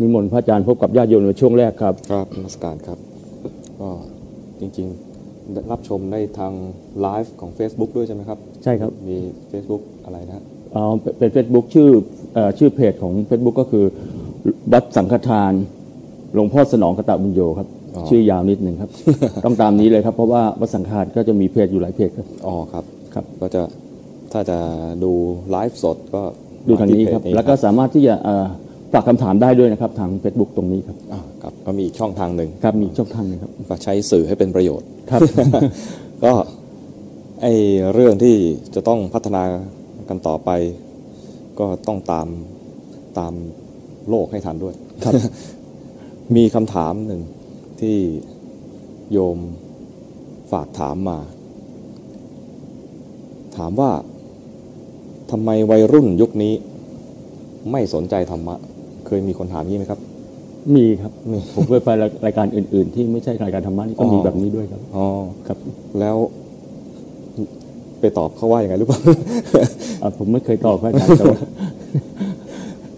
[0.00, 2.98] นิมนต์พระอาจารย์พบกับญาติโยมในช่วงแรกครับ ครับนมัสการครับ
[3.80, 3.88] ก็
[4.60, 6.52] จริงๆได้รับชมได้ทาง
[7.00, 9.16] ไลฟ์ของ Facebook ด้วยใช่ไหมครับ ใช่ครับ มี
[9.52, 10.86] Facebook อะไรนะฮะเอา
[11.18, 11.88] เป็นเฟซบุ๊กชื่อ
[12.34, 13.84] เอ่อชื่อเพจของ Facebook ก็คือ
[14.72, 15.52] วัดสังฆทาน
[16.34, 17.68] หลวงพ่อสนองกตบุญโยครับ
[18.10, 18.90] ชื่อยาวนิดหนึ่งครับ
[19.44, 23.62] ต้องตามนี้เลยครับ เพราะว่าวัดสังฆทานก็จะมีเพจอยู่หลายเพจครับอ๋อครับครับ ก็จะ
[24.32, 24.58] ถ้าจะ
[25.04, 25.12] ดู
[25.50, 26.22] ไลฟ์สดก็
[26.68, 28.46] ดูทางนี้ครับมที่เพจแล้วก็สามารถที่จะเอ่อ
[28.92, 35.20] ฝากคำถามได้ด้วยนะครับ ทาง Facebook ตรงนี้ครับอ่าครับก็มีอีกช่องทางหนึ่งครับมีช่องทางหนึงครับ ก็ใช้สื่อให้เป็นประโยชน์ ครับ
[36.24, 36.32] ก็
[37.42, 37.46] ไอ
[37.94, 38.36] เรื่องที่
[38.74, 39.42] จะต้องพัฒนา
[40.08, 40.50] กันต่อไป
[41.60, 42.28] ก็ต้องตาม
[43.18, 43.32] ตาม
[44.08, 45.14] โลกให้ทันด้วย ครับ
[46.36, 47.22] มีคำถามหนึ่ง
[47.80, 47.96] ที่
[49.12, 49.38] โยม
[50.52, 51.18] ฝากถามมา
[53.56, 53.90] ถามว่า
[55.30, 56.54] ทำไมวัยรุ่นยุคนี้
[57.70, 58.56] ไม่สนใจธรรมะ
[59.10, 60.00] เคยมีคนถามอย่างนี้ไหมครับ
[60.74, 61.88] มีครับมีผมเคยไป
[62.26, 65.06] รายการอื่น ๆ ที่ไม่ใช่รายการธรรมะนี่ก็มีอ๋อแบบนี้ด้วยครับอ๋อ
[65.46, 65.58] ครับ
[66.00, 66.16] แล้ว
[68.00, 69.00] ไปตอบเขาว่าอย่างไงหรือเปล่า
[70.02, 71.40] อะผมไม่เคยตอบพระอาจารย์แต่ว่า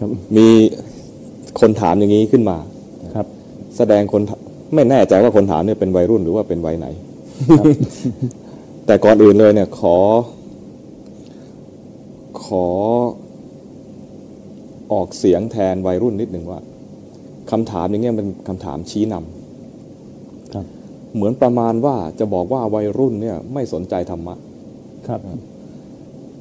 [0.00, 0.48] ครับมี
[1.60, 2.56] คนถามอย่างนี้ขึ้นมา
[3.14, 3.26] ครับ
[3.76, 4.30] แสดงคนถ
[4.74, 6.86] ไม่แน่ใจว่าคนถามเนี่ยเป็นวัยรุ่นหรือว่าเป็นวัยไหน
[7.58, 7.66] ครับ
[8.86, 9.96] แต่ก่อนอื่นเลยเนี่ยขอ
[12.44, 12.66] ขอ
[14.92, 16.60] ออกเสียงแทนวัยรุ่นนิดหนึ่งว่า
[17.50, 20.66] คำถามอย่างเงี้ยเป็นคำถามชี้นำครับ
[21.14, 24.34] เหมือนประมาณว่าจะบอกว่าวัยรุ่นเนี่ยไม่สนใจธรรมะ
[25.08, 25.20] ครับ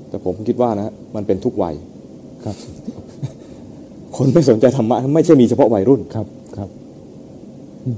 [0.09, 1.75] แต่ผมคิดว่านะมันเป็นทุกวัย
[2.45, 2.55] ครับ
[4.17, 6.27] คนไม่สนใจธรรมะไม่ใช่มีเฉพาะวัยรุ่นครับ
[6.57, 6.69] ครับ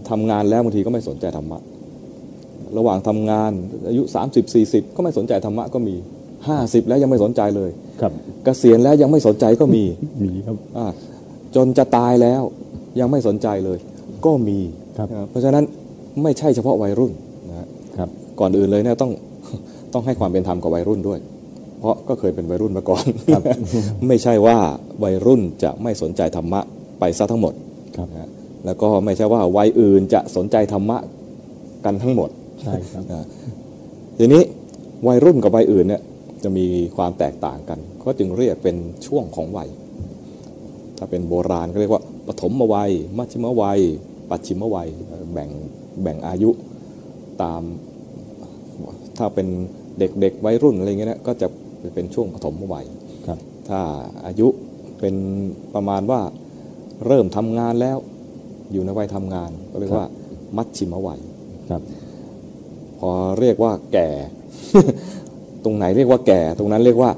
[0.10, 1.60] ทำงานแล้วบางทีก็ไม่สนใจธรรมะ
[2.78, 3.52] ระหว่างทำงาน
[3.88, 5.96] อายุ 30 40 ก็ไม่สนใจธรรมะก็มี
[6.42, 7.72] 50 แล้วยังไม่สนใจเลย
[8.04, 9.84] ครับเกษียณแล้วยังไม่สนใจก็มี
[10.24, 10.88] มีครับอ่า
[11.56, 12.42] จนจะตายแล้ว
[13.00, 13.78] ยังไม่สนใจเลย
[14.26, 14.60] ก็มี
[14.98, 15.64] ครับนะเพราะฉะนั้น
[16.24, 17.12] ไม่ใช่เฉพาะวัยรุ่น
[17.50, 19.12] นะฮะครับก่อนอื่นเลยเนี่ยต้อง
[19.94, 21.20] ต้องให้ความเป็นธรรมกับวัยรุ่นด้วย
[21.80, 23.44] เพราะก็เคยเป็นวัยรุ่นมาก่อนครับ
[24.08, 24.58] ไม่ใช่ว่า
[25.04, 26.62] วัยรุ่นจะไม่สนใจธรรมะ
[27.00, 27.54] ไปซะทั้งหมด
[27.98, 28.30] ครับนะฮะ
[28.66, 30.98] แล้วก็ไม่ใช่ว่าวัยอื่นจะสนใจธรรมะ
[31.86, 32.30] กันทั้งหมด
[32.62, 33.26] ใช่ครับนะ
[34.18, 34.42] ทีนี้
[35.08, 36.02] วัยรุ่นกับวัยอื่นเนี่ย
[36.44, 36.66] จะมี
[36.98, 38.78] ความแตกต่างกัน ก็จึงเรียกเป็น
[39.08, 39.70] ช่วงของวัย
[40.98, 43.80] ถ้าเป็นโบราณก็เรียกว่าปฐมวัย มัชชิมวัย
[44.30, 44.90] ปัจฉิมวัย
[45.34, 45.50] แบ่ง
[46.02, 46.50] แบ่งอายุ
[47.42, 47.62] ตาม
[49.18, 49.48] ถ้าเป็น
[50.00, 51.48] เด็กๆวัยรุ่นอะไรเงี้ยนะก็จะ
[51.96, 52.86] เป็นช่วงปฐมวัย
[53.28, 53.40] ครับ
[53.70, 53.80] ถ้า
[54.26, 54.48] อายุ
[55.00, 55.16] เป็น
[55.74, 56.22] ประมาณว่า
[57.08, 57.98] เริ่มทำงานแล้ว
[58.72, 60.08] อยู่ในวัยทำงาน ก็เรียกว่า
[60.58, 61.20] มัชชิมวัย
[61.70, 61.82] ครับ
[63.00, 64.10] พอเรียกว่าแก่
[65.64, 67.12] ตรงไหนเรียกว่าแก่ ตรงนั้นเรียกว่า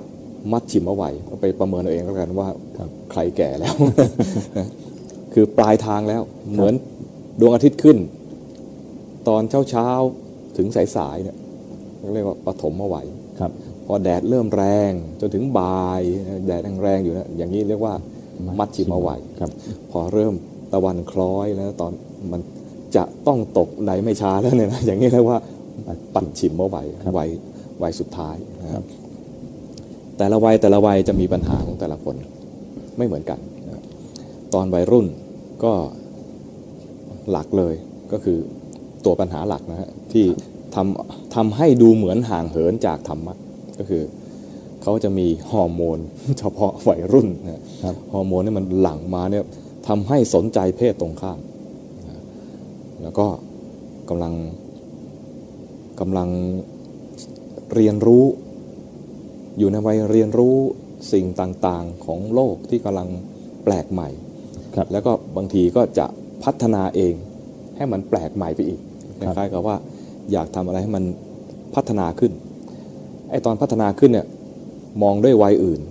[0.52, 2.48] มัชชิมวัยก็ไปประเมินเอาเองแล้วกันว่า
[2.78, 3.74] ครับใครแก่แล้ว
[5.34, 6.22] คือปลายทางแล้ว
[6.54, 6.74] เหมือน
[7.40, 7.98] ดวงอาทิตย์ขึ้น
[9.28, 11.38] ตอนเช้าเช้าๆถึงสายสายๆเนี่ย
[12.14, 13.08] เรียกว่าปฐมวัย
[13.40, 13.52] ครับ
[13.86, 16.02] พอแดดเริ่มแรงจนถึงบ่าย
[16.48, 17.94] แดดแรงๆอยู่นะอย่างนี้เรียกว่า
[18.60, 19.52] มัชชิมวัยครับ
[19.92, 20.34] พอเริ่ม
[20.72, 21.92] ตะวันคล้อยแล้วตอน
[22.32, 22.42] มัน
[22.96, 25.40] จะต้องตกไหนไม่ช้าแล้วเนี่ยนะอย่างนี้เรียกว่า
[26.16, 27.55] ปัดฉิมวัยครับวัยวั
[27.90, 28.84] ยสุดท้ายนะครับ
[30.18, 32.16] แต่ละวัยแต่ละวัยจะมีปัญหาของแต่ละคน
[32.98, 33.84] ไม่เหมือนกันนะ
[34.54, 35.08] ตอนวัยรุ่น
[35.64, 35.74] ก็
[37.32, 37.74] หลักเลย
[38.12, 38.38] ก็คือ
[39.06, 40.26] ตัวปัญหาหลักนะฮะที่
[40.76, 43.36] ทำทำให้ดูเหมือนห่างเหินจากธรรมะ
[43.78, 44.04] ก็คือ
[44.84, 46.00] เขาจะมีฮอร์โมน
[46.40, 49.44] เฉพาะวัยรุ่นนะครับฮอร์โมนนี่มันหลั่งมาเนี่ย
[49.88, 51.40] ทำให้สนใจเพศตรงข้าม
[52.08, 52.22] นะ
[53.02, 53.28] แล้วก็
[54.10, 54.34] กำลัง
[56.00, 56.30] กำลัง
[57.74, 58.26] เรียนรู้
[59.58, 60.56] อยู่ในวัยเรียนรู้
[61.14, 63.10] สิ่งต่างๆของโลกที่กำลัง
[63.64, 64.10] แปลกใหม่
[64.76, 66.06] ครับแล้วก็บางทีก็จะ
[66.44, 67.14] พัฒนาเอง
[67.76, 68.80] ให้มันแปลกใหม่ไปอีก
[69.20, 69.76] คครับล้ายๆกับว่า
[70.32, 71.04] อยากทำอะไรให้มัน
[71.76, 72.32] พัฒนาขึ้น
[73.32, 74.28] ไอตอนพัฒนาขึ้นเนี่ย
[75.04, 75.82] มองด้วยวัยอื่น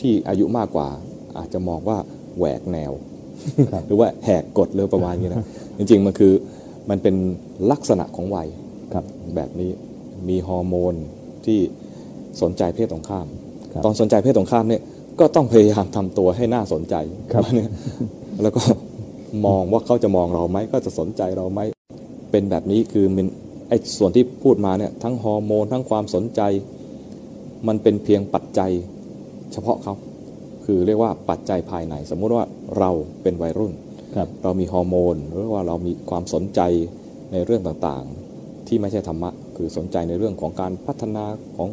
[0.00, 0.88] ที่อายุมากกว่า
[1.38, 1.98] อาจจะมองว่า
[2.38, 2.92] แหวกแนว
[3.72, 5.44] ครับหรือว่าแหกกฎเลยประมาณนี้นะ
[5.78, 6.32] จริงๆมันคือ
[6.90, 7.14] มันเป็น
[7.70, 8.48] ลักษณะของวัย
[8.94, 9.04] ครับ
[9.36, 9.70] แบบนี้
[10.28, 10.94] มีฮอร์โมน
[11.46, 11.60] ที่
[12.42, 13.26] สนใจเพศตรงข้าม
[13.72, 14.82] ครับตอนสนใจเพศตรงข้ามเนี่ย
[15.20, 16.94] ก็ต้องพยายามทำตัวให้น่าสนใจ
[17.32, 17.70] ครับเนี่ย
[18.42, 18.62] แล้วก็
[19.46, 21.60] มองว่าเขาจะมองเราไหมก็จะสนใจเราไหม
[22.30, 23.28] เป็นแบบนี้คือมัน
[23.68, 26.40] ไอ้ส่วนที่พูดมาเนี่ยทั้งฮอร์โมนทั้งความสนใจ
[27.68, 28.70] มันเป็นเพียงปัจจัย
[29.52, 29.94] เฉพาะเขา
[30.64, 32.44] คือเรียกว่าปัจจัยภายใน สมมุติว่า
[32.78, 32.90] เรา
[33.22, 33.72] เป็นวัยรุ่น
[34.16, 36.60] ครับเรามีฮอร์โมนหรือว่าเรามีความสนใจ
[37.32, 39.30] ในเรื่องต่างๆ ที่ไม่ใช่ธรรมะ
[39.62, 41.24] คือสนใจในเรื่องของการพัฒนา
[41.56, 41.68] ของ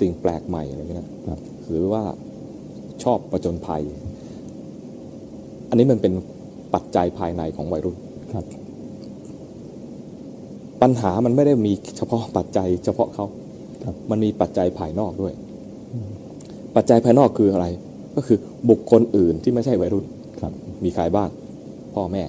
[0.00, 2.02] สิ่งแปลกใหม่อะไรเงี้ยนะครับหรือว่า
[3.02, 3.82] ชอบประจนภัย
[5.68, 6.12] อันนี้มันเป็น
[6.74, 7.96] ปัจจัยภายในของวัยรุ่น
[8.34, 8.46] ครับ
[10.82, 13.26] ปัญหามันไม่ได้มีเฉพาะปัจจัยเฉพาะเขา
[13.84, 15.32] ครับมันมีปัจจัยภายนอกด้วย
[16.76, 17.66] ปัจจัยภายนอกคืออะไร
[18.16, 18.38] ก็คือ
[18.70, 20.04] บุคคลอื่นที่ไม่ใช่วัยรุ่น
[20.40, 20.52] ครับ
[20.84, 21.28] มีใครบ้าง
[21.94, 22.24] พ่อแม่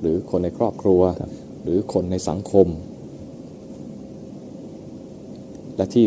[0.00, 1.30] หรือคนในครอบครัวครับ
[1.62, 2.68] หรือคนในสังคม
[5.76, 6.04] และที่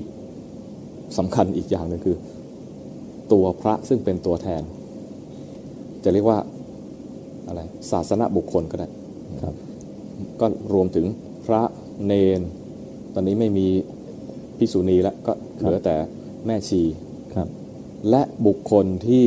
[1.18, 2.18] สำคัญอีกอย่างหนึ่งคือ
[3.32, 4.62] ตัวพระซึ่งเป็นตัวแทน
[6.04, 6.40] จะเรียกว่า
[7.48, 8.88] อะไรศาสนบุคคลก็ได้
[9.44, 9.56] ครับ
[10.40, 11.06] ก็รวมถึง
[11.46, 11.62] พระ
[12.06, 12.42] เนน
[13.14, 13.68] ตอนนี้ไม่มี
[14.58, 15.96] พิสุณีแล้วก็เหลือแต่
[16.46, 16.82] แม่ชี
[17.36, 17.48] ครับ
[18.10, 19.26] และบุคคลที่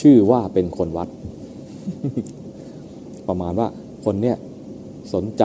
[0.00, 1.08] ชื่อว่าเป็นคนวัด
[3.28, 3.68] ประมาณว่า
[4.04, 4.36] คนเนี้ย
[5.14, 5.44] สนใจ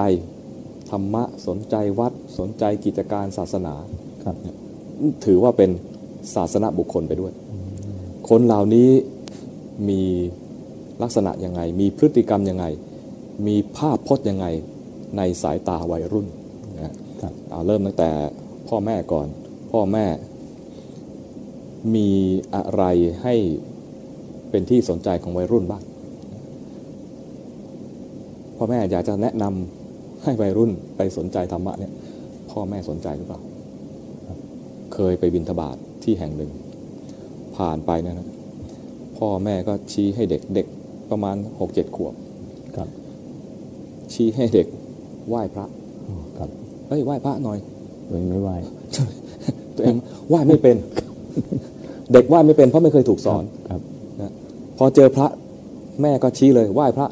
[0.90, 3.74] ธรรมะสนใจวัด สนใจกิจการศาสนา
[4.26, 4.36] ครับ
[5.26, 5.70] ถือว่าเป็น
[6.36, 7.34] ศาสนบุคคลไปด้วย
[8.30, 8.90] คนเหล่านี้
[9.90, 10.02] มี
[11.04, 12.66] ลักษณะยังไง มีพฤติกรรมยังไง
[13.48, 14.46] มีภาพพจน์ยังไง
[15.18, 16.28] ในสายตาวัยรุ่น
[16.76, 18.12] นะครับเอาเริ่มตั้งแต่
[18.68, 19.28] พ่อแม่ก่อน
[19.72, 20.06] พ่อแม่
[21.96, 22.10] มี
[22.56, 22.84] อะไร
[23.24, 23.36] ให้
[24.50, 25.84] เป็นที่สนใจของวัยรุ่นบ้าง
[28.58, 31.94] พ่อแม่อยากจะแนะนำให้วัยรุ่นไปสนใจธรรมะเนี่ย
[32.58, 33.40] พ่อแม่สนใจหรือเปล่า
[34.94, 36.52] เคยไปบินทบาทที่แห่งหนึ่ง
[37.58, 38.28] ผ่านไปเนยนะ
[39.18, 40.68] พ่อแม่ก็ชี้ให้เด็กเด็ก
[41.10, 42.14] ประมาณหกเจ็ดขวบ
[42.78, 42.90] ครับ
[44.14, 44.68] ชี้ให้เด็ก
[45.30, 45.66] ไหว้พระ
[46.08, 46.50] อ๋อครับ
[46.88, 47.58] เฮ้ยไหว้พระหน่อย
[48.08, 48.50] ตัวเองไม่ไหว
[49.76, 49.96] ตัวเอง
[50.30, 50.76] ไหว้ไม่เป็น
[52.14, 53.82] เด็กไหว้ไม่เป็นเพราะไม่เคยถูกสอนครับ
[54.22, 54.32] นะ
[54.78, 55.28] พอเจอพระ
[56.02, 57.08] แม่ก็ชี้เลยไหว้พระ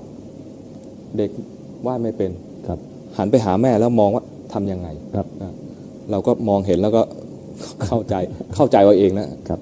[1.18, 1.30] เด็ก
[1.84, 2.32] ไหว้ไม่เป็น
[2.68, 2.80] ครับ
[3.18, 5.54] หันไปหาแม่แล้วมองว่าทำยังไงครับนะ
[6.12, 7.02] เราก็มองเห็นแล้วก็
[7.86, 8.16] เข้าใจ
[8.56, 9.60] เข้าใจเอาเองนะครับ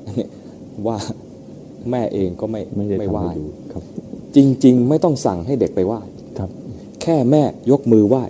[0.88, 0.98] ว่า
[1.92, 3.84] แม่เองก็ไม่ไม่ได้ไม่ทำไหว้ให้ดูครับ
[4.36, 6.00] จริง ๆ ไม่ต้องสั่งให้เด็กไปไหว้
[6.38, 6.50] ครับ
[7.02, 8.24] แค่แม่ยกมือไหว้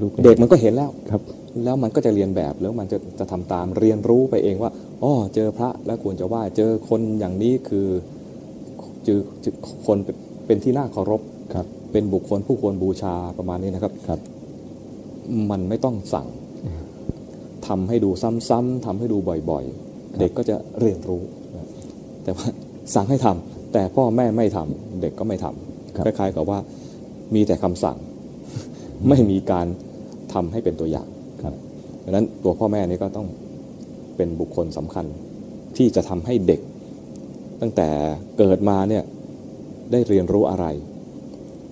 [0.00, 1.22] ลูกเด็กมันก็เห็นแล้วครับ
[1.64, 4.70] แล้วมันก็จะเรียนแบบแล้วมันจะจะทำตามเรียนรู้ไปเองว่า
[5.02, 7.86] อ๋อเจอพระแล้วควรจะไหว้เจอคนอย่างนี้คือ
[9.04, 9.54] เจอเจอ
[9.86, 10.16] คนเป็น
[10.46, 11.20] เป็นที่น่าเคารพ
[11.54, 14.20] ครับเป็นบุคคลผู้ควรบูชาประมาณนี้นะครับครับ
[15.50, 16.28] มันไม่ต้องสั่ง
[17.66, 19.18] ทำให้ดูซ้ำๆทำให้ดู
[19.50, 21.22] บ่อยๆ เด็กก็จะเรียนรู้
[21.54, 21.66] นะ
[22.22, 22.46] แต่ว่า
[22.94, 26.58] สั่งให้ทำแต่พ่อแม่ไม่ทำเด็กก็ไม่ทำครับคล้ายๆกับว่า
[27.34, 27.96] มีแต่คำสั่ง
[29.08, 29.66] ไม่มีการ
[30.34, 31.08] ทำให้เป็นตัวอย่าง
[31.42, 31.54] ครับ
[32.04, 33.26] ดังนั้นตัวพ่อแม่นี่ก็ต้อง
[34.16, 35.06] เป็นบุคคลสำคัญ
[35.76, 36.60] ที่จะทำให้เด็ก
[37.60, 37.88] ตั้งแต่
[38.38, 39.04] เกิดมาเนี่ย
[39.92, 40.66] ได้เรียนรู้อะไร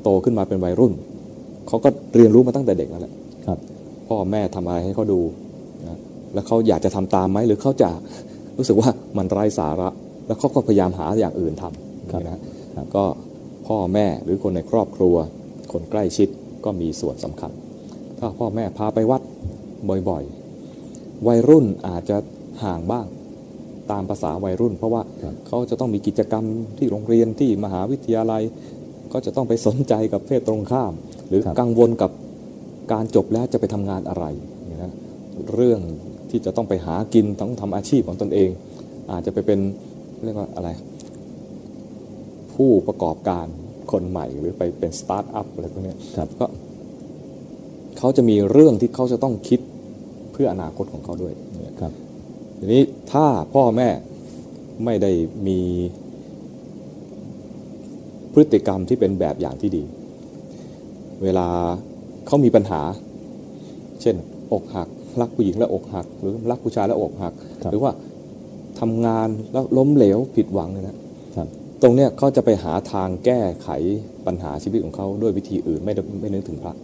[0.03, 0.93] โตขึ้นมาเป็นวัยรุ่น
[1.69, 3.24] เขาก็เรียนรู้มาตั้งแต่เด็กนั่นแหละครับ
[4.09, 5.21] พ่อแม่ทำอะไรให้เขาดู
[5.87, 5.99] นะ
[6.35, 7.91] แล้วเขาอยากจะทำตามไหมหรือเขาจะ
[8.57, 9.89] รู้สึกว่ามันไร้สาระ
[10.27, 12.41] แล้วเขาก็พยายามหาอย่างอื่นทำนะ
[12.97, 13.05] ก็
[13.67, 15.15] พ่อแม่หรือคนในครอบครัว
[15.73, 16.29] คนใกล้ชิด
[16.65, 17.51] ก็มีส่วนสำคัญ
[18.19, 19.23] ถ้าพ่อแม่พาไปวัด
[20.09, 22.17] บ่อยๆ วัยรุ่นอาจจะ
[22.65, 23.07] ห่างบ้าง
[23.91, 25.03] ตามภาษาวัยรุ่น เพราะว่า
[25.47, 26.45] เขาจะต้องมีกิจกรรม
[26.79, 28.43] ที่โรงเรียนที่มหาวิทยาลัย
[29.13, 30.93] ก็จะต้องไปสนใจกับเพศตรงข้าม
[31.29, 32.11] หรือกังวลกับ
[32.93, 34.25] การจบแล้วจะไปทำงานอะไร
[34.67, 34.93] เนี่ยนะ
[35.55, 35.81] เรื่อง
[36.31, 38.51] ที่จะต้องไปหากินต้องทำอาชีพของตนเอง
[39.11, 39.61] อาจจะไปเป็น
[40.25, 40.69] เรียกว่าอะไร
[42.55, 43.47] ผู้ประกอบการ
[43.93, 46.47] คนใหม่หรือไปเป็นสตาร์ทอัพอะไรพวกเนี้ยครับก็
[47.99, 49.61] เขาจะมีเรื่องที่เขาจะต้องคิด
[50.33, 51.93] เพื่ออนาคตของเขาด้วยเนี่ยครับ
[52.59, 53.89] ทีนี้ถ้าพ่อแม่
[54.85, 55.13] ไม่ได้
[55.47, 55.61] มี
[58.33, 59.85] พฤติกรรมที่เป็นแบบอย่างที่ดี
[61.23, 61.49] เวลา
[62.27, 62.81] เขามีปัญหา
[64.03, 64.17] เช่น
[64.53, 64.89] อกหัก
[65.21, 67.93] รักผู้หญิงแล้วอกหัก หรือรักผู้ชายแล้วอกหักครับหรือว่า
[68.81, 70.97] ทำงานแล้วล้มเหลวผิดหวังเนี่ยนะ
[71.37, 71.49] ครับ
[71.83, 73.69] ตรงเนี้ยเขาจะไปหาทางแก้ไข
[74.27, 76.75] ปัญหาชีวิตของเขาด้วยวิธีอื่นไม่ได้ไม่นึกถึงพระ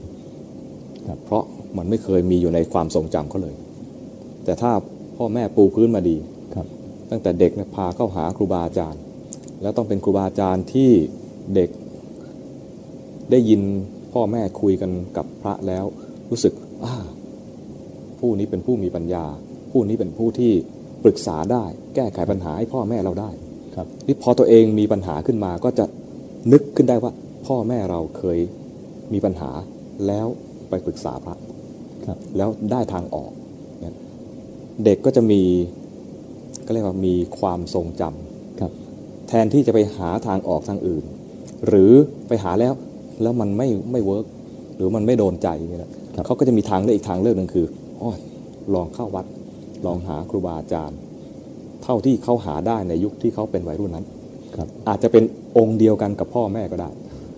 [1.08, 1.42] ครับเพราะ
[1.76, 3.54] มันไม่เคยมีอยู่ในความทรงจำเขาเลย
[4.44, 4.72] แต่ถ้า
[5.16, 6.16] พ่อแม่ปูพื้นมาดี
[6.54, 6.66] ครับ
[7.10, 9.00] ตั้งแต่เด็กเนี่ยพาเข้าหาครูบาอาจารย์
[9.62, 10.90] แล้วต้องเป็นครูบาอาจารย์ที่
[11.54, 11.70] เด็ก
[13.30, 13.62] ได้ยิน
[14.12, 15.84] พ่อแม่คุยกันกับพระแล้ว
[16.30, 16.52] รู้สึก
[16.84, 16.94] อ่า
[18.20, 19.24] ผู้นี้เป็นผู้มีปัญญา
[19.72, 20.52] ผู้นี้เป็นผู้ที่
[21.04, 21.64] ปรึกษาได้
[21.94, 23.30] แก้ไขปัญหาให้พ่อแม่เราได้
[23.76, 25.84] ครับนี่พอตัวเองมีปัญหาขึ้นมาก็จะ
[26.52, 27.12] นึกขึ้นได้ว่า
[27.46, 28.38] พ่อแม่เราเคย
[29.12, 29.50] มีปัญหา
[30.06, 30.26] แล้ว
[30.68, 31.36] ไปปรึกษาพระ
[32.06, 33.32] ครับแล้วได้ทางออก
[33.80, 33.94] เนี่ย
[34.84, 35.42] เด็กก็จะมี
[36.66, 38.72] ก็เรียกว่ามีความทรงจำครับ
[39.28, 41.04] แทนที่จะไปหาทางออกทางอื่น
[41.66, 41.92] หรือ
[42.28, 42.74] ไปหาแล้ว
[43.22, 44.26] แล้วมันไม่ไม่เวิร์ก
[44.76, 47.66] หรือมันไม่โดนใจเนี่ยนะครับเขาก็จะมีทางเลือกอีกทางเลือกหนึ่งคือ
[48.00, 48.10] อ๋อ
[48.74, 49.26] ลองเข้าวัด
[49.86, 50.98] ลองหาครูบาอาจารย์
[51.82, 54.06] เท่าที่เขาหาได้ในยุคที่เขาเป็นวัยรุ่นนั้น
[54.56, 55.24] ครับอาจจะเป็น
[55.56, 56.90] องค์เดียวกันกับพ่อแม่ก็ได้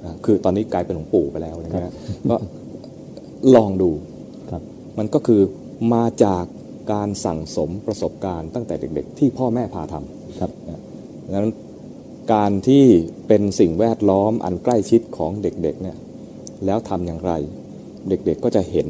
[0.05, 1.93] นะคือตอนนี้กลายเป็นหลวงปู่ไปแล้วนะฮะ
[2.31, 2.37] ก็
[3.55, 3.91] ลองดู
[4.51, 4.63] ครับ
[4.99, 5.41] มันก็คือ
[5.95, 6.45] มาจาก
[6.93, 10.51] การสั่งสมประสบการณ์ตั้งแต่เด็ก ๆ ที่พ่อแม่พาทำครับ
[11.25, 11.53] ดังนั้น
[12.33, 12.85] การที่
[13.29, 15.97] เป็นสิ่งแวดล้อมอันใกล้ชิดของเด็กๆเนี่ย
[16.67, 17.33] แล้วทำอย่างไร
[18.09, 18.87] เด็กๆก็จะเห็น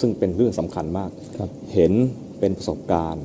[0.00, 1.92] ซึ่งเป็นเรื่องสำคัญมากครับเห็น
[2.40, 3.24] เป็นประสบการณ์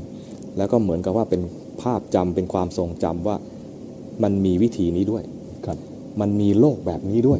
[0.57, 1.41] แล้วก็เหมือนกับว่าเป็น
[1.81, 3.37] ภาพจำเป็นความทรงจำว่า
[4.23, 5.23] มันมีวิธีนี้ด้วย
[5.65, 5.77] ครับ
[6.21, 7.39] มันมีโลกแบบนี้ด้วย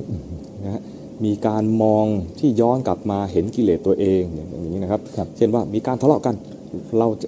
[0.63, 0.81] นะฮะ
[1.25, 2.05] มีการมอง
[2.39, 6.35] ที่ย้อนกลับมาเห็นกิเลสตัวเองอย่างนี้นะครับครับเช่นว่ามีการทะเลาะกัน
[6.97, 7.27] เราจะ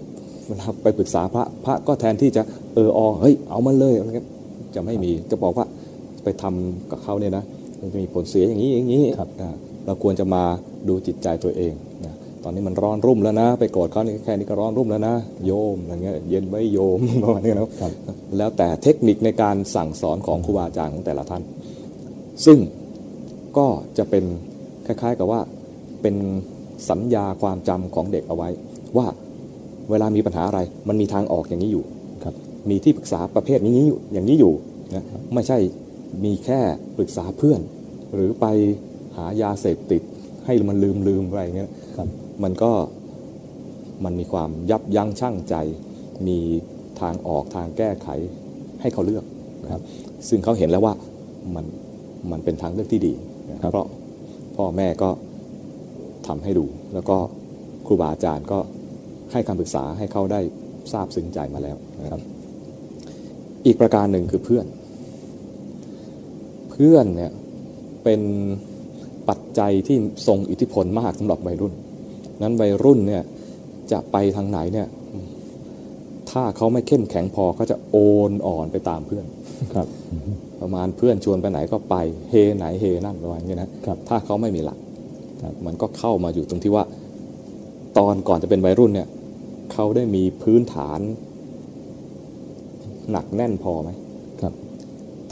[0.49, 2.41] เวลาไปปรึกษาพระพระก็แทนที่จะ
[2.73, 4.27] เอออเฮ้ยเอามันเลยอะไรเงี้ย
[4.75, 5.65] จะไม่มีจะบอกว่า
[6.23, 7.43] ไปทำกับเขาเนี่ยนะ
[7.79, 9.49] มันจะมีผลเสียอย่างนี้อย่างนี้ครับอ่า
[9.85, 10.43] เราควรจะมา
[10.87, 11.73] ดูจิตใจตัวเอง
[12.05, 12.13] นะ
[12.43, 15.15] ตอนนี้มันร้อนรุ่มแล้วนะ ไปโกรธเขานี่แค่นี้ก็ร้อนรุ่มแล้วนะ
[15.45, 17.91] โยมอะไรเงี้ยเย็นไว้โยมประมาณนี้นะครับ
[18.37, 21.43] แล้วแต่เทคนิคในการสั่งสอนของครูบาอาจารย์ของแต่ละท่าน
[22.45, 22.57] ซึ่ง
[23.57, 24.23] ก็จะเป็น
[24.85, 25.41] คล้ายๆกับว่า
[26.01, 26.15] เป็น
[26.89, 28.49] สัญญาความจำของเด็กเอาไว้
[28.97, 29.07] ว่า
[29.91, 31.83] เวลามีปัญหาอะไรมันมีทางออกอย่างนี้อยู่
[32.23, 32.35] ครับ
[32.69, 34.53] มีที่ปรึกษาประเภทนี้อยู่อย่างนี้อยู่
[34.95, 35.57] นะไม่ใช่
[36.25, 36.59] มีแค่
[36.97, 37.61] ปรึกษาเพื่อน
[38.13, 38.45] หรือไป
[39.17, 40.01] หายาเสพติด
[40.45, 42.07] ให้มันลืมลืมอะไรอย่างเงี้ยครับ
[42.43, 42.71] มันก็
[44.03, 45.55] มันมีความยับยั้งชั่งใจ
[46.27, 46.37] มี
[47.01, 48.07] ทางออกทางแก้ไข
[48.81, 49.25] ให้เขาเลือก
[49.63, 49.81] นะครับ
[50.29, 50.93] ซึ่งเขาเห็นแล้วว่า
[51.55, 51.65] มัน
[52.31, 53.13] มันเป็นทางเลือกที่ดี
[53.51, 53.87] นะครับเพราะ
[54.55, 55.09] พ่อแม่ก็
[56.27, 57.17] ทำให้ดู แล้วก็
[57.85, 58.59] ครูบาอาจารย์ก็
[59.31, 60.41] ให้คำปรึกษาให้เขาได้
[60.91, 62.21] ทราบซึ้งใจมาแล้วนะครับ
[63.65, 64.65] อีกประการหนึ่งคือเพื่อน
[66.71, 67.31] เพื่อนเนี่ย
[68.03, 68.21] เป็น
[69.29, 71.73] ปัจจัยที่ทรงอิทธิพลมากสำหรับวัยรุ่น
[72.41, 73.23] นั้นวัยรุ่นเนี่ย
[73.91, 74.87] จะไปทางไหนเนี่ย
[76.31, 77.97] ถ้าเขาไม่เข้มแข็งพอเขาจะโอ
[78.29, 79.25] นอ่อนไปตามเพื่อน
[79.75, 79.87] ครับ
[80.61, 81.95] ประมาณเพื่อนชวนไปไหนก็ไป
[82.29, 84.77] เฮไหนเฮนั่นประมาณนี้นะครับ ถ้าเขาไม่มีหลัก
[85.43, 86.83] ครับมันก็เข้ามาอยู่ตรงที่ว่า
[87.97, 89.07] ตอนก่อนจะเป็นวัยรุ่นเนี่ย
[89.81, 90.99] เขาได้มีพื้นฐาน
[93.11, 93.89] หนักแน่นพอไหม
[94.41, 94.53] ครับ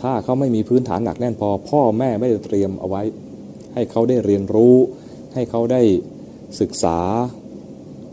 [0.01, 3.01] ถ้าเขาไม่มีพื้นฐานหนักแน่นพอ พ่อแม่ไม่ได้เตรียมเอาไว้
[3.74, 4.75] ให้เขาได้เรียนรู้
[5.34, 5.82] ให้เขาได้
[6.60, 7.00] ศึกษา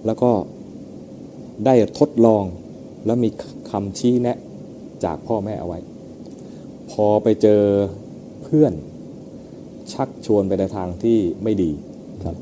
[0.07, 0.33] แล้วก็
[1.67, 2.45] ได้ทดลอง
[3.07, 3.31] แล้วมี
[3.71, 4.39] คำชี้แนะ
[5.05, 5.79] จากพ่อแม่เอาไว้
[6.91, 7.63] พอไปเจอ
[8.43, 8.73] เพื่อน
[9.93, 11.73] ชักชวนไปในทางที่ไม่ดี
[12.27, 12.37] ครับ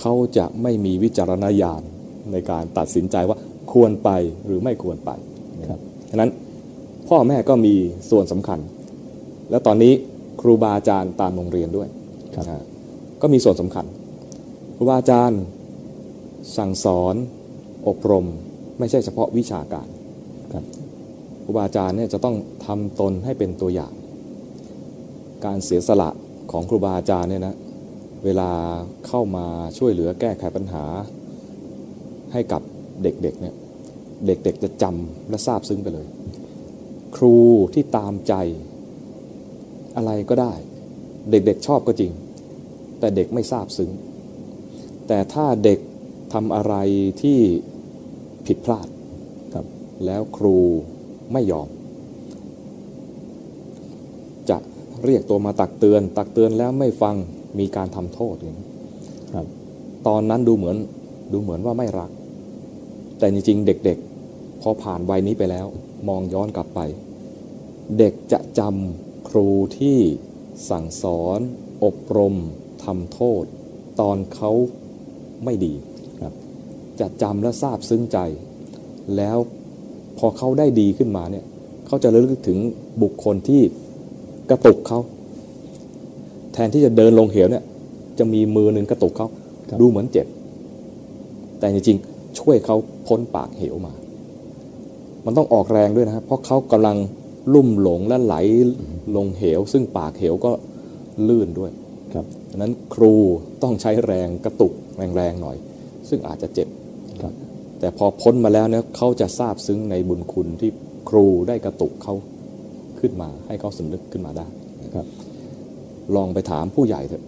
[0.00, 1.82] เขาจะไม่มีวิจารณญาณ
[2.32, 3.38] ในการตัดสินใจว่า
[3.72, 4.10] ควรไป
[4.46, 5.10] หรือไม่ควรไป
[5.68, 5.80] ครับ
[6.10, 6.30] ฉะนั้น
[7.08, 7.74] พ่อแม่ก็มี
[8.10, 8.58] ส่วนสำคัญ
[9.50, 9.92] แล้วตอนนี้
[10.40, 11.88] ครูบาอาจารย์ตามโรงเรียนด้วย
[12.34, 12.62] ครับอ่า
[13.22, 13.86] ก็มีส่วนสำคัญ
[14.76, 15.40] ครูบาอาจารย์
[16.56, 17.14] สั่งสอน
[17.88, 18.26] อบรม
[18.78, 19.88] ไม่ใช่เฉพาะวิชาการ
[20.54, 20.64] ครับ
[21.44, 23.92] ครูบาอาจารย์เนี่ยจะต้องทำตนให้เป็นตัวอย่าง
[25.44, 26.10] การเสียสละ
[26.52, 27.54] ของครูบาอาจารย์เนี่ยนะ
[28.24, 28.50] เวลา
[29.06, 29.46] เข้ามา
[29.78, 30.84] ช่วยเหลือแก้ไขปัญหา
[32.36, 32.62] ให้กับ
[33.02, 33.54] เด็กๆเนี่ย
[34.26, 36.06] เด็กๆจะจำและทราบซึ้งไปเลย
[37.16, 37.36] ครู
[37.74, 38.34] ที่ตามใจ
[39.96, 40.52] อะไรก็ได้
[41.30, 42.12] เด็กๆชอบก็จริง
[42.98, 43.90] แต่เด็กไม่ทราบซึ้ง
[45.08, 45.78] แต่ถ้าเด็ก
[46.32, 46.74] ทำอะไร
[47.22, 47.38] ที่
[48.46, 48.88] ผิดพลาด
[49.54, 49.66] ครับ
[50.06, 50.56] แล้วครู
[51.32, 51.68] ไม่ยอม
[54.50, 54.56] จะ
[55.04, 57.16] เรียกตัวมาตักเตือน ตักเตือนแล้วไม่ฟัง
[57.58, 58.68] มีการทำโทษอย่างนี้
[59.34, 59.46] ครับ
[60.06, 60.76] ตอนนั้นดูเหมือน
[61.32, 62.10] ดูเหมือนว่าไม่รัก
[63.18, 65.66] แต่จริงๆ เด็กๆ พอผ่านวัยนี้ไปแล้ว
[66.08, 66.80] มองย้อนกลับไป
[67.98, 69.98] เด็กจะจำครูที่
[70.70, 71.40] สั่งสอน
[71.84, 72.34] อบรม
[72.84, 73.44] ทำโทษ
[74.00, 74.50] ตอนเขา
[75.44, 75.74] ไม่ดี
[76.22, 76.34] ครับ
[77.00, 78.18] จะจำและทราบซึ้งใจ
[79.16, 79.38] แล้ว
[80.18, 81.44] พอเขาได้ดีขึ้นมาเนี่ย
[81.86, 82.58] เขาจะระลึกถึง
[83.02, 83.62] บุคคลที่
[84.50, 85.00] กระตุกเขา
[86.52, 87.64] แทนที่จะเดินลงเหวเนี่ย
[88.18, 89.28] จะมีมือหนึ่งกระตุกเขา
[89.68, 90.26] ครับดูเหมือนเจ็บ
[91.58, 92.76] แต่จริงๆ ช่วยเขา
[93.06, 93.94] พ้นปากเหวมา
[95.24, 96.96] มันต้องออกแรงด้วยนะครับ เพราะเขากำลัง
[97.54, 98.34] ลุ่มหลงและไหล
[99.16, 100.50] ลงเหว ซึ่งปากเหวก็
[101.28, 101.72] ลื่นด้วย
[102.14, 103.14] ครับดังนั้นครู
[103.62, 104.72] ต้องใช้แรงกระตุก
[105.16, 105.56] แรงๆหน่อย
[106.08, 106.68] ซึ่งอาจจะเจ็บ
[107.22, 107.34] ครับ
[107.78, 110.70] แต่พอพ้นมาแล้วเนี่ยเขาจะทราบซึ้งในบุญคุณที่
[111.08, 112.14] ครูได้กระตุกเขา
[113.00, 114.46] ขึ้นมา ให้เขาสำนึกขึ้นมาได้
[114.96, 115.06] ครับ
[116.14, 117.24] ลองไปถามผู้ใหญ่เถอะ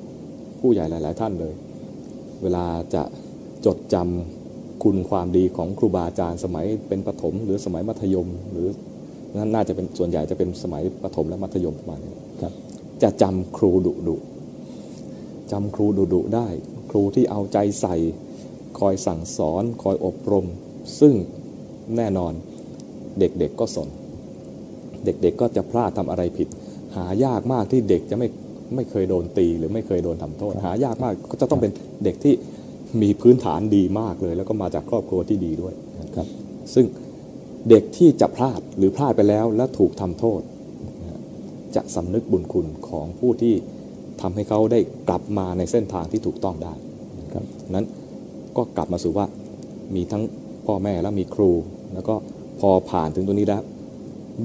[0.61, 1.55] ผู้ใหญ่หลาย ๆ ท่านเลย
[2.43, 3.03] เวลาจะ
[3.67, 4.38] จดจำ
[4.83, 8.69] คุณความดีของครูบาอาจารย์สมัยเป็นประถม หรือสมัยมัธยม หรือ
[9.37, 12.53] นั่นน่าจะเป็นส่วนใหญ่จะเป็นสมัยประถมและมัธยมประมาณนี้ครับ
[13.03, 14.17] จะจำครูดุดุ
[15.53, 16.49] จำครูดุดุได้
[16.91, 17.97] ครูที่เอาใจใส่
[18.79, 20.47] คอยสั่งสอน คอยอบรม
[21.01, 21.15] ซึ่ง
[21.97, 22.33] แน่นอน
[23.19, 23.89] เด็กๆก็สน
[25.05, 26.49] เด็กๆก็จะพลาดทำอะไรผิด
[26.95, 28.29] หหายากมากที่เด็กจะไม่
[28.75, 31.73] ไม่เคยโดนตีหรือไม่เคยโดนทำโทษ หายากมากก็จะต้องเป็น
[32.05, 32.35] เด็กที่
[33.03, 35.75] มีพื้นฐานดีมากเลย แล้วก็มาจากครอบครัวที่ดีด้วย
[36.17, 36.29] ครับ
[36.75, 36.87] ซึ่ง
[37.71, 40.41] เด็กที่จะพลาดหรือพลาดไปแล้ว แล้วถูกทำโทษ
[41.77, 43.55] จะสำนึกบุญคุณของผู้ที่
[44.21, 46.75] ทำให้เขาได้กลับมาในเส้นทางที่ถูกต้องได้
[47.35, 47.87] ครับนั้น
[48.57, 49.27] ก็กลับมาสู่ว่า
[49.95, 50.23] มีทั้ง
[50.67, 51.51] พ่อแม่และมีครู
[51.95, 52.15] แล้วก็
[52.61, 53.63] พอผ่านถึงตรงนี้แล้ว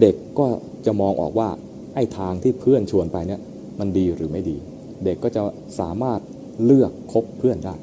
[0.01, 0.47] เด็กก็
[0.85, 1.49] จะมองออกว่า
[1.95, 3.41] ไอ้ทางที่เพื่อนชวนไปเนี่ย
[3.79, 4.57] มันดีหรือไม่ดี
[5.05, 5.41] เด็กก็จะ
[5.79, 6.19] สามารถ
[6.65, 7.75] เลือกคบเพื่อนได้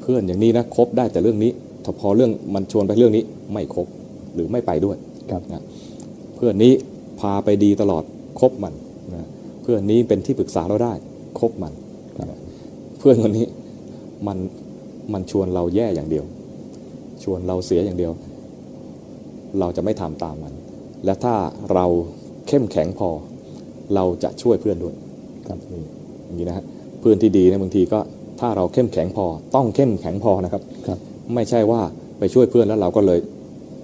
[0.00, 1.50] เพื่อนอย่างนี้นะคบได้แต่เรื่องนี้
[1.84, 3.86] ถ้าพอเรื่องมันชวนไปเรื่องนี้ไม่คบ
[4.34, 4.96] หรือไม่ไปด้วย
[5.30, 5.62] ครับนะ
[6.36, 6.72] เพื่อนนี้
[7.20, 8.04] พาไปดีตลอด
[8.40, 8.74] คบมัน
[9.14, 9.26] นะ
[9.62, 10.92] เพื่อนนี้เป็นที่ปรึกษาเราได้
[11.38, 11.72] คบมัน
[12.16, 12.38] ครับนะ
[12.98, 13.46] เพื่อนคนนี้
[14.26, 14.38] มัน
[15.12, 16.24] มันชวนเราแย่อย่างเดียว
[17.22, 18.12] ชวนเราเสียอย่างเดียว
[19.58, 20.52] เราจะไม่ทำตามมัน
[21.04, 21.34] และถ้า
[21.74, 21.86] เรา
[22.48, 23.08] เข้มแข็งพอ
[23.94, 24.94] เราจะช่วยเพื่อนด้วย
[25.48, 25.82] ครับนี่
[26.24, 26.64] อย่างนี้นะฮะ
[27.00, 27.98] เพื่อนที่ดีเนะบางทีก็
[28.40, 30.98] ถ้าเราเข้มแข็งพอ ต้องเข้มแข็งพอนะครับครับ
[31.34, 31.80] ไม่ใช่ว่า
[32.18, 33.18] ไปช่วยเพื่อนแล้วเราก็เลย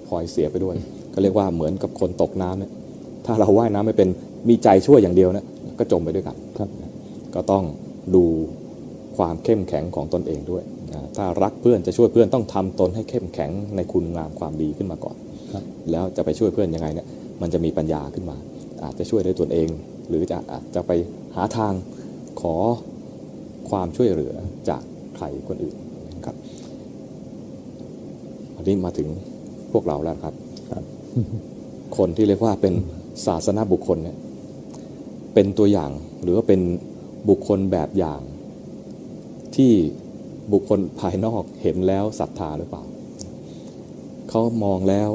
[0.07, 0.75] พลอยเสียไปด้วย
[1.13, 2.71] ก็เรียกว่าเหมือนกับคนตกน้ำเนี่ย
[3.25, 4.09] ถ้าเราว่ายน้ำไม่เป็น
[4.49, 5.45] มีใจช่วยอย่างเดียวนะ
[5.79, 6.69] ก็จมไปด้วยกันครับ
[7.35, 7.63] ก็ต้อง
[8.15, 8.25] ดู
[9.17, 15.15] ความเข้มแข็งของตนเองด้วยนะถ้ารักเพื่อนจะช่วยเพื่อนต้องทำตนให้เข้มแข็งในคุณงามความดีขึ้นมาก่อน
[15.53, 17.07] ครับแล้วจะไปช่วยเพื่อนยังไงเนี่ย
[17.41, 18.37] มันจะมีปัญญาขึ้นมา
[18.83, 19.67] อาจจะช่วยด้วยตนเอง
[20.09, 20.91] หรือจะอาจจะไป
[21.35, 21.73] หาทาง
[22.41, 22.55] ขอ
[23.69, 24.33] ความช่วยเหลือ
[24.69, 24.81] จาก
[25.15, 25.77] ใครคนอื่น
[26.25, 26.35] ครับ
[28.55, 29.07] วันนี้มาถึง
[29.71, 30.35] พวกเราแล้วครับ
[30.71, 30.83] ครับ
[31.97, 32.73] คนที่เรียกว่าเป็น
[33.25, 34.17] ศาสนาบุคคลเนี่ย
[35.33, 36.61] เป็นตัวอย่างหรือว่าเป็น
[37.29, 38.21] บุคคลแบบอย่าง
[39.55, 39.71] ที่
[40.53, 42.83] บุคคลภายนอกเห็นแล้วศรัทธาหรือเปล่า
[44.29, 45.09] เขามองแล้ว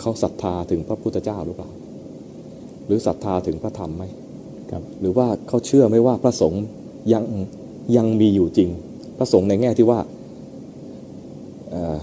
[0.00, 1.70] เขาศรัทธาถึงพระพุทธเจ้าหรือเปล่า
[2.86, 4.04] หรือศรัทธาถึงพระธรรมไหม
[4.70, 6.62] ครับหรือว่าเขาเชื่อไหมว่าพระสงฆ์
[7.12, 7.24] ยัง
[7.96, 8.68] ยังมีอยู่จริง
[9.18, 10.00] พระสงฆ์ในแง่ที่ว่า
[11.70, 11.98] เอ่อ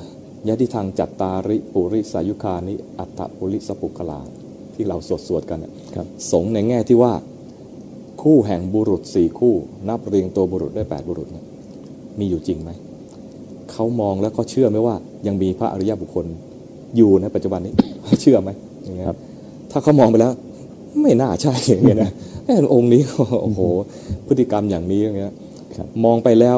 [0.48, 4.22] ยะทิทางจัตตาริปุริสายุคานิอัตตปุริสปุกลา
[4.74, 7.14] ที่เราสวดสวดๆกันน่ะครับสงฆ์ในแง่ที่ว่า
[8.22, 9.54] คู่แห่งบุรุษสี่คู่
[9.90, 11.46] นับเรียงตัวบุรุษได้แปดบุรุษเนี่ย
[12.20, 12.72] มีอยู่จริงไหม
[13.72, 14.96] เขามองแล้วเขาเชื่อไหมว่า
[15.28, 16.26] ยังมีพระอริยบุคคล
[16.98, 17.74] อยู่ในปัจจุบันนี้
[18.22, 18.50] เชื่อไหม
[18.84, 19.18] อย่างเงี้ยครับ
[19.72, 20.32] ถ้าเขามองไปแล้ว
[21.02, 22.12] ไม่น่าใช่อย่างเงี้ยนะ
[22.48, 23.02] แอนองค์นี้
[23.44, 23.62] โอ้โห
[24.28, 25.34] พฤติกรรมอย่างนี้อย่างเงี้ย
[25.78, 26.58] ครับมองไปแล้ว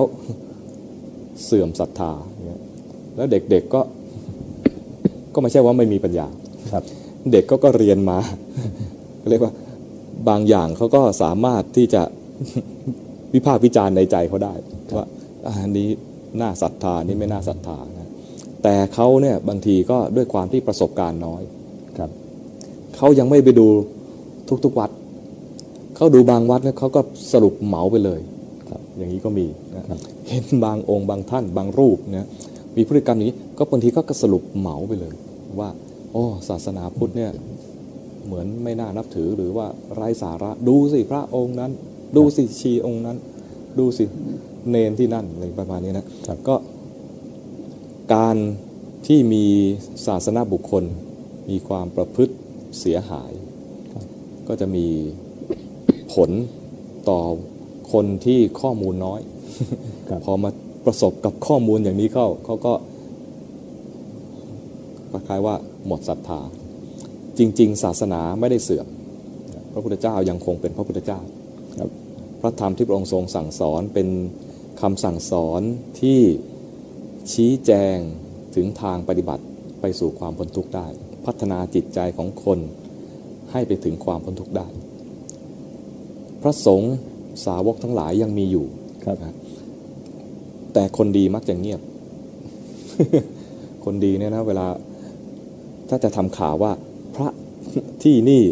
[1.44, 2.62] เสื่อมศรัทธาอย่างเงี้ย
[3.16, 3.82] แล้วเด็กๆก็
[5.34, 6.28] ก็ไม่ใช่ว่าไม่มีปัญญา
[6.74, 6.84] ครับ
[7.32, 8.18] เด็กก็ก็เรียนมา
[9.30, 9.54] เรียกว่า
[10.30, 12.02] บางอย่างเขาก็สามารถที่จะ
[13.34, 14.54] วิพากษ์วิจารณ์ในใจเขาได้
[14.98, 15.06] ว่า
[15.46, 15.88] อะอันนี้
[16.42, 18.10] น่าศรัทธานี่ไม่น่าศรัทธานะ
[18.64, 21.42] แต่เขาเนี่ยบางทีก็ด้วยความที่ประสบการณ์น้อย
[22.00, 22.10] ครับ
[22.98, 23.68] เขายังไม่ไปดู
[24.66, 24.90] ทุกๆวัด
[26.00, 27.02] เขาดูบางวัดเนี่ยเขาก็
[27.34, 28.20] สรุปเหมาไปเลย
[28.70, 32.28] ครับอย่างนี้ก็มีนะครับเห็นบางองค์บางท่านบางรูปเนี่ย
[32.76, 35.14] มีพฤติกรรมอย่างนี้ก็บางทีก็สรุปเหมาไปเลย
[35.60, 35.70] ว่า
[36.12, 37.32] โอ้ศาสนาพุทธเนี่ย
[38.26, 41.72] เหมือนไม่น่านับถือหรือว่าไร้สาระดูสิพระองค์นั้น
[42.18, 43.18] ดูสิชีองค์นั้น
[43.80, 44.04] ดูสิ
[44.70, 46.56] เนนที่นั่นอะไรประมาณนี้นะครับก็
[48.14, 48.38] การ
[49.08, 49.46] ที่มี
[50.08, 50.84] ศาสนาบุคคล
[51.50, 52.34] มีความประพฤติ
[52.80, 53.32] เสียหาย
[53.94, 54.06] ครับ
[54.48, 54.88] ก็จะมี
[56.14, 56.30] ผล
[57.10, 57.20] ต่อ
[57.94, 59.22] คนที่ข้อมูลน้อย
[60.10, 60.50] ครับพอมา
[60.86, 62.74] ประสบกับข้อมูลอย่างนี้เข้าเขาก็
[65.12, 65.56] คล้ายๆว่า
[65.88, 66.42] หมดศรัทธา
[67.38, 68.88] จริง ๆ ศาสนาไม่ได้เสื่อม
[69.74, 71.20] พระพุทธเจ้ายังคงเป็นพระพุทธเจ้า
[71.80, 71.90] ครับ
[72.42, 74.08] พระธรรมที่พระองค์ทรงสั่งสอนเป็น
[74.82, 75.62] คำสั่งสอน
[76.02, 76.20] ที่
[77.34, 77.98] ชี้แจง
[78.56, 79.44] ถึงทางปฏิบัติ
[79.82, 80.88] ไปสู่ความพ้นทุกข์ได้
[81.26, 82.60] พัฒนาจิตใจของคน
[83.52, 84.68] ให้ไปถึงความพ้นทุกข์ได้
[86.42, 86.94] พระสงฆ์
[87.46, 88.66] สาวกทั้งหลายยังมีอยู่
[89.06, 89.36] ครับนะ
[90.74, 91.82] แต่คนดีมักจะเงียบ
[93.86, 94.68] คนดีเนี่ยนะเวลา
[95.90, 96.72] ถ้าจะทำข่าวว่า
[97.16, 97.28] พระ
[98.04, 98.44] ที่นี่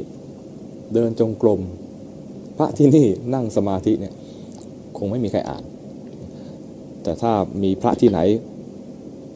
[0.93, 1.61] เดินจงกรม
[2.57, 4.13] พระที่นี่นั่งสมาธิเนี่ย
[4.97, 5.63] คงไม่มีใครอ่าน
[7.03, 7.31] แต่ถ้า
[7.63, 8.19] มีพระที่ไหน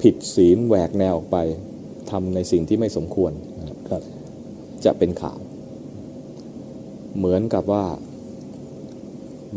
[0.01, 1.37] ผิดศีลแหวกแนวออกไป
[2.11, 4.01] ทำในสิ่งที่ไม่สมควรนะครับครับ
[4.85, 5.39] จะเป็นข่าว
[7.17, 7.85] เหมือนกับว่า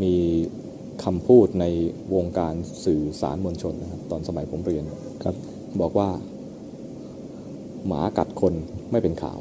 [0.02, 0.14] มี
[1.04, 1.64] คำพูดใน
[2.14, 2.54] วงการ
[2.84, 4.84] สื่อสารมวลชนนะครับตอนสมัยผมเรียน
[5.24, 5.34] ครับ
[5.80, 6.08] บอกว่า
[7.86, 8.54] หมากัดคน
[8.90, 9.38] ไม่เป็นข่าว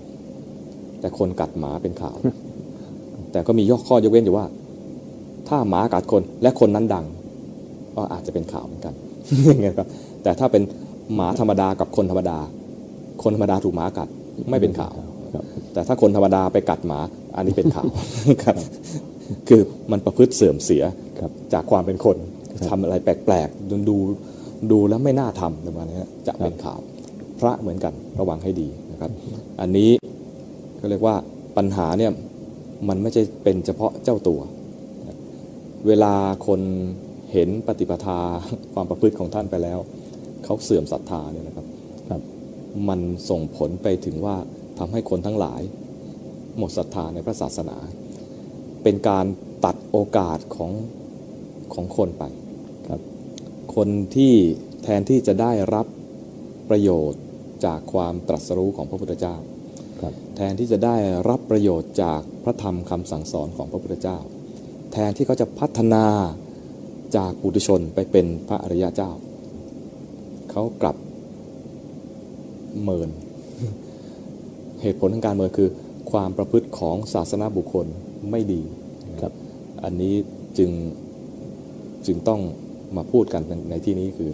[0.99, 2.17] แต่คนกัดหมาเป็นข่าว
[3.31, 4.45] แต่ก็มียกข้อยกเว้นอยู่ว่า
[5.47, 7.05] ถ้าหมากัดคนและคนนั้นดัง
[7.95, 8.93] ก็อาจจะเป็นข่าวเหมือนกัน
[9.45, 9.87] อย่างเงี้ยครับ
[10.23, 10.63] แต่ถ้าเป็น
[11.15, 12.37] หมาธรรมดากับคนธรรมดา
[13.23, 14.07] คนธรรมดาถูกหมากัด
[14.49, 14.93] ไม่เป็นข่าว
[15.35, 16.99] ครับแต่ถ้าคนธรรมดาไปกัดหมา
[17.35, 17.91] อันนี้เป็นข่าว
[18.43, 18.55] ครับ
[19.49, 20.83] คือมันประพฤติเสื่อมเสีย
[21.19, 22.17] ครับจากความเป็นคน
[22.69, 23.97] ทำอะไรแปลกๆดูดู
[24.71, 26.79] ดูแล้วไม่น่าทำประมาณนี้จะเป็นข่าว
[27.39, 29.11] พระเหมือนกันระวังให้ดีนะครับ
[29.61, 29.89] อันนี้
[30.79, 31.15] ก็เรียกว่า
[31.57, 32.11] ปัญหาเนี่ย
[32.89, 34.39] มันไม่ใช่เป็นเฉพาะเจ้าตัว
[35.87, 36.13] เวลา
[36.47, 36.61] คน
[37.31, 38.19] เห็นปฏิปทา
[38.73, 39.79] ความประพฤติของท่านไปแล้ว
[40.43, 41.65] เขาเสื่อมศรัทธาเนี่ยนะครับ
[42.09, 42.21] ครับ
[42.89, 44.35] มันส่งผลไปถึงว่า
[44.79, 45.61] ทำให้คนทั้งหลาย
[46.57, 47.77] หมดศรัทธาในพระศาสนา
[48.83, 49.25] เป็นการ
[49.65, 50.71] ตัดโอกาสของ
[51.73, 52.23] ของคนไป
[52.89, 53.01] ครับ
[53.75, 54.33] คนที่
[54.83, 55.87] แทนที่จะได้รับ
[56.69, 57.21] ประโยชน์
[57.65, 59.35] จากความตรัสรู้ของพระพุทธเจ้า
[60.01, 60.95] ครับแทนที่จะได้
[61.29, 64.17] รับประโยชน์จากพระธรรมคำสั่งสอนของพระพุทธเจ้า
[64.93, 66.05] แทนที่เขาจะพัฒนา
[67.17, 69.11] จากปุถุชนไปเป็นพระอริยเจ้า
[70.51, 70.97] เขากลับ
[72.81, 73.09] เมิน
[74.81, 75.69] เหตุผลทางการเมินคือ
[76.11, 77.87] ความประพฤติของศาสนาบุคคล
[78.31, 78.61] ไม่ดี
[79.21, 79.33] ครับ
[79.83, 80.13] อันนี้
[80.57, 80.71] จึง
[82.07, 82.41] จึงต้อง
[82.97, 84.29] มาพูดกันในที่นี้คือ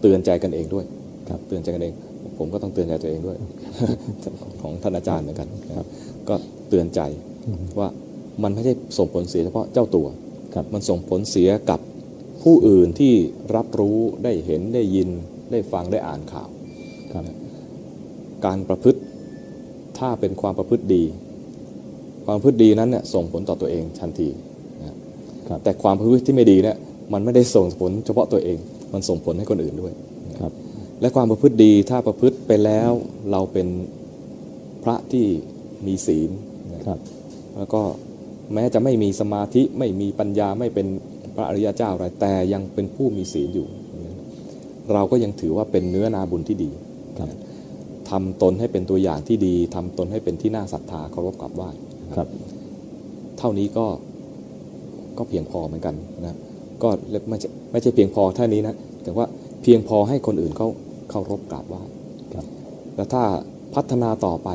[0.00, 0.84] เตือนใจกันเองด้วย
[1.30, 1.94] ครับเตือนใจกันเอง
[2.38, 3.38] ผมก็ต้องเตือนใจตัวเองด้วย
[4.62, 5.86] ของท่านอาจารย์เหมือนกันนะครับ
[6.28, 6.34] ก็
[6.68, 7.00] เตือนใจ
[7.78, 7.88] ว่า
[8.42, 10.06] มันไม่ใช่ส่งผลเสียเฉพาะเจ้าตัว
[10.54, 11.80] ครับมันส่งผลเสียกับ
[12.42, 13.12] ผู้อื่นที่
[13.56, 15.08] รับรู้ได้เห็นได้ยิน
[15.50, 16.48] ได้ฟังได้อ่านข่าว
[17.12, 17.24] ครับ
[18.44, 19.00] การประพฤติ
[19.98, 21.04] ถ้าเป็นความประพฤติดี
[22.26, 24.28] ความประพฤติดีนั้นเนี่ยส่งผลต่อตัวเองทันที
[24.82, 24.94] นะ
[25.48, 26.76] ครับแต่ความประพฤติที่ไม่ดีเนี่ย
[27.12, 28.58] มันไม่ได้ส่งผลเฉพาะตัวเอง
[28.92, 29.92] มันส่งผลให้คนอื่นด้วย
[30.40, 30.52] ครับ
[31.00, 32.90] และความประพฤติดีถ้าประพฤติไปแล้ว
[33.30, 33.68] เราเป็น
[34.84, 35.26] พระที่
[35.86, 36.30] มีศีล
[36.74, 36.98] นะครับ
[37.56, 37.82] แล้วก็
[38.54, 40.86] แม้จะไม่มีสมาธิไม่มีปัญญาไม่เป็น
[41.34, 43.66] พระอริยเจ้าอะไรแต่ยังเป็นผู้มีศีลอยู่
[44.94, 46.70] เราก็ยังถือว่าเป็นเนื้อนาบุญที่ดี
[47.18, 47.30] ครับ
[48.10, 51.70] ทำตนให้เป็นตัวอย่างที่ดีทำตนให้เป็นที่น่าศรัทธาเคารพกราบไหว้
[52.14, 52.28] ครับ
[53.38, 53.86] เท่านี้ก็
[55.18, 55.94] ก็เพียงพอเหมือนกัน
[56.26, 56.36] นะ
[56.82, 56.88] ก็
[57.28, 59.26] ไม่ใช่ไม่ใช่เพียงพอเท่านี้นะแต่ว่า
[59.62, 60.68] เพียงพอให้คนอื่นเขา
[61.10, 61.82] เคารพกราบไหว้
[62.34, 62.46] ครับ
[62.96, 63.22] แล้วถ้า
[63.74, 64.48] พัฒนาต่อไป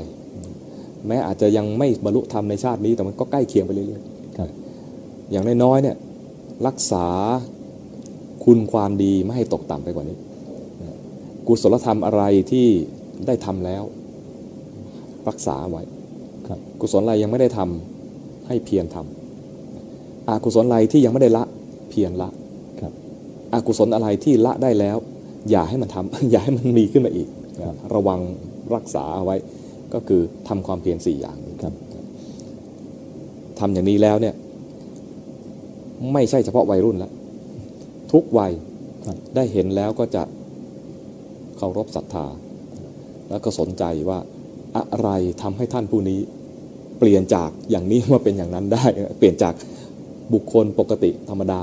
[1.07, 4.03] แม้อาจจะยังไม่บรรลุธรรมในชาตินี้แต่มันก็ใกล้เคียงไปเรื่อย
[4.37, 5.95] ครับๆอย่างน้อยๆเนี่ย
[6.67, 7.05] รักษา
[8.45, 10.17] คุณความดีไม่ให้ตกต่ำไปกว่านี้
[10.81, 10.97] นะ
[11.47, 12.67] กุศลธรรมอะไรที่
[13.27, 13.83] ได้ทำแล้ว
[15.27, 15.83] รักษาไว้
[16.51, 21.43] ครับกุศลอะไรยังไม่ได้ทำให้เพียรทำอากุศลอะไรที่ยังไม่ได้ละ
[21.89, 22.29] เพียรละ
[22.81, 22.93] ครับ
[23.53, 24.97] อากุศลอะไรที่ละได้แล้ว
[25.49, 27.27] อย่าให้มันทำอย่าให้มันมีขึ้นมาอีก
[27.59, 28.19] นะครับระวัง
[28.75, 29.35] รักษาเอาไว้
[29.93, 31.73] ก็คือทำความเพียรสี่อย่างนี้ครับ
[33.59, 34.35] ทำอย่างนี้แล้วเนี่ย
[36.13, 37.11] ไม่ใช่เฉพาะวัยรุ่นแล้ว
[38.11, 38.51] ทุกวัย
[39.05, 40.23] ครับได้เห็นแล้วก็จะ
[41.57, 42.25] เคารพศรัทธา
[43.29, 44.19] แล้วก็สนใจว่า
[44.77, 45.09] อะไร
[45.41, 46.19] ทำให้ท่านผู้นี้
[47.03, 48.83] เปลี่ยนจากอย่างนี้มาเป็นอย่างนั้นได้
[49.17, 49.53] เปลี่ยนจาก
[50.33, 51.61] บุคคลปกติธรรมดา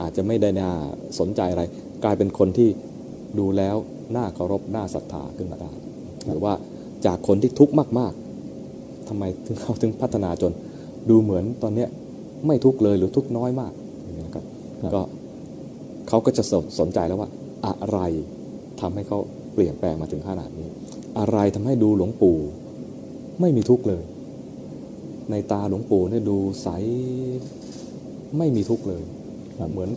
[0.00, 0.70] อาจจะไม่ได้น่า
[1.18, 1.62] สนใจอะไร
[2.04, 2.68] กลายเป็นคนที่
[3.38, 3.76] ดูแล้ว
[4.16, 5.70] น่าเคารพน่าศรัทธาขึ้นมาได้
[6.26, 6.54] หรือว่า
[7.06, 8.12] จากคนที่ทุกข์มาก
[8.60, 10.52] ๆทำไมถึงเขาถึงพัฒนาจน
[11.10, 11.88] ดูเหมือนตอนเนี้ย
[12.46, 13.72] ไม่ทุกข์เลยหรือทุกข์น้อยมาก
[14.24, 14.44] นะครับ
[14.94, 15.00] ก็
[16.08, 16.42] เขาก็จะ
[16.78, 17.28] สนใจแล้วว่า
[17.66, 17.98] อะไร
[18.80, 19.18] ทำให้เขา
[19.54, 20.68] เปลี่ยนแปลงมาถึงขนาดนี้
[21.18, 22.38] อะไรทำให้ดูหลวงปู่
[23.40, 24.02] ไม่มีทุกข์เลย
[25.30, 26.68] ในตาหลวงปู่เนี่ยดูใส
[28.38, 29.02] ไม่มีทุกข์เลย
[29.72, 29.90] เหมือน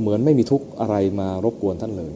[0.00, 2.12] เหมือนไม่มีทุกข์อะไรมารบกวนท่านเลย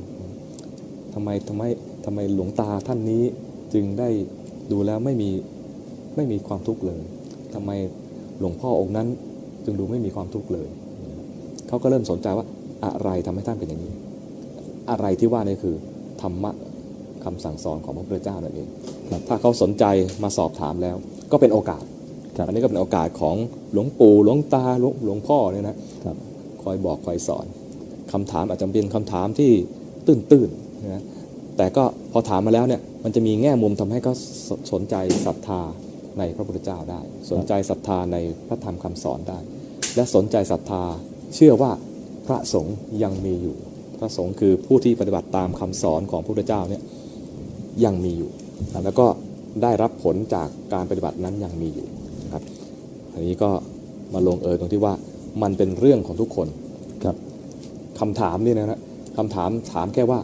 [1.14, 1.62] ทำไมทำไม
[2.04, 3.22] ทำไมหลวงตาท่านนี้
[3.74, 4.08] จึงได้
[4.70, 5.30] ดูแล้วไม่มี
[6.16, 7.00] ไม่มีความทุกข์เลย
[7.54, 7.70] ทำไม
[8.38, 9.08] หลวงพ่อองค์นั้น
[9.64, 10.68] จึงดูไม่มีความทุกข์เลย
[11.68, 12.46] เขาก็เริ่มสนใจว่า
[12.84, 13.92] อะไรทำให้ท่านเป็นอย่างนี้
[14.90, 15.74] อะไรที่ว่านี่คือ
[16.22, 16.50] ธรรมะ
[17.24, 18.68] คำสั่งสอนของพระพุทธเจ้านั่นเอง
[19.28, 19.84] ถ้าเขาสนใจ
[20.22, 20.96] มาสอบถามแล้ว
[21.32, 21.82] ก็เป็นโอกาส
[22.46, 23.36] อันนี้ก็เป็นโอกาสของ
[23.72, 26.16] หลวงปู่หลวงตาหลวงหลวงพ่อเนี่ยนะครับ
[26.62, 27.46] คอยบอกคอยสอน
[28.12, 29.50] คำถามอาจจะเป็นคำถามที่
[30.06, 31.04] ตื้นๆนะ
[31.56, 34.14] แต่ก็พอถามมาแล้วเนี่ยมันจะมีแง่มุมทำให้เขา
[34.48, 34.94] สสนใจ
[35.26, 35.60] ศรัทธา
[36.18, 37.00] ในพระพุทธเจ้าได้
[37.30, 38.16] สนใจศรัทธาใน
[38.48, 39.38] พระธรรมคำสอนได้
[39.96, 40.82] และสนใจศรัทธา
[41.34, 41.72] เชื่อว่า
[42.26, 43.56] พระสงฆ์ยังมีอยู่
[43.98, 46.82] พระสงฆ์คือผู้ที่ปฏิบัติตามคำสอนของพระพุทธเจ้าเนี่ย
[47.84, 48.30] ยังมีอยู่
[48.84, 49.06] แล้วก็
[49.62, 51.86] ได้รับผลจากการปฏิบัตินั้นยังมีอยู่
[53.14, 53.50] นะครับอันนี้ก็
[54.14, 54.94] มาลงเอยตรงที่ว่า
[55.42, 56.48] มันเป็นเรื่องของทุกคน
[57.04, 57.16] ครับ
[58.00, 58.80] คำถามนี่นะฮะ
[59.16, 60.18] คำถามถามแค่ว่า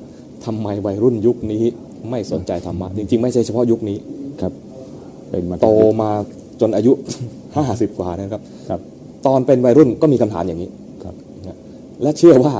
[0.45, 1.63] ทำไมวัยรุ่นยุคนี้
[2.11, 3.97] ไม่สนใจธรรมะจริง ๆ ไม่ใช่เฉพาะยุคนี้
[4.41, 4.53] ครับ
[5.31, 5.67] เป็นมาโต
[6.03, 6.11] มา
[6.61, 6.93] จนอายุ
[7.47, 8.81] 50กว่านะครับครับ
[9.27, 10.69] ตอนเป็นวัยรุ่นก็มีคำถามอย่างนี้
[11.05, 11.15] ครับ
[11.47, 11.59] นะ
[12.03, 12.55] และเชื่อว่า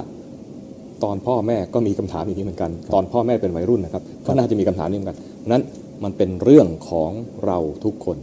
[1.05, 5.63] ตอนพ่อแม่ก็มีคำถามอย่างนี้เหมือนกัน ตอนพ่อแม่เป็นวัยรุ่นนะครับก็น่าจะมีคำถามนี้เหมือนกันเพราะฉะนั้น
[6.05, 7.11] มันเป็นเรื่องของ
[7.47, 8.17] เราทุกคน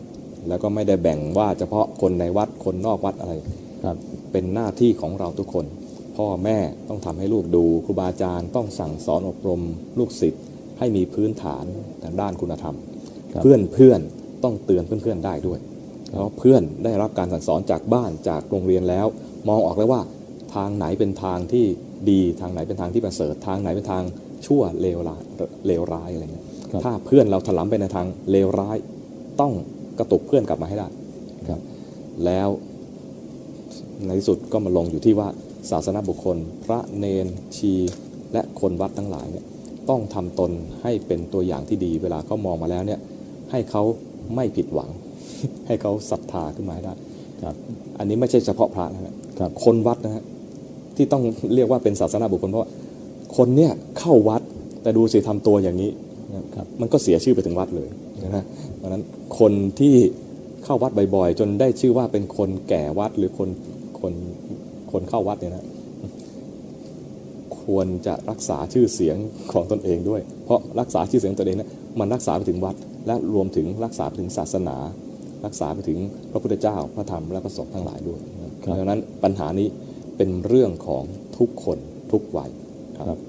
[0.48, 3.34] แล้วก็ไม่ได้แบ่งว่าเฉพาะคนในวัดคนนอกวัดอะไร
[3.86, 3.98] ครับ
[4.32, 5.66] เป็นหน้าที่ของเราทุกคน
[6.18, 6.58] พ่อแม่
[6.90, 9.62] ต้องทำให้ลูกดูครูบาอาจารย์ต้องสั่งสอนอบรม
[10.00, 10.44] ลูกศิษย์
[10.80, 11.66] ให้มีพื้นฐาน
[12.04, 12.76] ทางด้านคุณธรรม
[13.34, 14.00] ครับเพื่อนเพื่อน
[14.44, 15.60] ต้องเตือนเพื่อนๆได้ด้วย
[16.12, 19.06] เพราะเพื่อนได้รับการสั่งสอนจากบ้านจากโรงเรียนแล้ว
[19.48, 20.02] มองออกแล้วว่า
[20.56, 21.66] ทางไหนเป็นทางที่
[22.10, 24.04] ดีทางไหนเป็นทางที่ประเสริฐทางไหนเป็นทาง
[24.46, 25.22] ชั่วเลวร้าย
[25.68, 28.78] เลวร้ายอะไรเงี้ยครับถ้าเพื่อนเราถลำไปในทางเลวร้าย
[29.42, 29.54] ต้อง
[30.00, 30.88] กระตุกเพื่อนกลับมาให้ได้
[31.50, 31.62] ครับ
[32.26, 32.50] แล้ว
[34.06, 35.28] ในที่สุดก็มาลงอยู่ที่ว่า
[35.72, 37.74] ศาสนาบุคคล พระเนนชี
[38.34, 39.46] และคนวัดทั้งหลายเนี่ย
[39.90, 40.52] ต้องทำตน
[40.84, 43.00] ให้เป็นตัวอย่างที่ดี เวลาเขามองมาแล้วเนี่ย
[43.52, 43.84] ให้เขา
[44.36, 44.90] ไม่ผิดหวัง
[45.68, 46.94] ให้เขาศรัทธาขึ้นมาให้ได้
[47.46, 47.56] ครับ
[48.00, 49.04] อันนี้ไม่ใช่เฉพาะพระนะ
[49.40, 50.24] ครับคนวัดนะฮะ
[50.96, 51.24] ที่ต้อง
[51.56, 52.70] เรียกว่าเป็นศาสนาบุคคลเพราะว่า
[53.38, 54.42] คนเนี่ยเข้าวัด
[54.82, 55.92] แต่ดูสิทำตัวอย่างนี้
[56.56, 57.90] ครับมันก็เสียชื่อไปถึงวัดเลย
[58.24, 58.44] นะฮะ
[58.84, 59.04] ราะฉะนั้น
[59.40, 59.96] คนที่
[60.64, 63.50] เข้าวัดบ่อยๆ จนได้ชื่อว่าเป็นคนแก่วัดหรือคน
[64.02, 64.14] คน
[64.92, 65.66] คนเข้าวัดเนี่ยนะ
[67.64, 69.18] ควรจะรักษาชื่อเสียง
[69.52, 72.76] ของตนเองด้วย เพราะรักษาชื่อเสียงตนเองเนะมันรักษาไปถึงวัด
[73.08, 74.78] และรวมถึงรักษาไปถึงศาสนา
[75.46, 76.00] รักษาไปถึง
[76.32, 79.68] พระพุทธเจ้าพระธรรมและพระสงฆ์ทั้งหลายด้วยนะเพราะฉะนั้นปัญหานี้
[80.18, 81.04] เป็นเรื่องของ
[81.38, 81.78] ทุกคน
[82.12, 82.50] ทุกวัย
[83.08, 83.20] ครับ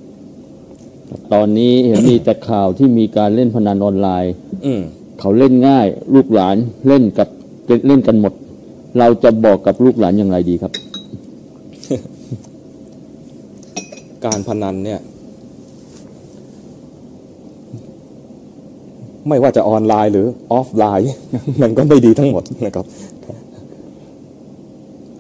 [1.33, 4.83] ตอนนี้เห็นมีแต่ข่าวที่มีการเล่นพนันออนไลน์อืม
[5.21, 6.57] เขาเล่นง่าย ลูกหลาน
[6.89, 7.29] เล่นกับ
[7.87, 8.33] เล่นกันหมด
[8.99, 10.73] เราจะบอกกับลูกหลานอย่างไรดีครับ
[14.25, 15.01] การพนันเนี่ย
[19.29, 21.07] ไม่ว่าจะออนไลน์หรือออฟไลน์
[21.63, 22.87] มันก็ไม่ดีทั้งหมดนะครับ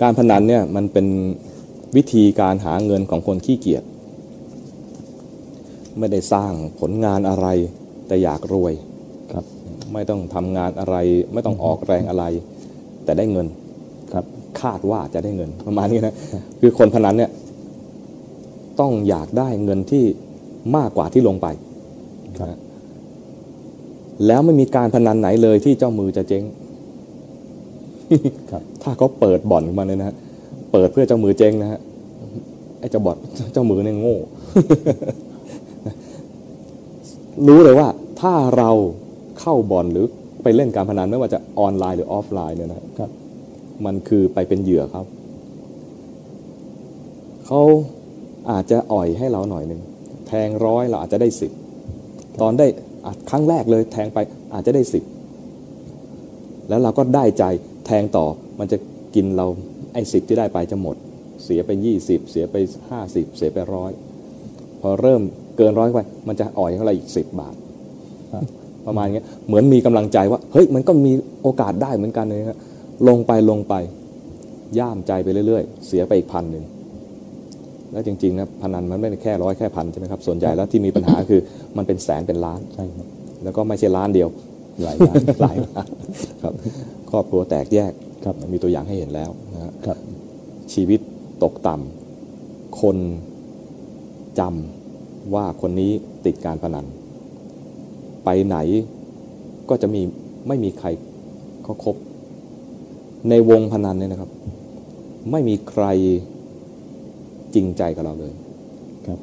[0.02, 1.06] การพนันเนี่ยมันเป็น
[1.96, 3.84] วิธีการหาเงินของคนขี้เกียจ
[5.98, 7.46] ไม่ได้สร้างผลงานอะไร
[8.06, 8.72] แต่อยากรวย
[9.94, 10.96] ไม่ต้องทำงานอะไร
[11.32, 12.24] ไม่ต้องออกแรงอะไร
[13.04, 13.46] แต่ได้เงิน
[14.12, 14.24] ครับ
[14.60, 16.14] คาดว่าจะได้เงินประมาณนี้นะ
[16.60, 17.30] คือคนพนันเนี่ย
[18.80, 20.04] ต้องอยากได้เงินที่
[20.76, 21.46] มากกว่าที่ลงไป
[22.38, 22.60] ครับนะ
[24.26, 26.42] แล้วไม่มีการพนันไหนเลยที่เจ้ามือจะเจ๊ง
[28.50, 30.16] ครับถ้าเขาเปิดบ่อนขึ้นมาเนี่ยนะฮะ
[30.72, 31.80] เปิดเพื่อเจ้ามือเจ๊งนะฮะ
[32.80, 33.16] ไอ้เจ้าบอด
[33.52, 34.16] เจ้ามือเนี่ยโง่
[37.48, 37.88] รู้เลยว่า
[38.20, 38.70] ถ้าเรา
[39.44, 40.06] เข้าบอนหรือ
[40.42, 43.10] ไปเล่นการพนันไม่ว่าจะออนไลน์หรือออฟไลน์เนี่ยนะครับ
[43.84, 45.02] มันคือไปเป็นเหยื่อเขา
[47.46, 47.62] เขา
[48.50, 49.80] อาจจะอ่อยให้เราหน่อยหนึ่ง
[50.26, 51.52] แทงร้อยเราอาจจะได้สิบ
[52.40, 52.66] ตอนได้
[53.04, 54.18] อะครั้งแรกเลยแทงไป
[54.54, 55.04] อาจจะได้สิบ
[56.68, 57.44] แล้วเราก็ได้ใจ
[57.86, 58.26] แทงต่อ
[58.58, 58.78] มันจะ
[59.14, 59.46] กินเรา
[59.92, 60.96] ไอ้สิบที่ได้ไปจะหมด
[61.44, 62.56] เสียไปยี่สิบเสียไป
[62.90, 63.92] ห้าสิบเสียไปร้อย
[64.80, 65.22] พอเริ่ม
[65.56, 67.54] เกินร้อยไปมันจะอ่อยเขาเรอีกสิบบาท
[68.86, 72.60] ประมาณเงี้ยเหมือนมีกำลังใจว่าเฮ้ยมันก็มีโอกาสได้เหมือนกันเลยนะ
[73.08, 73.74] ลงไปลงไป
[74.78, 76.64] ย่ามใจไปเรื่อยๆ เสียไปอีกพันหนึ่ง
[77.92, 81.40] แล้วจริงๆนะพนันมันไม่ได้แค่ร้อยแค่พันใช่ไหมครับส่วนใหญ่แล้วที่มีปัญหาคือ
[81.76, 83.08] มันเป็นแสนเป็นล้านใช่ครับ
[83.42, 84.28] แล้วก็ไม่ใช่ล้านเดียว
[84.82, 85.88] หลายล้านหลายล้าน
[86.42, 86.54] ครับ
[87.10, 87.92] ครอบครัวแตกแยก
[88.24, 89.98] ครับมันมีตัวอย่างให้เห็นแล้วนะฮะครับ
[90.72, 91.00] ชีวิต
[91.42, 92.96] ตกต่ำคน
[94.38, 95.90] จำว่าคนนี้
[96.26, 96.86] ติดการพนัน
[98.24, 98.56] ไปไหน
[99.70, 100.02] ก็จะมี
[100.48, 100.88] ไม่มีใคร
[101.64, 101.96] เขาคบ
[103.30, 104.30] ในวงพนันเนี่ยนะครับ
[105.30, 105.84] ไม่มีใคร
[107.54, 108.32] จริงใจกับเราเลย
[109.06, 109.18] ครับ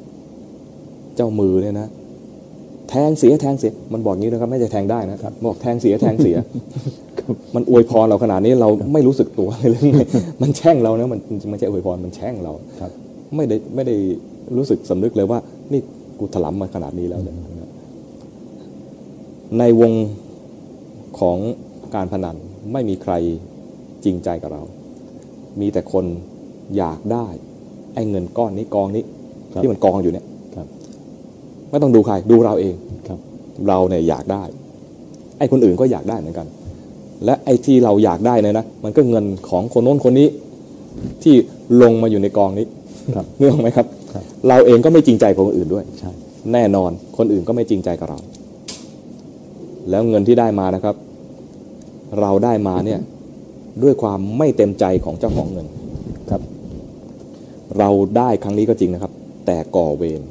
[1.16, 1.88] เจ้ามือเนี่ยนะ
[2.88, 6.36] แทงเสียแทงเสียมันบอกงี้นะครับ ไม่ใช่แทงได้นะครับบอกแทงเสียแทงเสีย
[7.54, 9.80] มันอวยพรเราขนาดนี้เราไม่รู้สึกตัวเลย
[10.42, 12.92] มันแช่งเรานะมันมันไม่ใช่อวยพรมันแช่งเราครับ
[13.36, 13.94] ไม่ได้ไม่ได้
[14.56, 15.38] รู้สึกสำนึกเลยว่า
[15.72, 15.80] นี่
[16.18, 17.36] กูถลำมาขนาดนี้แล้วเนี่ย
[19.58, 19.92] ในวง
[21.18, 21.38] ของ
[21.94, 22.36] การพนัน
[22.72, 23.12] ไม่มีใคร
[24.04, 24.62] จริงใจกับเรา
[25.60, 26.04] มีแต่คน
[26.76, 27.26] อยากได้
[27.94, 29.04] ไอ้เงินก้อนนี้กองนี้
[29.52, 30.66] ครับที่มันกองอยู่เนี่ยครับ
[31.70, 32.74] ไม่ต้องดูใครดูเราเอง
[33.08, 33.18] ครับ
[33.68, 34.42] เราเนี่ยอยากได้
[35.38, 36.46] ไอ้คนอื่นก็อยากได้เหมือนกัน
[37.24, 40.28] และไอ้ที่เราอยากได้เนี่ยนะมันก็เงินของคนโน้นคนนี้
[41.22, 41.34] ที่
[41.82, 42.66] ลงมาอยู่ในกองนี้
[43.16, 46.10] ครับนึกออกไหมครับครับ เราเองก็ไม่จริงใจกับคนอื่นด้วยใช่
[46.52, 48.18] แน่นอนคนอื่นก็ไม่จริงใจกับเรา
[49.90, 50.96] แล้วเงินที่ได้มานะครับ
[52.20, 53.00] เราได้มาเนี่ย
[53.82, 55.66] ด้วยความไม่เต็มใจของเจ้าของเงิน
[56.30, 56.42] ครับ
[57.78, 59.12] เราได้ครั้งนี้ก็จริงนะครับ
[59.46, 60.22] แต่ก่อเวร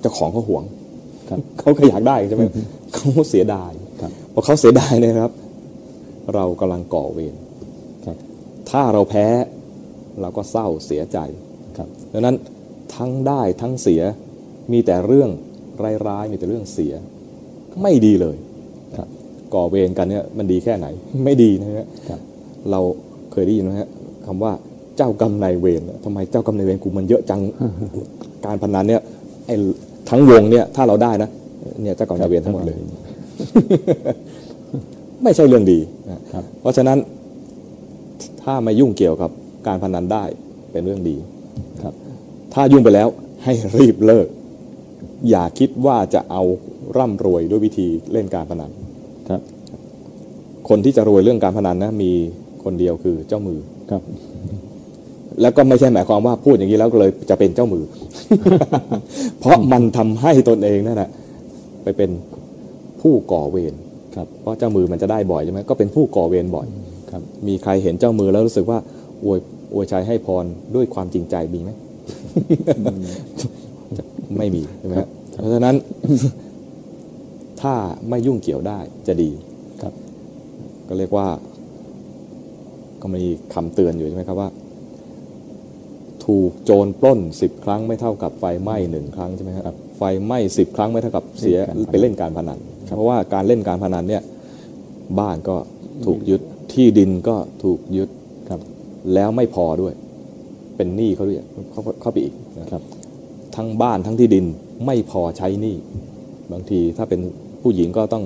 [0.00, 0.64] เจ้าของเขาหวง
[1.28, 2.42] ครับเขาก็อยากได้ใช่ไหม
[2.94, 5.34] เขาเสียดายครับพอเขาเสียดายเนี่ยนะครับ
[6.34, 7.34] เรากำลังก่อเวร
[8.06, 8.16] ครับ
[8.70, 9.26] ถ้าเราแพ้
[10.20, 11.18] เราก็เศร้าเสียใจ
[11.76, 12.36] ครับดังนั้น
[12.94, 14.02] ทั้งได้ทั้งเสีย
[14.72, 15.30] มีแต่เรื่อง
[16.06, 16.94] ร้ายๆมีแต่เรื่องเสีย
[17.82, 18.36] ไม่ดีเลย
[18.96, 19.08] ครับ
[19.54, 20.86] ก่อเวรกันเนี่ยมันดีแค่ไหน
[21.24, 22.20] ไม่ดีนะฮะครับ
[22.70, 22.80] เรา
[23.32, 23.88] เคยได้ยินไหมฮะ
[24.26, 24.52] คำว่า
[24.96, 27.40] เจ้ากรรมนายเวรทำไมเจ้ากรรมนายเวรกูมันเยอะจัง
[28.46, 29.02] การพนันเนี่ย
[29.46, 29.54] ไอ้
[30.10, 31.30] ทั้งวงเนี่ยถ้าเราได้นะ
[31.82, 32.76] เนี่ยเจ้ากรรมนายเวรทั้งหมดเลย
[35.22, 35.78] ไม่ใช่เรื่องดี
[36.10, 36.98] นะครับเพราะฉะนั้น
[38.42, 39.30] ถ้าไม่ยุ่งเกี่ยวกับ
[39.66, 40.24] การพนันได้
[40.72, 41.16] เป็นเรื่องดี
[41.82, 41.94] ครับ
[42.54, 43.08] ถ้ายุ่งไปแล้ว
[43.44, 44.26] ให้รีบเลิก
[45.30, 46.42] อย่าคิดว่าจะเอา
[46.96, 48.70] ร่ำรวยด้วยวิธีเล่นการพนัน
[49.30, 49.40] ครับ
[50.68, 52.10] คนที่จะรวยเรื่องการพนันนะมี
[52.64, 53.58] คนเดียวคือเจ้ามือ
[53.90, 54.02] ครับ
[55.40, 57.84] แล้วก็ไม่ใช่หมายความว่าพูดอย่างนี้แล้วก็เลยจะเป็นเจ้ามือ
[59.40, 61.10] เพราะมันทำให้ตนเองนั่นแหละ
[61.82, 62.10] ไปเป็น
[63.00, 63.74] ผู้ก่อเวร
[64.16, 66.66] ครับ เพราะเจ้ามือมันจะได้บ่อยใช่ไหมก็เป็นผู้ก่อเวรบ่อย
[67.10, 68.78] ครับ มีใครเห็นเจ้ามือแล้วรู้สึกว่า
[69.24, 69.38] อวย
[69.74, 71.70] อวยชัยให้พรด้วยความจริงใจมีไหม
[74.38, 75.08] ไม่มีใช่ไหมฮะ
[75.40, 75.74] เพราะฉะนั้น
[77.62, 77.74] ถ้า
[78.08, 79.30] ไม่ยุ่งเกี่ยวได้จะดี
[79.82, 79.94] ครับ
[80.88, 81.26] ก็เรียกว่า
[83.02, 83.22] ก็มี
[83.54, 84.48] คำเตือนอยู่ใช่ไหมครับว่า
[86.24, 91.58] ถูกโจรปล้นสิบครั้งไม่เท่ากับไฟไหม้หนึ่งครั้งใช่ไหมครับไฟไหม้สิบครั้งไม่เท่ากับเสีย
[92.00, 94.22] เล่นการพนันไปเล่นการพนันเพราะว่าการเล่นการพนันเนี่ย
[95.18, 95.56] บ้านก็
[96.04, 96.40] ถูกยึด
[96.72, 98.08] ที่ดินก็ถูกยึด
[98.50, 98.60] ครับ
[99.14, 99.94] แล้วไม่พอด้วย
[100.76, 101.38] เป็นหนี้เขาด้วย
[101.70, 102.82] เข้าเข้าไปอีกนะครับ
[103.56, 104.46] ทั้งบ้านทั้งที่ดิน
[104.86, 105.76] ไม่พอใช้หนี้
[106.52, 107.20] บางทีถ้าเป็น
[107.62, 108.24] ผู้หญิงก็ต้อง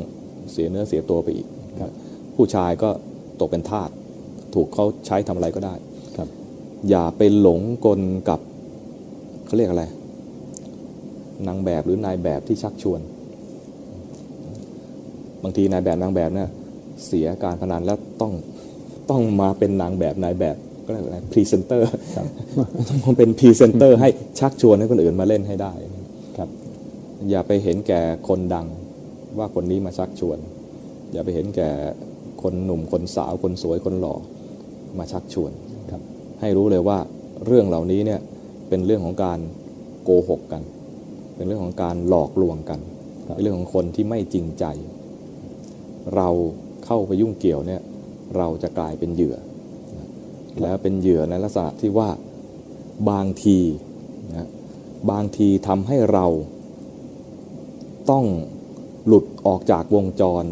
[0.52, 1.46] เสียเนื้อเสียตัวไปอีก
[1.82, 1.92] ครับ
[2.36, 2.90] ผู้ชายก็
[3.40, 3.90] ตกเป็นทาส
[4.54, 5.74] ถูกเขาใช้ทำอะไรก็ได้
[6.16, 6.28] ครับ
[6.88, 8.40] อย่าไปหลงกลกับ
[9.46, 9.84] เขาเรียกอะไร
[11.46, 13.00] นางแบบหรือนายแบบที่ชักชวน
[15.42, 16.48] บางทีนายแบบนางแบบเนี่ย
[17.06, 18.32] เสียการพนันแล้วต้อง
[19.10, 22.26] ต้องมาเป็นนางแบบนายแบบก็เรียกอะไรพรีเซนเตอร์ครับ
[22.88, 25.72] ต้องมาเป็นพรีเซนเตอร์ให้ชักชวนให้คนอื่นมาเล่นให้ได้
[26.38, 26.48] ครับ
[27.30, 28.66] อย่าไปเห็นแก่คนดัง
[29.38, 30.38] ว่าคนนี้มาชักชวน
[31.12, 31.70] อย่าไปเห็นแก่
[32.42, 34.14] คนหนุ่มคนสาวคนสวยคนหล่อ
[34.98, 35.52] มาชักชวน
[35.92, 36.02] ครับ
[36.40, 36.98] ให้รู้เลยว่า
[37.46, 38.20] เรื่องเหล่านี้เนี่ย
[38.68, 39.38] เป็นเรื่องของการ
[40.02, 40.62] โกหกกัน
[41.36, 42.80] เป็นเรื่องของการหลอกลวงกัน
[43.34, 44.64] เป็นเรื่องของคนที่ไม่จริงใจ
[46.16, 46.28] เรา
[46.84, 47.82] เข้าไปยุ่งเกี่ยวเนี่ย
[48.36, 49.36] เราจะกลายเป็นเหยื่อ
[50.62, 52.10] แล้วเป็นเหยื่อในลักษณะที่ว่า
[53.10, 53.58] บางที
[54.30, 54.48] นะ
[55.10, 56.26] บางทีทำให้เรา
[58.10, 58.24] ต้อง
[59.06, 60.44] หลุดออกจากวงจร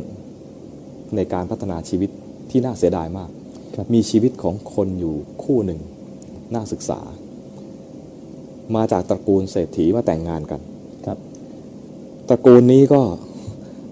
[1.16, 2.10] ในการพัฒนาชีวิต
[2.50, 3.30] ที่น่าเสียดายมาก
[3.76, 5.80] ครับมีชีวิตของคนอยู่คู่หนึ่ง
[6.54, 7.00] น่าศึกษา
[8.74, 10.60] มาจากตระกูลเศรษฐีมาแต่งงานกัน
[11.06, 11.18] ครับ
[12.28, 13.02] ตระกูลนี้ก็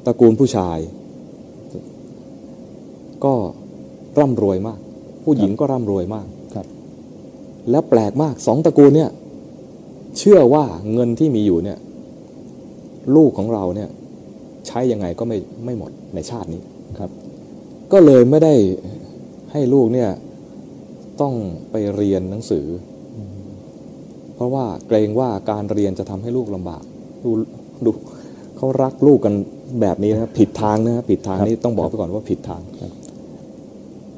[0.06, 0.78] ตระกูลผู้ชาย
[3.24, 3.34] ก็
[4.18, 4.78] ร่ำรวยมาก
[5.24, 6.66] ผู้หญิงก็ร่ำรวยมากครับ
[7.70, 9.10] แล้วแปลกมากสองตระกูลเนี่ย
[10.18, 11.78] เชื่อว่าเงินที่มีอยู่เนี่ย
[13.16, 13.90] ลูกของเราเนี่ย
[14.68, 16.62] ใช้ยังไงก็ไม่ไม่หมดในชาตินี้
[17.00, 17.10] ครับ
[17.92, 18.54] ก็เลยไม่ได้
[19.52, 20.10] ให้ลูกเนี่ย
[21.20, 21.34] ต้อง
[21.70, 22.66] ไปเรียนหนังสือ
[23.16, 23.18] อ
[24.34, 26.82] เพราะว่าเกรงว่าการเรียนจะทำให้ลูกลำบาก
[27.24, 27.30] ดู
[27.84, 27.90] ดู
[28.56, 29.34] เขารักลูกกัน
[29.80, 32.92] แบบนี้นะครับผิดทางนะครับผิดทางครับนี้ต้องบอกไปก่อนว่าผิดทางครับ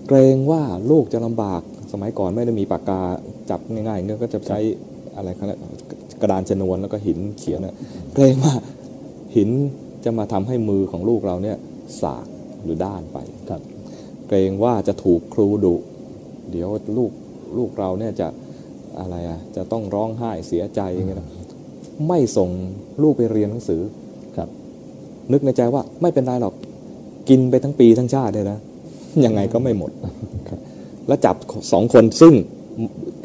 [0.08, 3.00] เกรงว่าลูกจะลำบากสมัยก่อนไม่ได้มีปากกา
[3.50, 4.58] จับง่ายๆเนี่ยก็จะใช้
[5.16, 5.46] อะไรครับ
[6.20, 7.74] กระดานชนวนแล้วก็หินเขียนนะ
[8.14, 8.54] เกรงว่า
[9.36, 9.50] หิน
[10.04, 11.56] จะมาทำให้มือของลูกเราเนี่ย
[12.02, 12.26] สาก
[12.62, 13.18] หรือด้านไป
[13.50, 13.62] ครับ
[14.28, 15.74] เกรงว่าจะถูกครูดุ
[16.50, 17.12] เดี๋ยวลูก
[17.56, 18.28] ลูกเราเนี่ยจะ
[18.98, 21.28] อะไรอะจะต้องร้องไห้เสียใจอย่างเงี้ยนะ
[22.08, 22.50] ไม่ส่ง
[23.02, 23.82] ลูกไปเรียนหนังสือ
[24.36, 24.48] ครับ
[25.32, 26.54] นึกในใจว่าไม่เป็นไรหรอก
[27.28, 28.58] กินไปทั้งปีทั้งชาติเลยนะ
[29.24, 29.90] ยังไงก็ไม่หมด
[30.48, 30.58] ครับ
[31.08, 31.36] แล้วจับ
[31.72, 32.34] สองคนซึ่ง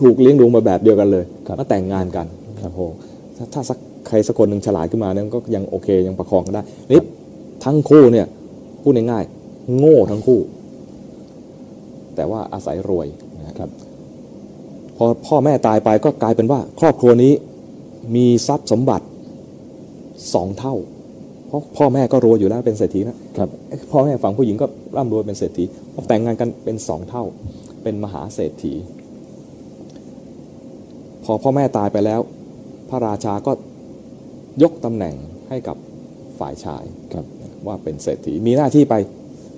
[0.01, 2.27] ถูกเลี้ยงดูมาแบบเดียวกันเลยครับมาแต่งงานกัน
[2.61, 2.81] ครับโห
[3.37, 7.01] ถ้าถ้าสัก ใครสักคนหนึ่งฉลาดขึ้นมาเนี่ยมันก็ยังโอเคยังประคองกันได้นี่
[7.63, 8.25] ทั้งคู่เนี่ย
[8.81, 10.39] พูดง่ายๆโง่ทั้งคู่
[12.15, 13.07] แต่ว่าอาศัยรวย
[13.47, 13.69] นะครับ
[14.97, 17.33] พอพ่อแม่ตายไปก็กลายเป็นว่า ครอบครัวนี้
[18.15, 19.05] มีทรัพย์สมบัติ
[20.33, 20.75] สองเท่า
[21.47, 23.49] เพราะพ่อแม่ก็รวยอยู่แล้วเป็นเศรษฐีนะครับ
[23.91, 24.67] พ่อแม่ฝั่งผู้หญิงก็
[24.97, 25.63] ร่ำรวยเป็นเศรษฐี
[25.93, 27.23] พอแต่งงานกันเป็นสองเท่า
[27.83, 28.73] เป็นมหาเศรษฐี
[31.23, 32.19] พอพ่อแม่ตายไปแล้ว
[32.89, 33.51] พระราชาก็
[34.63, 35.15] ยกตำแหน่ง
[35.49, 35.77] ให้กับ
[36.39, 36.83] ฝ่ายชาย
[37.13, 37.25] ครับ
[37.67, 38.95] ว่าเป็นเศรษฐีมีหน้าที่ไป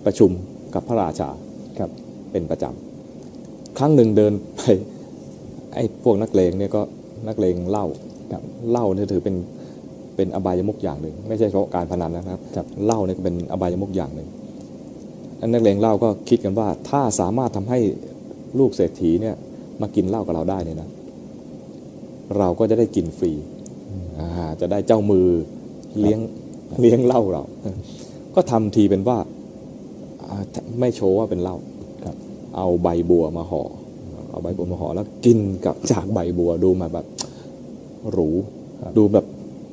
[0.06, 0.32] ประชุม
[0.74, 1.30] กับพระราชา
[1.80, 1.92] ครับ
[2.32, 4.62] เป็นประจำครั้งหนึ่งเดินไป
[5.76, 6.82] ไอ้พวกนักเลงเนี่ยก็
[7.28, 7.86] นักเลงเหล้า
[8.32, 9.36] ครับเหล้าเนี่ยถือเป็น
[10.16, 14.28] เป็นอบายมุกอย่างหนึ่ง ไม่ใช่เฉพาะการพนันนะครับครับเหล้าเนี่ยก็เป็นอบายมุกอย่างหนึ่ง
[15.42, 17.80] อันนักเลงเหล้าก็คิดกันว่าถ้าสามารถทำให้
[18.60, 19.36] ลูกเศรษฐีเนี่ย
[19.82, 20.90] มากินเหล้ากับเราได้เนี่ยนะ
[22.38, 23.57] เราก็จะได้กินฟรีอ่า
[24.62, 25.26] จะได้เจ้ามือ
[26.00, 26.20] เลี้ยง
[26.80, 27.44] เลี้ยงเหล้าเรา
[28.36, 29.18] ก็ทำทีเป็นว่า
[30.80, 31.56] ไม่โชว์ว่าเป็นเหล้า
[32.06, 32.16] ครับ
[32.58, 33.64] เอาใบบัวมาห่อ
[34.32, 37.06] เอาใบบัวมาห่อแล้วกินกับจากใบบัวดูมาแบบ
[38.12, 38.30] หรู
[38.82, 39.26] ครับดูแบบ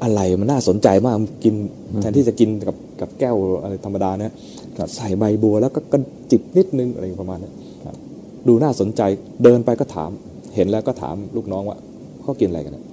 [0.02, 1.14] อะไรมันน่าสนใจมาก
[1.44, 1.54] กิน
[2.00, 4.32] แทนที่จะกินกับกับแก้วอะไรธรรมดาเนี่ย
[4.96, 5.98] ใส่ใบบัวแล้วก็ก็
[6.30, 7.54] จิบนิดนึงอะไรประมาณเนี้ย
[7.86, 7.96] ครับ
[8.48, 9.02] ดูน่าสนใจ
[9.42, 10.10] เดินไปก็ถาม
[10.54, 11.78] เห็นแล้วก็ถามลูกน้องว่า
[12.22, 12.84] เขากินอะไรกันเนี่ย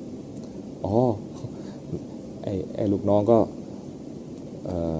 [0.85, 0.93] อ๋อ
[2.43, 3.37] ไอ้ไอ้ลูกน้องก็
[4.65, 4.97] เอ่อ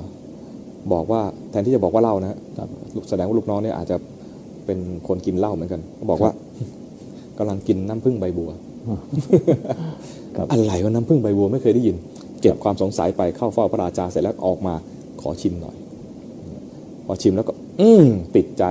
[0.93, 2.69] บอกว่าแทนที่จะบอกว่าเหล้านะฮะครับ
[3.09, 3.97] แสดงว่าลูกน้องเนี่ยอาจจะ
[4.65, 6.31] เป็นคนกินเหล้าเหมือนกันเขาบอกว่า
[7.37, 8.49] กำลังกินน้ำผึ้งใบบัว
[10.37, 11.95] ครับอะไรว่าน้ำผึ้งใบบัวไม่เคยได้ยิน
[12.41, 14.73] เก็บความสงสัยไปเข้าเฝ้าพระราชาเสร็จแล้วออกมา
[15.21, 15.75] ขอชิมหน่อย
[17.05, 18.63] พอชิมแล้วก็ อืมติดใจ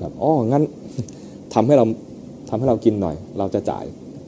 [0.00, 0.62] ครับอ๋องั้น
[1.54, 1.84] ทำให้เรา
[2.48, 3.84] ทำให้เรากินหน่อย เราจะจ่าย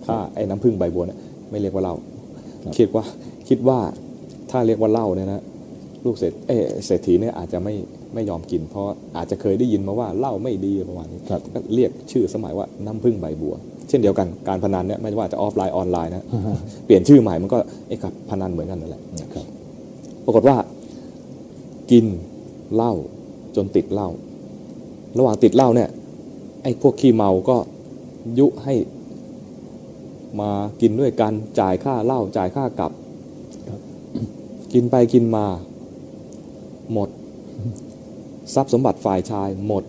[0.07, 1.19] ค่าไอ้น้ำผึ้งใบบัวเนี่ย
[1.51, 1.95] ไม่เรียกว่าเหล้า
[2.65, 3.05] ครับคิดว่า
[3.49, 3.79] คิดว่า
[4.51, 5.43] ถ้าเรียกว่าเหล้าเนี่ยนะ
[6.05, 7.75] ลูกเศรษเอยเศรษฐีเนี่ยอาจจะไม่
[8.15, 8.85] ไม่ยอมกิน เพราะ
[9.17, 13.55] อาจจะเคยได้ยินมาว่าเหล้าไม่ดีประมาณนี้ครับก็เรียกชื่อสมัยว่าน้ำผึ้งใบบัว
[13.89, 16.25] เช่นเดียวกันการพนันเนี่ยไม่ว่าจะออฟไลน์ออนไลน์นะ
[16.87, 17.59] เปลี่ยนชื่อใหม่มันก็
[17.89, 19.03] ไอ้กับพนันเหมือนกันนั่นแหละ
[19.35, 19.47] ครับ
[20.25, 20.57] ปรากฏว่า
[21.91, 22.05] กิน
[22.75, 22.93] เหล้า
[23.57, 24.09] จนติดเหล้า
[25.19, 25.89] ระหว่างติดเหล้าเนี่ย
[26.63, 27.57] ไอ้พวกขี้เมาก็
[28.39, 28.75] ยุให้
[30.41, 30.51] มา
[30.81, 32.93] กินด้วยกันจ่ายค่าเหล้าจ่ายค่ากลับ
[33.69, 33.81] ครับ
[34.73, 35.47] กินไปกินมา
[36.93, 37.09] หมด
[38.55, 39.85] ทรัพย์สมบัติฝ่ายชายหมด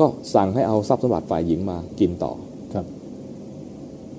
[0.00, 2.32] ก็สั่งให้เอาทรัพย์สมบัติฝ่ายหญิงมากินต่อ
[2.74, 2.86] ครับ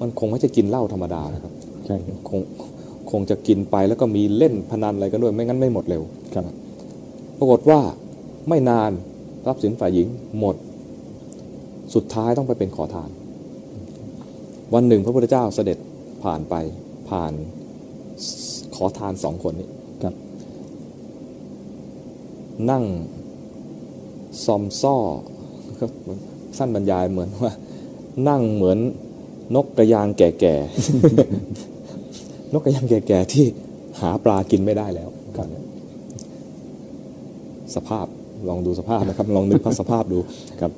[0.02, 1.54] มันคงไม่ใช่กินเหล้าธรรมดานะครับ
[1.86, 2.42] ใช่ครับคง
[3.12, 6.04] คงจะกินไปแล้วก็มีเล่นพนันอะไรกันด้วย ไม่งั้นไม่หมดเร็ว
[6.34, 6.44] ครับ
[7.38, 7.80] ปรากฏว่า
[8.50, 8.92] ไม่นาน
[9.46, 10.08] ทรัพย์สินฝ่ายหญิง
[10.40, 10.56] หมด
[11.94, 13.10] สุดท้ายต้องไปเป็นขอทาน
[14.74, 15.78] วันหนึ่งพระพุทธเจ้าเสด็จ
[16.24, 16.56] ผ่านไป
[17.10, 17.34] ผ่าน
[18.76, 19.68] ขอทานสองคนนี้
[20.04, 20.16] ครับ
[22.70, 22.84] นั่ง
[24.46, 24.96] ซอมซ่อ
[26.58, 27.54] สั้นบรรยายเหมือนว่า
[28.30, 28.78] นั่งเหมือน
[29.56, 33.46] นกกระยางแก่ๆ นกกระยางแก่ๆ ที่
[34.00, 35.48] หาปลากินไม่ได้แล้วครับ
[37.76, 38.06] สภาพ
[38.48, 40.20] ลองดูสภาพนะครับ ลองนึกภาพสภาพดู
[40.62, 40.72] ครับ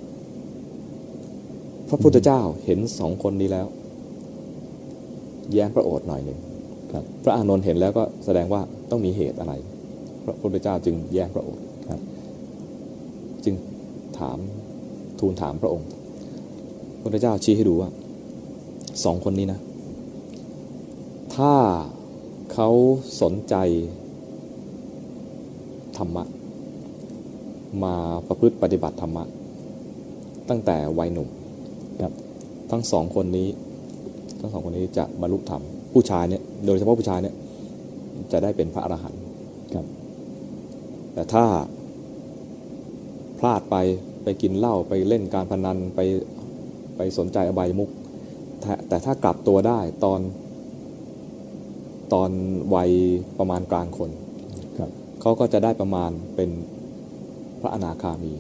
[1.90, 3.68] พระพุทธเจ้าเห็นสองคนนี้แล้ว
[5.54, 6.40] แย้มพระโอษฐ์หน่อยหนึ่ง
[6.94, 9.54] ครับพระอานนท์เห็นแล้วก็แสดงว่าต้องมีเหตุอะไร
[10.24, 12.02] พระพุทธเจ้าจึงแย้มพระโอษฐ์ครับ
[13.46, 13.56] จึง
[14.20, 14.38] ถาม
[15.20, 15.88] ทูลถามพระองค์
[17.00, 17.90] พระพุทธเจ้าชี้ให้ดูว่า
[19.04, 19.60] สองคนนี้นะ
[21.36, 21.54] ถ้า
[22.54, 22.70] เขา
[23.22, 23.56] สนใจ
[25.98, 26.24] ธรรมะ
[27.84, 27.96] มา
[28.28, 29.24] ประพฤติปฏิบัติธรรมะ
[30.50, 31.30] ตั้งแต่วัยหนุ่ม
[32.04, 32.14] ครับ
[32.72, 33.48] ทั้งสองคนนี้
[34.44, 35.64] ทั้งสองคนนี้จะบรรลุธรรม
[35.94, 37.36] ผู้ชายเนี่ยโดยเฉพาะผู้ชายเนี่ย
[38.32, 39.22] จะได้เป็นพระอรหันต์
[39.74, 39.86] ครับ
[41.14, 41.46] แต่ถ้า
[43.40, 43.76] พลาดไป
[44.24, 46.00] ไปกินเหล้าไปเล่นการพนันไป
[46.98, 47.90] ไปสนใจอบายมุก
[48.62, 50.22] แต่แต่ถ้ากลับตัวได้ตอน
[52.14, 52.32] ตอน
[52.76, 52.92] วัย
[53.40, 54.12] ประมาณกลางคน
[54.80, 54.90] ครับ
[55.22, 56.50] เขาก็จะได้ประมาณเป็น
[57.62, 58.34] พระอนาคามี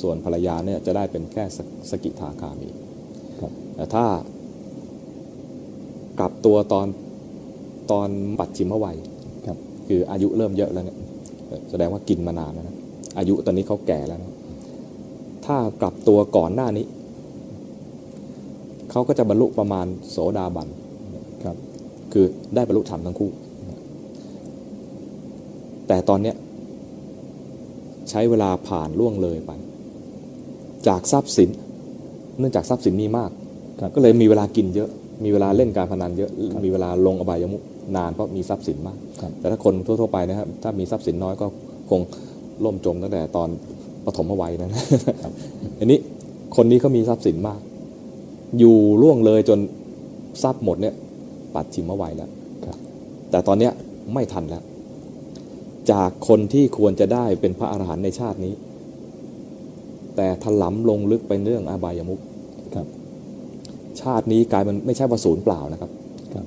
[0.00, 1.58] ส่วนภรรยาเนี่ยจะได้เป็นแค่ส
[1.90, 2.68] สกิทาคามี
[3.40, 4.04] ครับแต่ถ้า
[6.18, 6.86] กลับตัวตอน
[7.90, 8.08] ตอน
[8.38, 8.96] ปัจฉิมวัย
[9.46, 9.58] ครับ
[9.88, 10.98] คืออายุเริ่มเยอะแล้วเนี่ย
[11.70, 12.76] แสดงว่ากินมานานแล้วนะ
[13.18, 14.32] อายุตอนนี้เขาแก่แล้วนะ
[15.46, 16.86] ถ้ากลับตัวก่อนหน้านี้
[18.90, 20.68] เขาก็จะบรรลุประมาณโสดาบัน
[21.44, 21.56] ครับ
[22.12, 23.30] คือได้บรรลุธรรมทั้งคู่
[25.88, 26.36] แต่ตอนเนี้ย
[28.10, 29.50] ใช้เวลาผ่านล่วงเลยไป
[30.86, 31.50] จากทรัพย์สิน
[32.38, 33.30] เนื่องจากทรัพย์สินมีมาก
[33.94, 34.90] ก็เลยมีเวลากินเยอะ
[35.24, 36.30] มีเวลาเล่นการพนันเยอะ
[36.64, 37.62] มีเวลาลงอบายมุก
[37.96, 41.46] นานเพราะมีทรัพย์สินมากครับแต่ถ้าคนทั่วๆไปนะครับถ้ามีทรัพย์สินน้อยก็
[41.90, 42.00] คง
[42.64, 43.48] ล่มจมตั้งแต่ตอน
[44.04, 44.84] ปฐมวัยนะนะ
[45.78, 45.98] อันนี้
[46.56, 47.60] คนนี้เขามีทรัพย์สินมาก
[48.58, 49.58] อยู่ล่วงเลยจน
[50.42, 50.94] ทรัพย์หมดเนี่ย
[51.54, 52.30] ปัดชิมวัยแล้ว
[52.64, 52.76] ครับ
[53.30, 53.72] แต่ตอนเนี้ย
[54.14, 54.62] ไม่ทันแล้ว
[55.90, 58.54] จากคนที่ควรจะได้เป็นพระอรหันต์ในชาตินี้
[60.16, 62.31] แต่ถลำลงลึกไปเรื่องอบายมุกครับ
[64.00, 65.90] ชาตินี้กลายมันไม่ใช่ว่าศูนย์เปล่านะครับ
[66.34, 66.46] ครับ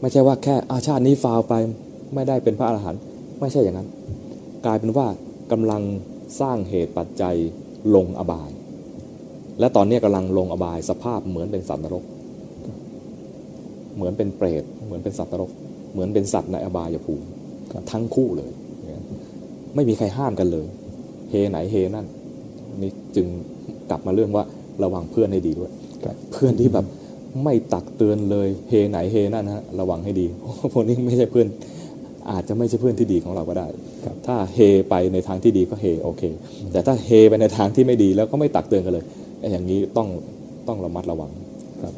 [0.00, 1.54] ไม่ใช่ว่าแค่อาชาตินี้ฟาวไป
[2.14, 3.00] ไม่ได้เป็นพระอรหันต์
[3.40, 3.88] ไม่ใช่อย่างนั้น
[4.66, 5.06] กลายเป็นว่า
[5.52, 5.82] กำลัง
[6.40, 7.36] สร้างเหตุปัจจัย
[7.94, 8.50] ลงอบาย
[9.60, 12.04] และตอนนี้กำลังลงอบายสภาพเหมือนเป็นสัตว์นรก
[13.94, 15.50] เหมือนเป็นเปรตเหมือนเป็นสัตว์นรก
[15.92, 17.26] เหมือนเป็นสัตว์ในอบายภูมิ
[17.72, 18.50] ครับทั้งคู่เลย
[19.74, 20.66] ไม่มีใครห้ามกันเลย
[21.30, 22.06] เฮไหนเฮนั่น
[22.80, 23.26] นี่จึง
[23.90, 24.44] กลับมาเรื่องว่า
[24.82, 25.81] ระวังเพื่อนให้ดีด้วยครับ
[26.32, 26.86] เพื่อนที่แบบ
[27.44, 30.26] ไม่ตักเตือนเลยเฮไหนเฮนั่นฮะระวังให้ดี
[30.72, 31.46] พวกนี้ไม่ใช่เพื่อน
[32.30, 33.66] อาจจะไม่ใช่เพื่อนที่ดีของเราก็ได้
[34.04, 34.58] ครับถ้าเฮ
[34.90, 36.22] ไปในทางที่ดีก็เฮโอเค
[36.72, 39.04] แต่ถ้าเฮไปในทางที่ไม่ดีแล้วก็ไม่ตักเตือนกันเลย
[39.40, 40.08] ไอ้อย่างนี้ต้อง
[40.68, 41.30] ต้องระมัดระวัง
[41.82, 41.94] ครับ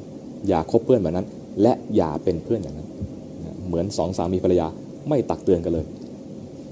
[0.49, 1.27] อย่าคบเพื่อนแบบนั้น
[1.63, 2.89] และอย่าเป็นเพื่อนอย่างนั้น
[3.45, 4.67] นะเหมือนสองสามีภรรยา
[5.09, 5.85] ไม่ตักเตือนกันเลย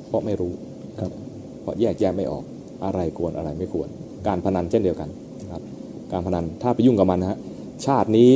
[0.09, 0.53] เพราะไม่รู้
[1.01, 1.13] ครับ
[1.63, 2.45] เพราะแยกแยะไม่ออก
[2.85, 3.89] อะไรควรอะไรไม่ควร
[4.27, 5.22] การพนันเช่นเดียวกันนะครับ
[6.13, 7.39] การพนัน ถ้าไปยุ่งกับมันนะฮะ
[7.87, 8.31] ชาตินี้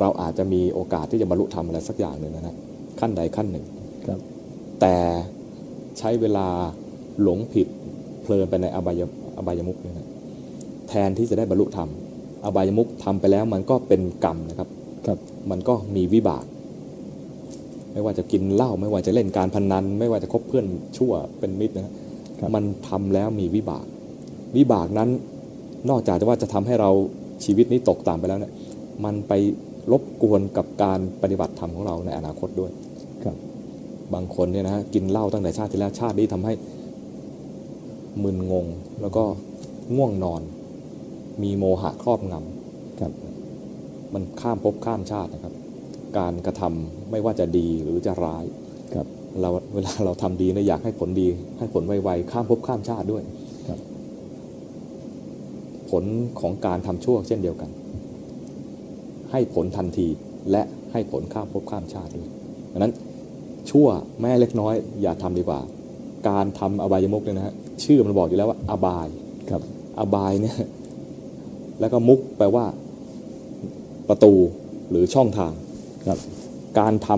[0.00, 2.56] เราอาจจะมีโอกาสที่จะบรรลุธรรมอะไรสักอย่างหนึ่งนะฮะ
[3.00, 3.64] ขั้นใดขั้นหนึ่ง
[4.08, 4.20] ครับ
[4.80, 4.96] แต่
[5.98, 6.46] ใช้เวลา
[7.22, 7.66] หลงผิด
[8.22, 9.02] เพลินไปในอบาย
[9.38, 10.08] อบายมุกเนี่ยนะ
[10.88, 11.88] แทนที่จะได้บรรลุธรรม
[12.44, 14.68] อบายมุกทำไปแล้วมันก็เป็นกรรมนะครับ
[15.06, 15.18] ครับ
[15.50, 16.44] มันก็มีวิบาก
[17.92, 20.66] ไม่ว่าจะกินเหล้าไม่ว่าจะเล่นการพนัน ไม่ว่าจะคบเพื่อน
[20.96, 21.94] ชั่วเป็นมิตรนะฮะ
[22.40, 23.84] ครับมันทำแล้วมีวิบาก
[24.56, 25.08] วิบากนั้น
[25.88, 26.90] นอกจากจะว่าจะทำให้เรา
[27.44, 28.52] ชีวิตนี้ตกต่ำไปแล้วเนี่ย
[29.04, 29.32] มันไป
[29.92, 32.70] รบกวนกับการปฏิบัติธรรมของเราในอนาคตด้วย
[33.24, 33.36] ครับ
[34.14, 36.52] บางคนเนี่ยนะฮะกินเหล้าตั้งแต่ชาติที่แล้วชาตินี้ทำให้
[38.22, 38.66] มึนงง
[39.00, 39.24] แล้วก็
[39.96, 40.42] ง่วงนอน
[41.42, 43.12] มีโมหะครอบงำครับ
[44.14, 45.54] มันข้ามภพข้ามชาตินะครับ
[46.18, 48.44] การกระทำไม่ว่าจะดีหรือจะร้าย
[48.94, 49.06] ครับ
[49.40, 51.28] เราเวลาเราทำดีเนี่ยอยากให้ผลดี
[51.58, 53.36] ให้ผลไวๆข้ามภพข้ามชาติด้วยครับ
[55.90, 56.04] ผล
[56.40, 57.70] ของการทำชั่วเช่นเดียวกัน
[59.30, 60.08] ให้ผลทันที
[60.50, 60.62] และ
[60.92, 62.28] ให้ผลข้ามภพข้ามชาติด้วย
[62.72, 62.92] ดังนั้น
[63.70, 63.86] ชั่ว
[64.20, 65.60] แม่เล็กน้อย อย่าทำดีกว่า
[66.28, 69.08] การทำอบายมุกเนี่ยนะฮะชื่อมันบอกอยู่แล้วว่าอบาย
[69.50, 69.62] ครับ
[70.00, 70.56] อบายเนี่ย
[71.80, 72.64] แล้วก็มุกแปลว่า
[74.08, 74.32] ประตู
[74.90, 75.52] หรือช่องทาง
[76.08, 76.20] ครับ
[76.78, 77.08] การท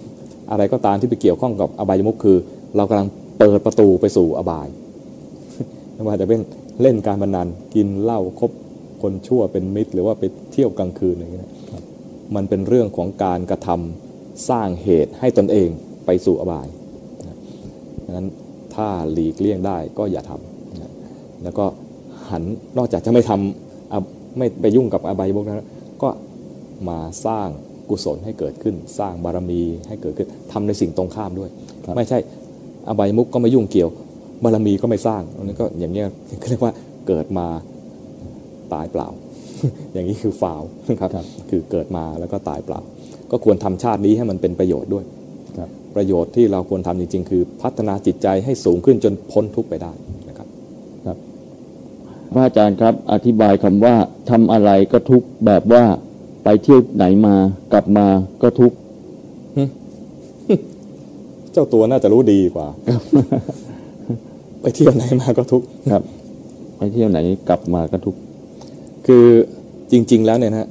[0.00, 2.36] ำอะไรก็ตามที่ไปเกี่ยวข้องกับอบายมุกคือ
[2.76, 3.08] เรากำลัง
[3.38, 4.68] เปิดประตูไปสู่อบาย
[5.94, 6.40] ไม่ว่าจะเป็น
[6.82, 8.50] เล่นการพนันกินเหล้าคบ
[9.02, 11.50] คนชั่วเป็นมิตร หรือว่าไปเที่ยวกลางคืนอะไรอย่างเงี้ย
[12.34, 15.68] มันเป็นเรื่องของการกระทำสร้างเหตุให้ตนเอง
[16.06, 16.68] ไปสู่อบาย
[18.04, 18.28] ดังนั้น
[18.74, 21.66] ถ้าหลีกเลี่ยงได้ก็อย่าทำแล้วก็
[22.30, 22.42] หัน
[22.78, 25.68] นอกจากจะไม่ทำไม่ไปยุ่งกับอบายมุกนะ
[26.02, 26.08] ก็
[26.88, 27.48] มาสร้าง
[27.90, 31.50] กุศลให้เกิดขึ้น สร้างบารมีให้เกิดขึ้นทำในสิ่งตรงข้ามด้วย
[31.96, 32.18] ไม่ใช่
[32.88, 33.90] อบายมุกก็ไม่ยุ่งเกี่ยว
[34.44, 36.06] บารมีก็ไม่สร้างอันนั้นก็อย่างเงี้ย
[36.40, 36.72] ก็เรียกว่า
[37.08, 37.46] เกิดมา
[38.72, 39.08] ตายเปล่า
[39.92, 40.62] อย่างนี้คือฟาว
[41.00, 42.80] ครับครับคือเกิดมาแล้วก็ตายเปล่า
[43.30, 45.04] ก็ควรทำชาตินี้ให้มันเป็นประโยชน์ด้วย
[45.58, 49.92] ครับประโยชน์ที่เราควรทำจริง ๆ คือพัฒนาจิตใจให้สูงขึ้นจนพ้นทุกข์ไปได้
[50.28, 50.48] นะครับ
[51.06, 51.18] ครับ
[52.32, 53.94] พระอาจารย์ครับอธิบายคำว่า
[54.30, 55.84] ทำอะไรก็ทุกข์แบบว่า
[56.44, 57.34] ไปเที่ยวไหนมา
[57.72, 58.06] กลับมา
[58.42, 58.76] ก็ทุกข์
[61.52, 62.68] เจ้าตัวน่าจะรู้ดีกว่า
[64.60, 66.04] ไปเที่ยวไหนมาก็ทุกข์ครับ
[66.76, 68.20] ไปเที่ยวไหนกลับมาก็ทุกข์
[69.06, 69.26] คือ
[69.90, 70.68] จริง ๆ แล้วเนี่ยนะฮะ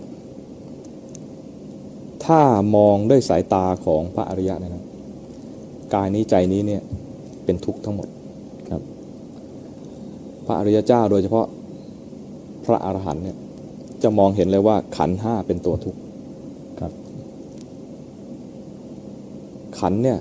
[2.26, 2.42] ถ้า
[2.76, 4.86] มองด้วยสายตาของพระอริยะเนยนะ
[5.94, 6.82] กายนี้ใจนี้เนี่ย
[7.46, 8.08] เป็นทุกข์ทั้งหมด
[8.70, 8.82] ครับ
[10.46, 11.46] พระอริยเจ้าโดยเฉพาะ
[12.66, 13.38] พระอรหันต์เนี่ย
[14.04, 16.00] จะมองเห็นเลยว่าขันธ์ห้าเป็นตัวทุกข์
[16.80, 16.92] ครับ
[19.80, 20.18] ขันธ์เนี่ย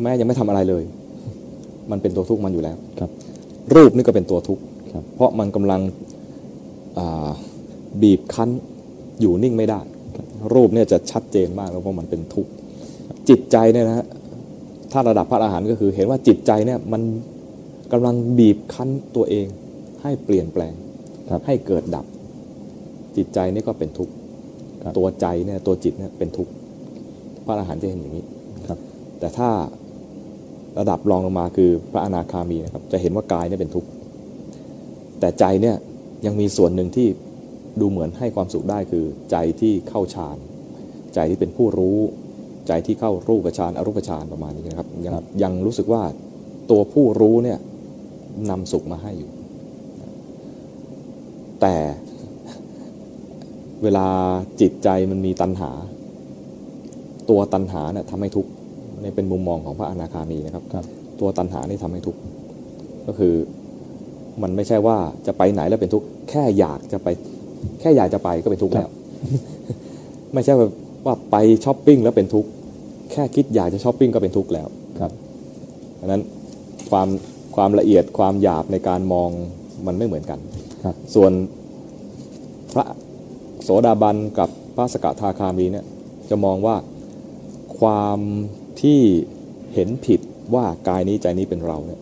[0.00, 0.82] แม้ยังไม่ทำอะไรเลย
[1.92, 3.10] มันเป็นตัวทุกข์มันอยู่แล้วครับ
[3.74, 4.62] รูปนี่ก็เป็นตัวทุกข์
[4.92, 5.80] ครับเพราะมันกำลัง
[6.98, 7.28] อ่า
[8.02, 8.50] บีบคั้น
[9.20, 9.80] อยู่นิ่งไม่ได้
[10.54, 12.50] รูปเนี่ยจะชัดเจนมากแล้วเพราะมันเป็นทุกข์
[13.28, 14.06] จิตใจเนี่ยนะฮะ
[14.92, 17.02] ถ้าระดับพระอรหันต์ก็คือเห็นว่าจิตใจเนี่ยมัน
[17.92, 19.46] กำลังบีบคั้นตัวเอง
[20.02, 20.74] ให้เปลี่ยนแปลง
[21.32, 22.06] ครับให้เกิดดับ
[23.16, 24.12] จิตใจนี่ก็เป็นทุกข์
[24.84, 26.52] ครับตัวใจเนี่ยตัวจิตเนี่ยเป็นทุกข์
[27.44, 28.24] พระอรหันต์จะเห็นอย่างนี้
[28.68, 28.78] ครับ
[29.18, 29.48] แต่ถ้า
[30.78, 33.88] ระดับรองลงมาคือพระอนาคามีนะครับจะเห็นว่ากายเนี่ยเป็นทุกข์
[35.20, 35.76] แต่ใจเนี่ย
[36.26, 37.08] ยังมีส่วนหนึ่งที่
[37.80, 40.36] ดูเหมือนให้ความสุขได้คือใจที่เข้าฌาน
[41.14, 41.98] ใจที่เป็นผู้รู้
[42.68, 46.02] ใจที่เข้ารูปฌานอรูปฌานประมาณนี้นะครับยังครับยังรู้สึกว่า
[46.70, 47.58] ตัวผู้รู้เนี่ย
[48.50, 49.30] นำสุขมาให้อยู่
[51.60, 51.76] แต่
[53.82, 54.06] เวลา
[54.60, 55.70] จิตใจมันมีตัณหา
[57.30, 58.50] ตัวตัณหาเนี่ยทำให้ทุกข์
[59.02, 60.84] นี่เป็นมุมมองของพระอนาคามีนะครับครับ
[61.20, 62.20] ตัวตัณหานี่ทำให้ทุกข์
[63.06, 63.34] ก็คือ
[64.42, 64.96] มันไม่ใช่ว่า
[65.26, 67.08] จะไปไหนแล้วเป็นทุกข์แค่อยากจะไป
[67.80, 68.88] แค่อยากจะไปก็เป็นทุกข์แล้ว
[70.34, 70.72] ไม่ใช่แบบ
[71.06, 72.48] ว่าไปช้อปปิ้งแล้วเป็นทุกข์
[73.12, 74.68] แค่คิดอยากจะช้อปปิ้งก็เป็นทุกข์แล้ว
[75.00, 75.12] ครับ
[76.00, 76.22] ดังนั้น
[76.90, 77.08] ความ
[77.56, 79.30] ความละเอียดความหยาบในการมอง
[79.86, 80.38] มันไม่เหมือนกัน
[80.84, 81.32] ครับ ส่วน
[82.72, 82.84] พระ
[83.62, 85.84] โสดาบันกับพระสกทาคามีเนี่ย
[86.30, 86.76] จะมองว่า
[87.78, 88.18] ความ
[88.82, 89.00] ที่
[89.74, 90.20] เห็นผิด
[90.54, 92.00] ว่ากายนี้ใจนี้เป็นเราเนี่ย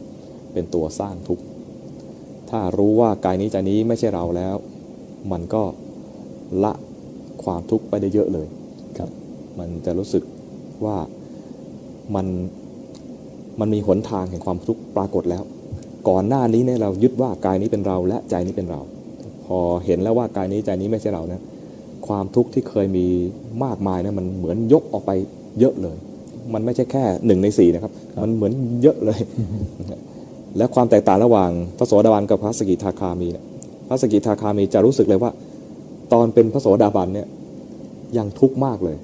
[0.53, 1.45] เป็นตัวสร้างทุกข์
[2.51, 4.55] ถ้ารู้ว่ากายนี้ใจนี้ไม่ใช่เราแล้ว
[5.33, 5.63] มันก็
[6.65, 6.73] ละ
[7.43, 8.47] ความทุกข์ไปได้เยอะเลย
[8.99, 9.11] ครับ
[9.59, 10.23] มันจะรู้สึก
[10.85, 10.97] ว่า
[12.15, 12.27] มัน
[13.61, 15.43] มันมีหนทางแห่งความทุกข์ปรากฏแล้ว
[16.09, 18.81] ก่อนหน้านี้เนี่ยเรายึดว่ากายนี้เป็นเราและใจนี้เป็นเรา
[19.47, 21.43] พอเห็นแล้วว่ากายนี้ใจนี้ไม่ใช่เรานะ
[22.07, 23.07] ความทุกข์ที่เคยมี
[23.65, 25.11] มากมายนะมันเหมือนยกออกไป
[25.59, 25.97] เยอะเลย
[26.55, 27.93] มันไม่ใช่แค่หนึ่งในสี่นะครับ
[28.23, 29.21] มันเหมือนเยอะเลย
[30.57, 33.45] และความแตกต่างระหว่างพระโสดาบันกับพระสกิทาคามีเนี่ย
[33.89, 35.31] พระสกิทาคามีจะรู้สึกเลยว่า
[36.13, 37.27] ตอนเป็นพระโสดาบันเนี่ย
[38.19, 38.97] ยังทุกข์มากเลย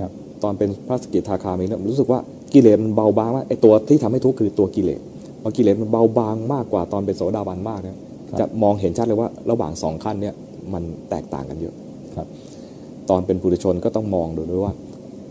[0.00, 0.10] ครับ
[0.42, 2.20] ตอนเป็นพระสกิทาคามีเนี่ยรู้สึกว่า
[2.52, 5.00] กิเลสมันเบาบางมากไอตัวที่ทำให้ทุกข์คือตัวกิเลส
[5.42, 7.96] พอกิเลสมันเบาบางมากกว่าตอนเป็นโสดาบันมากเนี่ย
[8.40, 10.34] จะมองเห็นชัดเลยว่าระหว่างสองขั้นเนี่ย
[10.72, 11.74] มันแตกต่างกันเยอะ
[12.16, 12.26] ครับ
[13.10, 14.72] ตอนเป็นปุถุชนก็ต้องมองดูด้วยว่า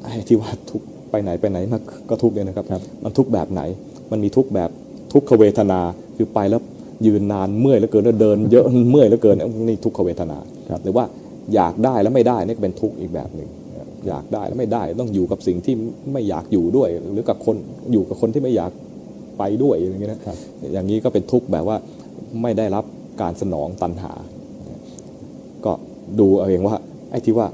[0.04, 3.62] ไอ้ที่ว่าทุกข์ ไปไหนไปไหนมันก็ทุกข์เนี่ยนะครับครับมันทุกข์แบบไหน
[4.12, 4.70] มันมีทุกข์แบบ
[5.14, 5.80] ทุกขเวทนา
[6.18, 6.62] คือไปแล้ว
[7.06, 9.36] ยืนนานเมื่อยแล้วเกินแล้วเดินเยอะเมื่อยแล้วเกิน
[9.68, 10.38] นี่ทุกขเวทนา
[10.72, 11.06] ครับหรือว่า
[11.56, 13.50] อยากได้แล้วไม่ได้นี่ก็เป็นทุกข์อีกแบบหนึ่ง
[14.08, 15.74] อยากได้แล้วไม่ได้ต้องอยู่กับสิ่งที่
[16.14, 17.56] ไม่อยากอยู่ด้วย หรือกับคน
[17.92, 18.72] อยู่กับคนที่ไม่อยาก
[19.38, 20.38] ไปด้วยอย่างเงี้ยนะครับ
[20.74, 21.78] อย่างนี้ก็เป็นทุกข์แบบว่า
[22.42, 22.86] ไม่ได้รับ
[23.22, 24.14] การสนองตันหา
[25.66, 25.74] ก็
[26.20, 26.76] ดูเอาเองว่า
[27.12, 27.48] ไอ้ที่ว่า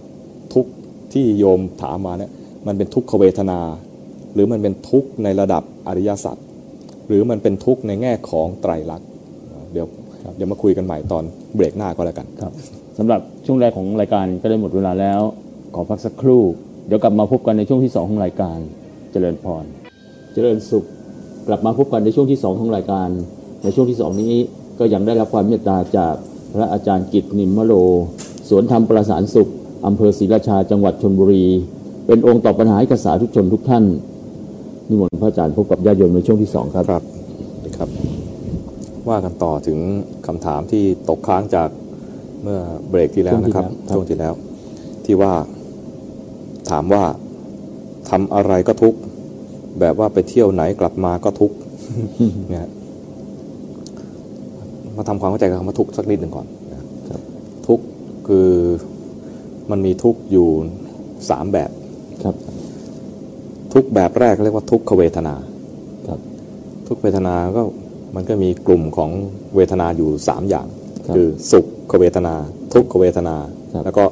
[0.53, 0.71] ทุกข์
[1.13, 2.31] ที่โยมถามมาเนี่ย
[2.67, 3.59] มันเป็นทุกขเวทนา
[4.33, 6.37] หรือมันเป็นทุกข์ในระดับอริยสัจ
[7.07, 9.07] หรือมันเป็นทุกข์ในแง่ของไตรลักษณ์
[9.73, 9.87] เดี๋ยว
[10.35, 11.23] เดี๋ยวมาคุยกันใหม่ตอน
[11.55, 12.53] เบรกหน้าก็แล้วกันครับ
[12.97, 15.21] สำหรับช่วงแรกของรายการก็ได้หมดเวลาแล้ว
[15.75, 16.43] ขอพักสักครู่
[16.87, 18.57] เดี๋ยวกลับมาพบกันในช่วงที่สองของรายการ
[19.11, 19.65] เจริญพร
[20.33, 20.85] เจริญสุข
[21.47, 23.09] กลับมาพบกันในช่วงที่สองของรายการ
[23.63, 24.33] ในช่วงที่สองนี้
[24.79, 26.13] ก็ยังได้รับความเมตตาจาก
[26.53, 27.73] พระอาจารย์กิตนิมมโล
[28.49, 29.49] สวนธรรมประสานสุข
[29.85, 31.45] อำเภอศรีราชาจังหวัดชนบุรี
[32.05, 33.83] เป็นองค์ตอบปัญหาให้กับสาธุชนทุกท่าน
[34.89, 37.03] นิมนต์พระอาจารย์พบกับญาติโยมในช่วงที่สองครับครับ
[37.77, 37.89] ครับ
[39.09, 39.79] ว่ากันต่อถึง
[40.27, 41.69] คำถามที่ตกค้างจาก
[42.43, 44.35] เมื่อเบรกที่แล้วนะครับช่ช่ววงงที่ที่แล้แล้วว
[45.05, 45.33] ที่ว่า
[46.69, 47.03] ถามว่า
[48.09, 48.99] ทำอะไรก็ทุกข์
[49.79, 51.55] แบบว่าไปเที่ยวไหนกลับมาก็ทุกข์
[52.49, 52.67] เนี่ย
[54.95, 57.21] มาทำความเข้าใจกับคำว่าทุกข์สักนิดหนึ่งก่อนนะครับ
[57.67, 57.83] ทุกข์
[58.27, 58.49] คือ
[59.71, 60.47] มันมีทุกข์อยู่
[61.29, 61.71] สามแบบ
[62.23, 62.35] ครับ
[63.73, 65.35] ทุกแบบแรกเรียกว่าทุกขเวทนา
[66.07, 66.19] ครับ
[66.87, 67.61] ทุกเวทนาก็
[68.15, 69.11] มันก็มีกลุ่มของ
[69.55, 70.67] เวทนาอยู่ 3 อย่าง
[71.07, 71.59] ครับคือสุ
[71.91, 72.33] ขเวทนา
[72.73, 73.35] ทุกขเวทนา
[73.73, 74.03] ครับแล้วก็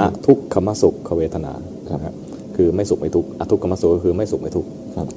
[0.00, 1.52] อทุกขมสุขเวทนา
[1.90, 2.14] ครับนะฮะ
[2.56, 5.08] คือไม่สุขไม่ทุกข์อทุกขมสุขก็คือไม่สุขไม่ทุกข์ครับ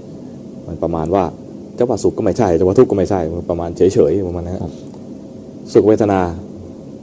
[0.68, 1.24] มันประมาณว่า
[1.78, 4.74] จะว่าสุขก็ไม่ใช่จะว่าทุกข์ก็ไม่ใช่มันประมาณเฉยๆประมาณนั้นฮะครับ
[5.74, 6.20] สุขเวทนา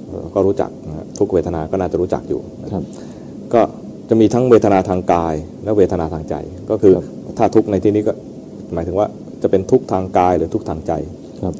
[0.07, 2.41] เอ่อก็รู้จักนะฮะทุกขเวทนาก็น่าจะรู้จักอยู่
[2.73, 2.85] ครับ
[3.55, 3.61] ก็
[4.09, 5.35] จะมีทั้งเวทนาทางกาย
[5.65, 6.35] และเวทนาทางใจ
[6.71, 7.05] ก็คือครับ
[7.39, 8.13] ถ้าทุกข์ในที่นี้ก็
[8.75, 9.07] หมายถึงว่า
[9.43, 10.93] จะเป็นทุกข์ทางกายหรือทุกข์ทางใจ
[11.45, 11.55] ครับ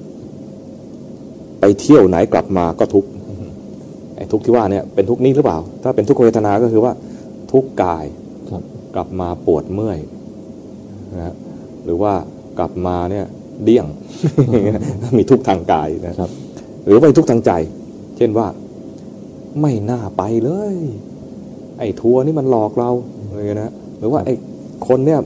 [1.61, 3.09] ไปเที่ยวไหนกลับมาก็ทุกข์
[4.17, 6.93] ไอ้ทุกข์ที่ว่าเนี่ยเป็นทุกข์นี้หรือเปล่า ถ้าเป็นทุกขเวทนาก็คือว่า
[7.53, 8.05] ทุกข์กาย
[8.53, 8.63] ครับ
[8.95, 9.99] กลับมาปวดเมื่อย
[11.15, 11.35] นะฮะ
[11.85, 12.13] หรือว่า
[12.59, 13.27] กลับมาเนี่ย
[13.65, 13.87] เดี้ยง
[15.19, 16.31] มีทุกข์ทางกายนะครับ
[16.85, 17.53] หรือว่าเป็นทุกข์ทางใจ
[18.17, 18.47] เช่นว่า
[19.61, 20.77] ไม่น่าไปเลย
[21.79, 22.91] ไอ้ทัวร์นี่มันหลอกเรา
[23.29, 24.35] อะไรเงี้ยนะหรือว่าไอ้
[24.87, 25.21] คนเนี่ย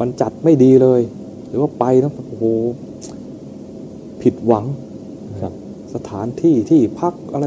[0.00, 1.00] มันจัดไม่ดีเลย
[1.48, 2.44] หรือว่าไปแล้วโอ้โห
[4.22, 4.64] ผิดหวัง
[5.42, 5.52] ครับ
[5.94, 7.46] สถานที่ที่พักอะไร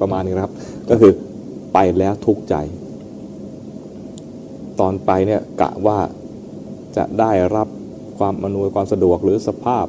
[0.00, 0.54] ประมาณนี้นะครับ
[0.90, 1.12] ก็คือ
[1.74, 2.54] ไปแล้วทุกข์ใจ
[4.80, 5.98] ตอนไปเนี่ยกะว่า
[6.96, 7.68] จะได้รับ
[8.18, 9.86] ความอำนวยความสะดวกหรือสภาพ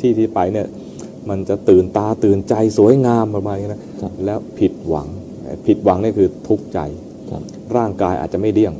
[0.00, 0.66] ที่ที่ไปเนี่ย
[1.28, 5.08] มันจะตื่นตาตื่นใจสวยงามประมาณนี้นะครับแล้วผิดหวัง
[5.66, 6.78] ผิดหวังนี่คือทุกข์ใจ
[7.30, 7.42] ครับ
[7.76, 8.74] ร่างกายอาจจะไม่เดี้ยง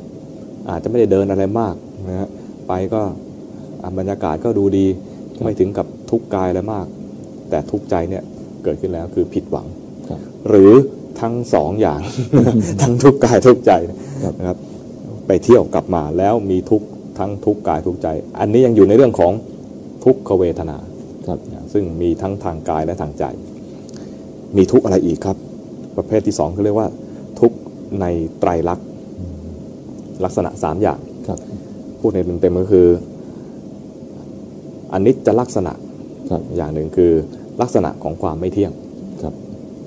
[0.70, 1.74] อาจจะไม่ได้เดินอะไรมาก
[2.08, 2.28] นะฮะ
[2.68, 3.02] ไปก็
[3.82, 4.86] อะบรรยากาศก็ดูดี
[5.34, 6.86] ครับไม่ถึงกับทุกข์กายอะไรมาก
[7.50, 8.22] แต่ทุกข์ใจเนี่ย
[8.64, 9.66] เกิดขึ้นแล้วคือผิดหวัง
[10.08, 10.72] ครับหรือ
[11.20, 12.00] ทั้งสองอย่าง
[12.82, 13.72] ทั้งทุกข์กายทุกข์ใจ
[14.38, 14.58] นะครับ
[15.26, 16.86] ไปเที่ยวกลับมาแล้วมีทุกข์
[17.18, 18.08] ทั้งทุกข์กายทุกข์ใจ
[18.40, 19.32] อันนี้ยังอยู่ในเรื่องของ
[20.04, 20.78] ทุกขเวทนา
[21.28, 21.40] ครับ
[21.72, 23.24] ซึ่งมีทั้งทางกายและทางใจ
[24.56, 25.36] มีทุกข์อะไรอีกครับ
[25.96, 26.88] ประเภทที่สองเขาเรียกว่า
[27.40, 27.58] ทุกข์
[28.00, 28.06] ใน
[28.40, 28.86] ไตรลักษณ์
[30.24, 31.38] ลักษณะสามอย่างครับ
[32.00, 32.88] พูดในเต็มๆก็คือ
[34.92, 35.72] อนิจจลักษณะ
[36.30, 37.12] ครับอย่างหนึ่งคือ
[37.60, 38.72] ลักษณะของความไม่เที่ยง
[39.22, 39.34] ครับ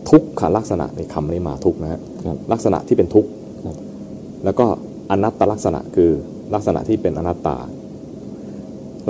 [0.10, 3.30] ทุกขลักษณะในคำนี้มาทุกนะฮะครับลักษณะที่เป็นทุกข์
[3.66, 3.78] ครับ
[4.44, 4.66] แล้วก็
[5.12, 6.12] อนัตตลักษณะคือ
[6.54, 7.58] ลักษณะที่เป็นอนัตตา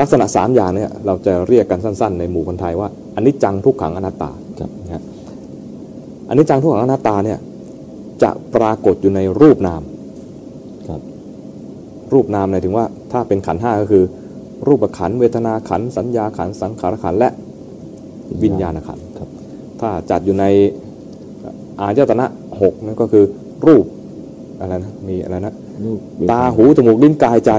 [0.02, 5.04] ลักษณะสามอย่างเนี่ยเราจะเรียกกันสั้น ๆ ในหมู่คนไทยว่าอนิจจังทุกขังอนัตตาครับนะฮะ
[6.30, 7.40] อนิจจังทุกขังอนัตตาเนี่ย
[8.24, 9.82] จะปรากฏอยู่ในรูปนาม
[10.88, 11.02] ครับ
[12.14, 14.04] รูปนามหมายถึงว่าถ้าเป็นขันธ์ห้าก็คือ
[14.68, 17.30] รูปขันธ์เวทนาขันธ์สัญญาขันธ์สังขารขันธ์และ
[18.44, 19.30] วิญญาณขันธ์ครับ
[19.80, 20.46] ถ้าจัดอยู่ใน
[21.80, 22.26] อายตนะ
[22.62, 23.26] หกนั่นก็คือ
[23.68, 23.86] รูป
[24.60, 25.54] อะไรนะมีอะไรนะ
[25.86, 26.00] รูป
[26.32, 27.52] ตาหูจมูกลิ้นกายใจ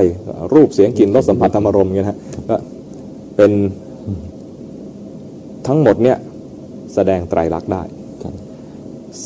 [0.54, 2.56] รูปเสียงกลิ่นรสสัมผัสธรรมารมณ์เงี้ยนะฮะก็
[3.36, 3.52] เป็น
[5.66, 6.18] ทั้งหมดเนี่ย
[6.94, 8.03] แสดงไตรลักษณ์ได้ครับ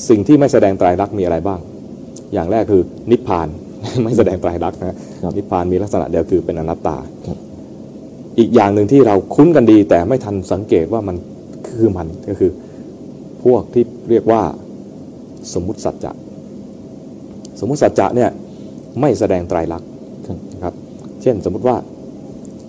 [0.08, 1.60] สิ่งที่ไม่แสดงไตรลักษณ์มีอะไรบ้าง
[2.34, 3.48] อย่างแรกคือนิพพาน
[4.04, 7.38] ไม่แสดงไตรลักษณ์นะฮะครับนิพพานมีลักษณะเดียวคือเป็นอนัตตาครับ
[8.38, 11.16] อีกอย่างหนึ่งที่เราคุ้นกันดี แต่ไม่ทันสังเกตว่ามัน
[11.68, 12.50] คือมันก็คือ
[13.44, 14.42] พวกที่เรียกว่า
[15.54, 16.12] สมมุติสัจจะ
[17.60, 18.30] สมมุติสัจจะเนี่ย
[19.00, 19.88] ไม่แสดงไตรลักษณ์
[20.26, 20.74] ครับนะครับ
[21.22, 21.76] เช่นสมมุติว่า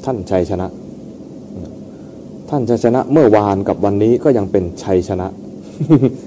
[0.05, 0.67] ท่านชัยชนะ
[2.49, 5.27] ท่านชัยชนะเมื่อวานกับวันนี้ก็ยังเป็นชัยชนะ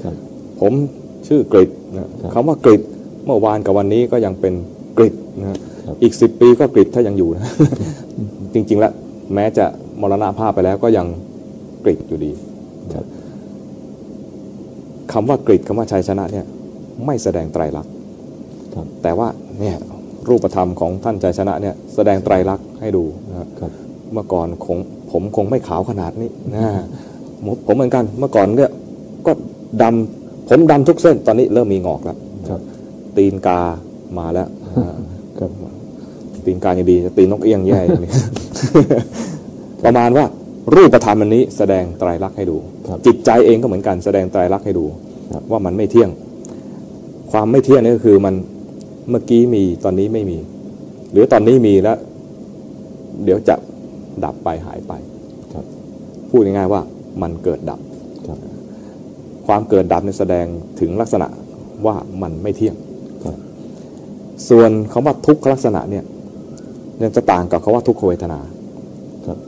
[0.05, 0.17] ครับ
[0.63, 0.73] ผม
[1.29, 2.81] ชื่อกฤษนะครับคำว่ากฤษ
[3.27, 4.55] เมื่อวานกับวันนี้ก็ยังเป็น
[4.99, 7.53] กฤษนะครับครับอีกสิบปีก็กฤษถ้ายังอยู่นะ
[8.55, 8.93] จริง ๆ แล้ว
[9.35, 9.65] แม้จะ
[10.01, 11.07] มรณภาพไปแล้วก็ยัง
[11.85, 12.33] กฤษอยู่ดี
[12.95, 13.07] ครับ
[15.13, 16.47] คำว่ากฤษคำว่าชัยชนะเนี่ย
[17.07, 17.93] ไม่แสดงไตรลักษณ์
[18.75, 19.29] ครับแต่ว่า
[19.61, 19.77] เนี่ย
[20.29, 23.71] รูปธรรมของท่านชัยชนะเนี่ยแสดงไตรลักษณ์ให้ดูนะครับครับ
[24.13, 24.79] เมื่อก่อนคง
[25.11, 26.65] ผมคงไม่ขาวขนาดนี้นะ
[27.45, 28.73] ผมผมเหมือนกันเมื่อก่อนเนี่ย
[29.27, 29.33] ก็
[29.83, 32.17] ดำ ผมดำทุกเส้นตอนนี้เริ่มมีงอกแล้ว
[32.49, 32.61] ครับ
[33.17, 33.61] ตีนกา
[34.19, 34.97] มาแล้วอ่า
[35.39, 35.51] ครับ
[36.45, 38.13] ตีนกายังดีจะตีนนกเอี้ยงแย่อย่างนี้
[39.85, 40.25] ประมาณว่า
[40.75, 42.57] รูปธรรมอันนี้แสดงไตรลักษณ์ให้ดู
[42.89, 44.85] ครับจิตใจเองก็เหมือนกันแสดงไตรลักษณ์ให้ดู
[45.35, 46.11] ครับว่ามันไม่เที่ยง
[47.33, 48.35] ความไม่เที่ยงนี่ก็คือมัน
[49.11, 50.39] เมื่อกี้มีตอนนี้ไม่มี
[51.13, 51.97] หรือตอนนี้มีแล้ว
[53.25, 53.55] เดี๋ยวจะ
[54.25, 54.93] ดับไปหายไป
[55.55, 55.65] ครับ
[56.31, 56.81] พูดง่ายๆว่า
[57.23, 57.81] มันเกิดดับ
[59.47, 60.47] ครับความเกิดดับเนี่ยแสดง
[60.81, 61.27] ถึงลักษณะ
[61.87, 62.77] ว่ามันไม่เที่ยง
[63.25, 63.37] ครับ
[64.49, 66.05] ส่วนคำว่าทุกขลักษณะเนี่ย
[67.03, 68.41] ยังจะต่างกับคำว่าทุกขเวทนา
[69.27, 69.39] ครับ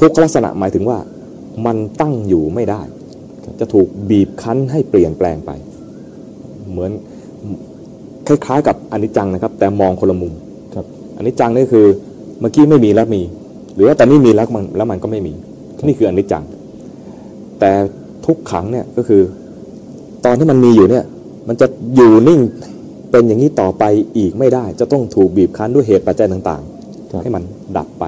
[0.00, 0.98] ทุกขลักษณะหมายถึงว่า
[1.66, 2.82] มันตั้งอยู่ไม่ได้
[3.60, 5.50] จะถูกบีบคั้นให้เปลี่ยนแปลงไป
[6.70, 6.90] เหมือน
[8.26, 10.32] คล้ายๆกับอนิจจังนะครับ แต่มองคนละมุม
[10.74, 10.86] ครับ
[11.16, 11.86] อนิจจังนี่คือ
[12.40, 13.22] เมื่อกี้ไม่มีแล้วมี
[13.74, 15.32] หรือว่าตอนนี้มีแล้วมันแล้วมันก็ไม่มี
[15.86, 16.44] นี่คืออนิจจัง
[17.58, 17.70] แต่
[18.28, 19.22] ทุกขังเนี่ยก็คือ
[20.24, 21.04] ตอนที่มันมีอยู่เนี่ย
[21.48, 21.66] มันจะ
[21.96, 22.40] อยู่นิ่ง
[23.10, 23.84] เป็นอย่างนี้ต่อไป
[24.18, 26.62] อีกไม่ได้ จะต้องถูกบีบคั้นด้วยเหตุปัจจัยต่าง
[27.10, 27.42] ครับๆให้มัน
[27.76, 28.04] ดับไป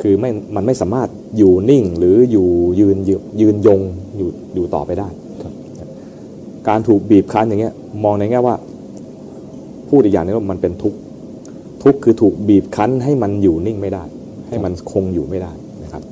[0.00, 1.08] คือไม่มันไม่สามารถ
[1.38, 2.48] อยู่นิ่งหรืออยู่
[2.80, 3.80] ยืนยืนยืนยง
[4.16, 5.08] อยู่อยู่ต่อไปได้
[5.42, 5.52] ครับ
[6.68, 8.54] การถูกบีบคั้นอย่างเงี้ย มองในแง่ว่า
[9.88, 10.98] พูดอีกอย่างหนึงว่ามันเป็นทุกข์
[11.82, 14.04] ทุกข์คือถูกบีบคั้นให้มันอยู่นิ่งไม่ได้
[14.48, 15.52] ให้มันคงอยู่ไม่ได้
[15.84, 16.02] นะครับ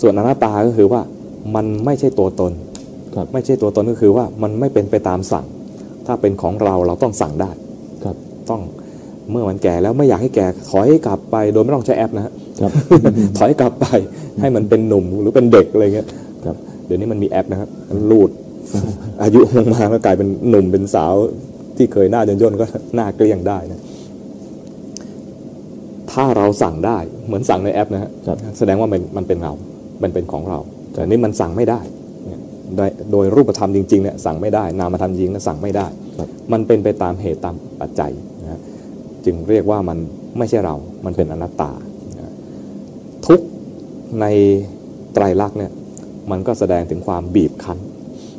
[0.00, 1.00] ส่วนอนัตตาก็คือว่า
[1.54, 2.52] มันไม่ใช่ตัวตน
[3.16, 5.46] ครับไม่ใช่ตัวตนก็คือว่ามันไม่เป็นไปตามสั่ง
[6.06, 7.50] ถ้าเป็นของเราเราต้องสั่งได้
[8.04, 8.16] ครับ
[8.50, 8.62] ต้อง
[9.30, 12.72] เมื่อมันแก่แล้วไม่อยากให้แก่ถอยกลับไปโดยไม่ต้องใช้แอปนะฮะครับ
[13.38, 13.86] ถอยกลับไป
[14.40, 16.08] ให้มันเป็นหนุ่มหรือเป็นเด็กอะไรเงี้ย
[16.46, 18.30] ครับเดี๋ยวนี้มันมีแอปนะครับมันรูด
[19.22, 21.14] อายุลงมาก็กลายเป็นหนุ่มเป็นสาว
[21.76, 23.82] ที่เคยหน้าย่นๆก็หน้าเกลี้ยงได้นะ
[26.12, 29.52] ถ้าเราสั่งได้เหมือนสั่งในแอปนะฮะครับแสดงว่ามันมันเป็นเรา
[30.02, 30.58] มันเป็นของเรา
[30.96, 31.80] แต่นี่มันสั่งไม่ได้
[33.12, 35.86] โดยรูปธรรมจริงๆเนี่ยสั่งไม่ได้ นามธรรมจริงๆเนี่ยสั่งไม่ได้
[36.52, 38.60] มันเป็นไปตามเหตุตามปัจจัยนะ
[39.24, 39.98] จึงเรียกว่ามัน
[40.38, 40.74] ไม่ใช่เรา
[41.04, 41.70] มันเป็นอนัตตา
[43.26, 43.40] ทุก
[44.20, 44.26] ใน
[45.14, 45.72] ไตรลักษณ์เนี่ย
[46.30, 47.78] มันก็แสดงถึงความบีบคั้น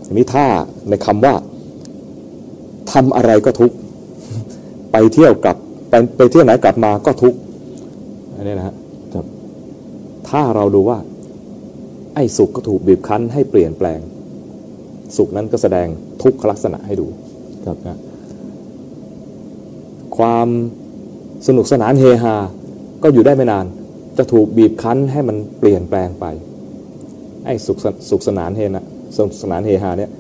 [0.05, 0.45] ทีนี้ถ้า
[0.89, 1.33] ในคำว่า
[2.91, 3.71] ทำอะไรก็ทุก
[4.91, 5.57] ไปเที่ยวกลับ
[5.89, 7.33] ไปไปเที่ยวไหนกลับมาก็ทุก
[8.35, 8.75] อันนี้นะฮะ
[10.29, 10.97] ถ้าเราดูว่า
[12.17, 13.99] ไอ้สุขก็ถูกบีบคั้นให้เปลี่ยนแปลง
[15.17, 15.87] สุขนั้นก็แสดง
[16.23, 17.07] ทุกขลักษณะให้ดู
[17.65, 17.97] ครับนะ
[20.17, 20.47] ความ
[21.47, 22.35] สนุกสนานเฮฮา
[23.03, 23.65] ก็อยู่ได้ไม่นาน
[24.17, 26.25] จะถูกบีบคั้นให้มันเปลี่ยนแปลงไป
[27.45, 30.11] ไอ้สุขสสุขสนานเฮนะสนุกสนานเฮฮาเนี่ย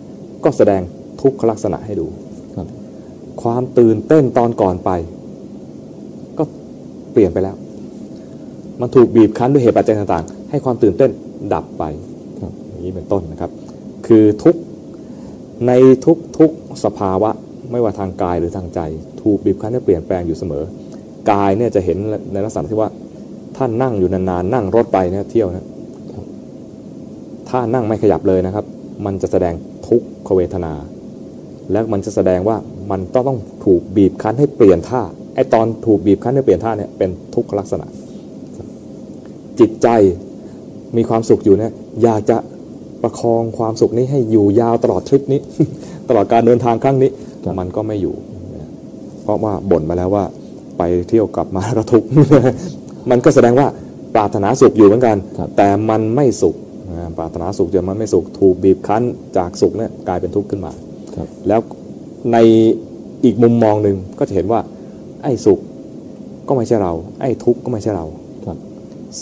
[0.43, 0.81] ก็แสดง
[1.21, 2.07] ทุกขลักษณะให้ดู
[2.55, 2.67] ครับ
[3.41, 4.91] ความตื่นเต้นตอนก่อนไป
[6.37, 6.43] ก็
[7.11, 7.55] เปลี่ยนไปแล้ว
[8.81, 11.11] มันถูกบีบคั้นด้วยเหตุปัจจัยต่างๆ ให้ความตื่นเต้น
[11.53, 11.83] ดับไป
[12.41, 13.51] ครับอย่างนี้เป็นต้นนะครับ
[14.07, 14.55] คือทุก
[15.67, 15.71] ใน
[16.05, 16.51] ทุกทุก
[16.83, 17.29] สภาวะ
[17.71, 18.79] ไม่ว่าทางกายหรือทางใจ
[19.21, 20.63] ถูกบีบคั้นให้เปลี่ยนแปลงอยู่เสมอ
[21.31, 21.97] กายเนี่ยจะเห็น
[22.33, 22.89] ในลักษณะที่ว่า
[23.57, 25.67] ท่านนั่งอยู่นานๆนั่งรถไปเนี่ยเที่ยวนะ
[27.49, 28.65] ถ้านั่งไม่ขยับเลยนะครับ
[29.05, 29.53] มันจะแสดง
[29.87, 30.73] ทุกขเวทนา
[31.71, 32.57] แล้วมันจะแสดงว่า
[32.91, 35.01] มันต้องต้องถูกบีบคั้นให้เปลี่ยนท่า
[35.35, 37.85] ไอตอนถูกบีบคั้นให้เปลี่ยนท่าเนี่ยเป็นทุกขลักษณะ
[39.59, 39.87] จิตใจ
[40.95, 41.71] มีความสุขอยู่เนี่ย
[42.03, 42.37] อยากจะ
[43.03, 45.39] ประคองความสุขนี้ให้อยู่ยาวตลอดทริปนี้
[46.09, 47.11] ตลอดการเดินทางครั้งนี้
[47.43, 48.15] ครับมันก็ไม่อยู่
[49.23, 50.25] เพราะว่าบ่นมาแล้วว่า
[50.77, 52.07] ไปเที่ยวกลับมาแล้วก็ทุกข์
[53.09, 53.67] มันก็แสดงว่า
[54.15, 56.55] ปรารถนาสุขอยู่เหมือนกันครับแต่มันไม่สุข
[56.91, 59.03] นะปรารถนาสุขแต่มันไม่สุขถูกบีบคั้น
[59.37, 60.71] จากสุขเนี่ยกลายเป็นทุกข์ขึ้นมา
[61.15, 61.59] ครับแล้ว
[62.33, 62.37] ใน
[63.25, 64.59] อีกมุมมองหนึ่งก็จะเห็นว่า
[65.23, 65.59] ไอ้สุข
[66.47, 68.05] ก็ไม่ใช่เรา ไอ้ทุกข์ก็ไม่ใช่เรา
[68.47, 68.57] ครับ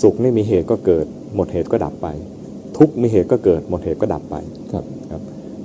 [0.01, 1.05] สุขนี่มีเหตุก็เกิด
[1.35, 2.07] หมดเหตุก็ดับไป
[2.77, 4.35] ทุกข์มีเหตุก็เกิด หมดเหตุก็ดับไป
[4.71, 5.21] ครับครับ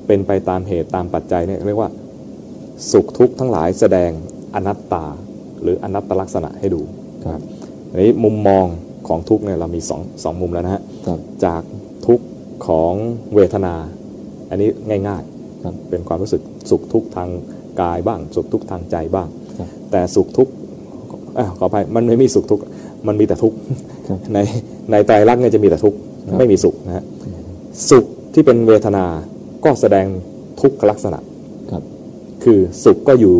[0.06, 1.90] เป็นไปตามเหตุตามปัจจัยเนี่ยเรียกว่า
[2.92, 4.10] สุขทุกข์ทั้งหลายแสดง
[4.54, 5.04] อนัตตา
[5.62, 6.80] หรืออนัตตลักษณะให้ดู
[7.26, 7.40] ครับ
[7.90, 8.66] อันนี้มุมมอง
[9.08, 11.62] ของทุกข์เนี่ยเรามีสองสองมุมแล้วนะฮะครับจาก
[12.06, 12.26] ทุกข์
[12.66, 12.92] ของ
[13.34, 13.74] เวทนา
[14.50, 14.68] อันนี้
[15.08, 15.22] ง่าย
[15.64, 17.28] ครับๆเป็นความรู้สึกสุขทุกข์ทาง
[17.80, 20.52] กายบ้าง สุขทุกข์ทางใจบ้างครับแต่สุขทุกข์
[21.38, 22.62] อะขออภัยมันไม่มีสุขทุกข์
[23.06, 23.89] มันมีแต่ทุกข์ครับ
[24.34, 24.38] ใน
[24.90, 25.98] ในไตรลักษณ์เนี่ยจะมีแต่ทุกข์
[26.28, 27.04] ครับไม่มีสุขนะฮะ
[27.90, 28.04] สุข
[28.34, 29.04] ที่เป็นเวทนา
[29.64, 30.06] ก็แสดง
[30.60, 31.18] ทุกขลักษณะ
[31.72, 31.82] ครับ
[32.44, 33.36] คือสุขก็อยู่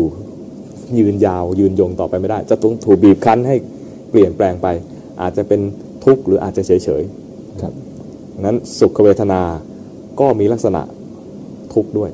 [0.99, 3.55] ยืนยาวยืนยงต่อไปไม่ได้ จะต้องถูกบีบคั้นให้
[4.09, 4.67] เปลี่ยนแปลงไป
[5.21, 5.61] อาจจะเป็น
[6.05, 7.03] ทุกข์หรืออาจจะเฉยเฉย
[7.61, 9.41] ครับๆนั้นสุขเวทนา
[10.19, 10.81] ก็มีลักษณะ
[11.73, 12.11] ทุกข์ด้วย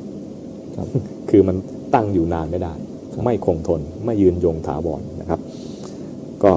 [0.77, 0.87] ครับ
[1.29, 1.55] คือมัน
[1.93, 2.73] ตั้งอยู่นานไม่ได้
[3.13, 5.39] ครับไม่คงทนไม่ยืนยงถาวรนะครับ
[6.43, 6.51] ก็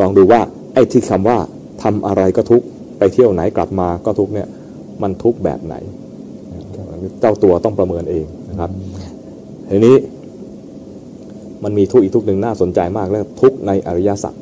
[0.00, 1.38] ลองดูว่าไอ้ที่คำว่า
[1.82, 2.66] ทำอะไรก็ทุกข์
[2.98, 4.48] ไปเที่ยวไหนกลับมาก็ทุกข์เนี่ย
[5.02, 5.74] มันทุกข์แบบไหน
[7.20, 8.70] เจ้าตัวต้องประเมินเองนะครับ
[9.70, 9.96] ทีนี้
[11.64, 14.34] มันมีทุกข์อีกทุกข์หนึ่งน่าสนใจมากแล้วทุกข์ในอริยสัจ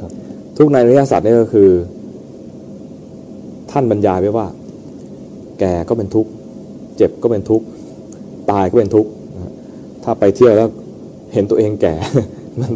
[0.00, 0.10] ครับ
[0.56, 1.70] ทุกข์ในอริยสัจนี่ก็คือ
[3.70, 4.46] ท่านบรรยายไว้ว่า
[5.60, 6.30] แก่ก็เป็นทุกข์
[6.96, 7.66] เจ็บก็เป็นทุกข์
[8.50, 9.52] ตายก็เป็นทุกข์นะฮะ
[10.04, 10.68] ถ้าไปเที่ยวแล้ว
[11.32, 11.94] เห็นตัวเองแก่
[12.60, 12.72] มัน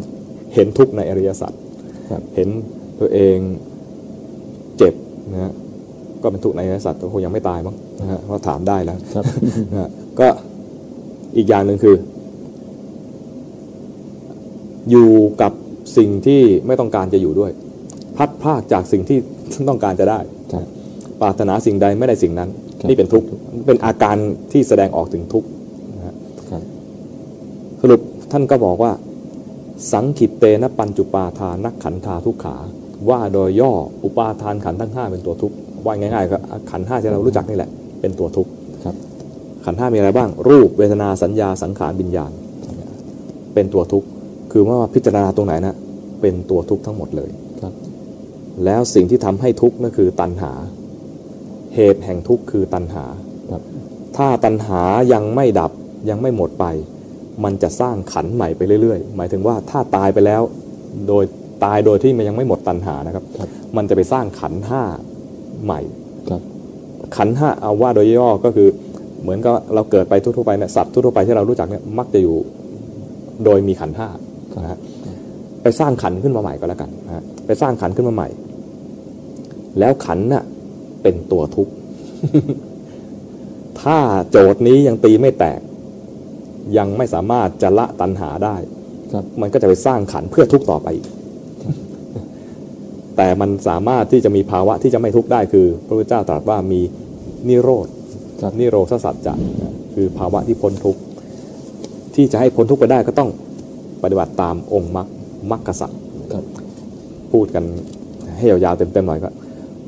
[0.54, 1.52] เห็นทุกข์ในอริยสัจ
[2.10, 2.48] ครับเห็น
[3.00, 3.38] ตัวเอง
[4.78, 4.94] เจ็บ
[5.32, 5.52] นะฮะ
[6.22, 9.24] ก็เป็นทุกข์ในอริยสัจก็คงยังไม่ตายมั้งนะฮะเพราะถามได้แล้วครับ
[9.72, 9.88] นะฮะ
[10.20, 10.28] ก็
[11.36, 11.96] อีกอย่างหนึ่งคือ
[14.90, 15.10] อยู่
[15.42, 15.52] กับ
[15.96, 17.50] สิ่งที่ไม่ต้องการจะอยู่ด้วย
[18.16, 19.18] พัดพรากจากสิ่งที่
[19.68, 20.20] ต้องการจะได้
[20.52, 20.64] ครับ
[21.20, 23.26] ปรารถนาสิ่งใดไม่ได้สิ่งนั้นครับนี่เป็นทุกข์
[23.66, 24.16] เป็นอาการ
[24.52, 25.48] ที่แสดงออกถึงทุกข์
[25.96, 26.14] นะฮะ
[26.50, 26.62] ครับ
[27.80, 28.00] สรุป
[28.32, 28.92] ท่านก็บอกว่า
[29.92, 32.56] สังขิตเตนะปัญจุปาทานักขันธาทุกขา
[33.08, 33.72] ว่าโดยย่อ
[34.04, 36.38] อุปาทานขันธ์ทั้งห้าเป็นตัวทุกข์ว่าง่ายๆก็
[36.70, 37.70] ขันธ์ห้าที่เรารู้จักนี่แหละ
[38.00, 38.50] เป็นตัวทุกข์
[38.84, 38.96] ครับ
[39.64, 42.30] ขันธ์ห้ามีอะไรบ้าง รูปเวทนาสัญญาสังขารวิญญาณ
[43.54, 44.06] เป็นตัวทุกข์
[44.52, 45.76] คือว่าพิจารณาตรงไหนนะ
[46.20, 47.30] เป็นตัวทุกข์ทั้งหมดเลย
[47.60, 47.72] ครับ
[48.64, 50.52] แล้วสิ่งที่ทำให้ทุกข์นั่นคือตัณหา
[51.74, 53.04] เหตุแห่งทุกข์คือตัณหา
[53.52, 53.62] ครับ
[54.16, 54.82] ถ้าตัณหา
[55.12, 55.72] ยังไม่ดับ
[56.10, 56.64] ยังไม่หมดไป
[57.44, 60.42] มันจะสร้างขันธ์ใหม่ไปเรื่อยๆ หมายถึงว่าถ้าตายไปแล้ว
[61.08, 61.24] โดย
[61.64, 64.82] ตายโดยที่มันยังไม่หมดตัณหานะครับครับมันจะไปสร้างขันธ์ห้า
[65.64, 65.80] ใหม่
[66.30, 66.42] ครับ
[67.16, 68.68] ขันธ์ห้าเอาว่าโดยย่อก็คือ
[69.22, 72.36] เหมือนกับเราเกิดไปทั่วๆไปเนี่ยสัตว์ทั่วๆไปที่เรารู้จักเนี่ยมักจะอยู่
[73.44, 74.08] โดยมีขันธ์ห้า
[74.56, 74.78] นะฮะ
[75.62, 78.28] ไปสร้างขันธ์ขึ้นมาใหม่ก็แล้วกันนะฮะไปสร้างขันธ์ขึ้นมาใหม่
[79.78, 80.44] แล้วขันธ์น่ะ
[81.02, 81.72] เป็นตัวทุกข์
[83.80, 83.98] ถ้า
[84.30, 85.60] โจทย์นี้ยังตีไม่แตก
[86.78, 88.56] ยังไม่สามารถจะละตัณหาได้
[89.12, 91.06] ครับมันก็จะไปสร้างขันธ์เพื่อทุกข์ต่อไปอีก
[93.16, 96.80] แต่มันสามารถที่จะมีภาวะที่จะไม่ทุกข์ได้คือ พระพุทธเจ้าตรัสว่ามี
[97.48, 97.86] นิโรธ
[98.42, 101.00] ครับนิโรธสัจจะนะคือภาวะที่พ้นทุกข์
[102.14, 103.30] ที่จะให้พ้นทุกข์ไปได้ก็ต้อง
[104.02, 105.08] ปฏิบัติตามองค์มรรค
[105.50, 105.90] มรรคสัจ
[106.32, 106.44] ครับ
[107.32, 107.64] พูดกัน
[108.36, 109.30] ให้ยาวๆเต็มๆหน่อยก็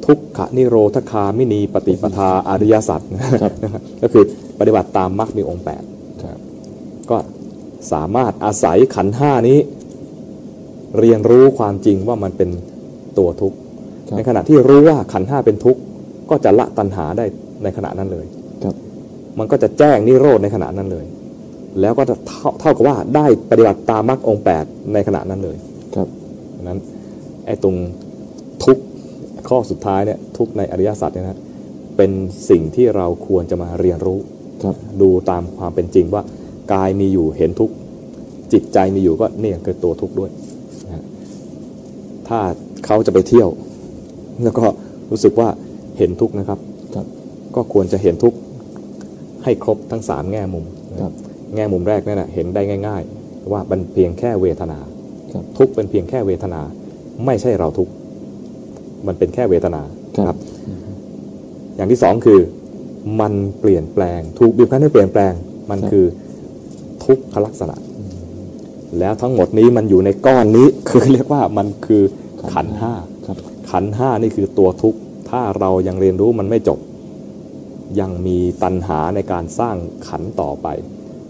[0.07, 3.01] ทุกขนิโรธคามินีปฏิปทาอริยสัจ
[3.43, 3.53] ครับ
[4.03, 4.25] ก็คือ
[4.59, 5.83] ปฏิบัติตามมรรคมีองค์แปด
[6.23, 6.39] ครับ
[7.11, 7.17] ก็
[7.93, 9.59] สามารถอาศัยขันธ์ห้านี้
[10.99, 12.51] เรียนรู้ความจริงว่ามันเป็น
[13.19, 13.57] ตัวทุกข์
[14.09, 15.81] ครับในขณะที่รู้ว่าขันธ์ห้าเป็นทุกข์
[16.31, 17.25] ก็จะละตัณหาได้
[17.63, 18.27] ในขณะนั้นเลย
[18.65, 18.75] ครับ
[19.39, 21.07] มันก็จะแจ้งนิโรธในขณะนั้นเลย
[21.81, 25.57] แล้วก็จะเท่าเท่ากับว่าได้ปฏิบัติตามมรรคองค์แปดในขณะนั้นเลย
[25.97, 26.09] ครับ
[26.57, 26.79] ดังนั้น
[27.47, 27.77] ไอ้ตรง
[28.65, 28.83] ทุกข์
[29.49, 31.41] ข้อสุดท้ายเนี่ยทุกข์ในอริยสัจเนี่ยนะ
[31.97, 32.11] เป็น
[32.51, 34.19] สิ่งที่เราควรจะมาเรียนรู้
[34.65, 36.23] ครับดูตามความเป็นจริงว่า
[36.73, 37.75] กายมีอยู่เห็นทุกข์
[38.53, 40.31] จิตใจมีอยู่ก็เนี่ยคือตัวทุกข์ด้วย
[40.85, 41.05] นะฮะ
[42.29, 42.41] ถ้า
[42.87, 43.49] เขาจะไปเที่ยว
[44.43, 44.65] แล้วก็
[45.11, 45.49] รู้สึกว่า
[45.99, 46.59] เห็นทุกข์นะครับ
[46.95, 47.07] ครับ
[47.55, 48.39] ก็ควรจะเห็นทุกข์
[49.45, 51.13] ให้ครบทั้งสามแง่มุมนะครับ
[51.55, 54.79] แง่มุมแรกนั่นนะเห็นได้ง่าย ๆ ว่ามันเพียงแค่เวทนา
[55.33, 56.61] ครับทุกข์เป็นเพียงแค่เวทนา
[57.27, 57.93] ไม่ใช่เราทุกข์
[59.07, 59.83] มันเป็นแค่เวทนา
[60.19, 60.37] ครับ
[61.77, 62.41] อย่างที่สองคือ
[63.21, 65.33] มันเปลี่ยนแปลง ถูกบีบคั้นให้เปลี่ยนแปลง
[65.71, 66.07] มันครับคือ
[67.05, 67.77] ทุกขลักษณะ
[68.99, 72.03] แล้วทั้งหมดนี้มันอยู่ในก้อนนี้ คือเรียกว่ามันคือ
[72.53, 72.93] ขันห้า
[73.71, 74.99] ขันห้านี่คือตัวทุกข์
[75.31, 76.79] ถ้าเรายังเรียนรู้มันไม่จบ
[78.01, 79.77] ยังมีตัณหาในการสร้าง
[80.09, 80.69] ขันต่อไป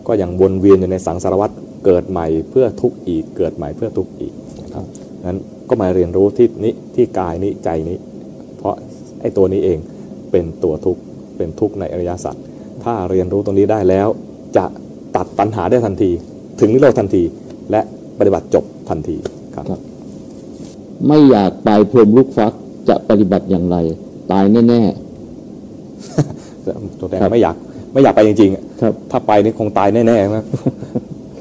[0.07, 1.51] ก็ยังวนเวียนอยู่ในสังสารวัฏ
[1.85, 4.33] เกิดใหม่เพื่อทุกข์อีก เกิดใหม่เพื่อทุกข์อีก
[4.63, 4.85] นะครับ
[5.27, 5.39] นั้น
[5.69, 7.97] ก็มาเรียนรู้ที่นี้ที่กายนี้ใจนี้
[8.59, 8.75] เพราะ
[9.21, 9.79] ไอ้ตัวนี้เอง
[10.31, 11.01] เป็นตัวทุกข์
[11.37, 12.35] เป็นทุกข์ในอริยสัจ
[12.85, 14.09] ถ้าเรียนรู้ตรงนี้ได้แล้ว
[14.57, 14.65] จะ
[15.17, 16.11] ตัดตัณหาได้ทันที
[16.61, 17.23] ถึงนิโรธทันที
[17.71, 17.81] และ
[18.19, 19.17] ปฏิบัติจบทันที
[19.55, 19.81] ครับครับ
[21.09, 22.53] ไม่อยากตายพรหมลูกฟัก
[22.89, 23.77] จะปฏิบัติอย่างไร
[24.33, 24.83] ตายแน่
[27.01, 27.57] ตัวแทนครับไม่อยาก
[27.93, 30.45] ไม่อยากไปจริงๆอะๆครับถ้าไปนี่คงตายแน่ๆครับ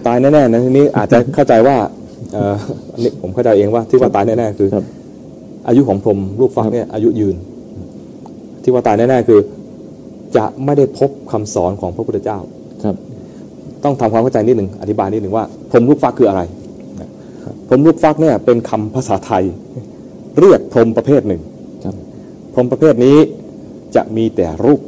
[0.08, 1.76] ตายแน่ๆนะทีนี้อาจจะเข้าใจว่า
[2.34, 2.56] เอ่อ
[2.94, 4.86] อันนี้ผมเข้าใจเองว่าที่ว่าตายแน่ๆคือครับ
[5.68, 7.36] อายุของพรหมลูกฟักเนี่ยอายุยืน
[8.64, 9.40] ที่ว่าตายแน่ๆคือ
[10.38, 12.40] จะไม่ได้พบคำสอนของพระพุทธเจ้า
[12.84, 12.96] ครับ
[13.84, 16.42] ต้องทำความเข้าใจนิดหนึ่งอธิบายนิดหนึ่งว่าพรหมลูกฟักคืออะไร
[17.68, 19.44] พรหมลูกฟักเนี่ยเป็นคำภาษาไทย
[20.40, 21.42] เรียกพรหมประเภทหนึ่ง
[21.84, 21.96] ครับ
[22.54, 23.18] พรหมประเภทนี้
[23.96, 24.80] จะมีแต่รูป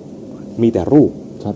[0.61, 1.09] มีแต่รูป
[1.43, 1.55] ครับ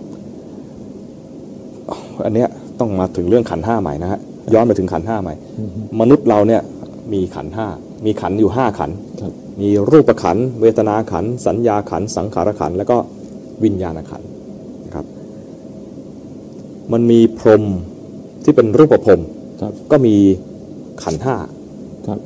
[2.26, 4.20] อันเนี้ยต้องมาถึงเรื่องขันธ์ห้าใหม่นะฮะ
[4.54, 5.34] ย้อนไปถึงขันธ์ห้าใหม่
[6.00, 6.62] มนุษย์เราเนี่ย
[7.14, 7.68] มีขันธ์ห้า
[8.06, 9.32] มีขันธ์อยู่ห้าขันธ์ครับ
[9.62, 12.98] มีรูปขันธ์เวทนาขันธ์สัญญาขันธ์สังขารขันธ์แล้วก็
[13.64, 14.28] วิญญาณขันธ์
[14.86, 15.06] นะครับ
[16.92, 17.64] มันมีพรหม
[18.44, 19.22] ที่เป็นรูปพรหม
[19.62, 20.16] ครับก็มี
[21.04, 21.36] ขันธ์ห้า
[22.08, 22.20] ครับ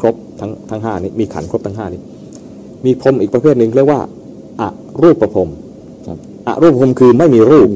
[0.00, 2.00] ครบทั้งทั้งห้านี้มีขันธ์ครบทั้งห้านี้
[2.84, 4.00] มีพรหมอีกประเภทหนึ่งเรียกว่า
[4.60, 4.68] อะ
[5.02, 5.50] รูปพรหม
[6.06, 7.68] ครับอะรูปพรหมคือไม่มีรูป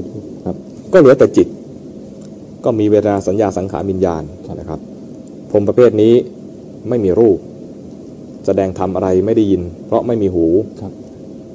[0.46, 0.56] ครับ
[0.92, 1.48] ก็เหลือแต่จิต
[2.64, 4.22] ก็มีเวทนาสัญญาสังขารวิญญาณ
[4.60, 4.80] นะครับ
[5.50, 6.14] พรหมประเภทนี้
[6.88, 7.38] ไม่มีรูป
[8.46, 10.46] แสดงทำอะไรไม่ได้ยิน เพราะไม่มีหู
[10.80, 10.92] ครับ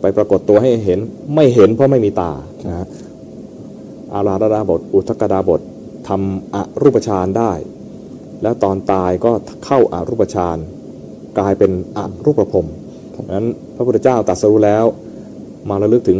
[0.01, 0.99] ไปปรากฏตัวให้เห็น
[1.35, 2.31] ไม่เห็นเพราะไม่มีตา
[2.67, 2.87] นะฮะ
[4.13, 5.61] อาราดาบท อุทกดาบท
[6.07, 7.51] ทำอรูปฌานได้
[8.43, 9.31] แล้วตอนตายก็
[9.65, 10.57] เข้าอารูปฌาน
[11.39, 12.67] กลายเป็นอรูปพรหม
[13.15, 14.85] ดังนั้นพระพุทธเจ้าตรัสรู้แล้ว
[15.69, 16.19] มาระลึกถึง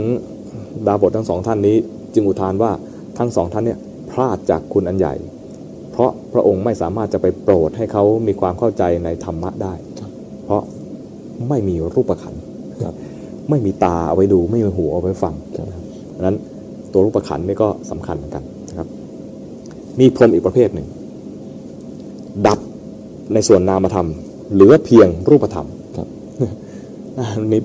[0.88, 1.78] ดาบททั้งสองท่านนี้
[2.14, 2.72] จึงอุทานว่า
[3.18, 3.80] ทั้งสองท่านเนี่ย
[4.12, 5.14] พลาดจากคุณอันใหญ่
[5.92, 9.74] เพราะพระองค์ไม่สามารถจะไปโปรดให้เขามีความเข้าใจในธรรมะได้
[10.46, 10.62] เพราะ
[11.50, 12.42] ไม่มีรูปขันธ์
[12.86, 12.96] ครับ
[13.50, 15.68] ไม่มีตาเอาไว้ดูไม่มีหูเอาไว้ฟังครับ
[16.16, 16.38] ดังนั้น
[16.92, 18.88] ตัวรูปขันนี่ก็สำคัญเหมือนกันนะครับ
[20.00, 20.88] มีพรหมอีกประเภทหนึ่ง
[22.48, 22.60] ดับ
[23.34, 24.08] ในส่วนนามธรรม
[24.54, 25.68] เหลือเพียงรูปธรรม
[25.98, 26.08] ครับ
[27.20, 27.62] อันนี้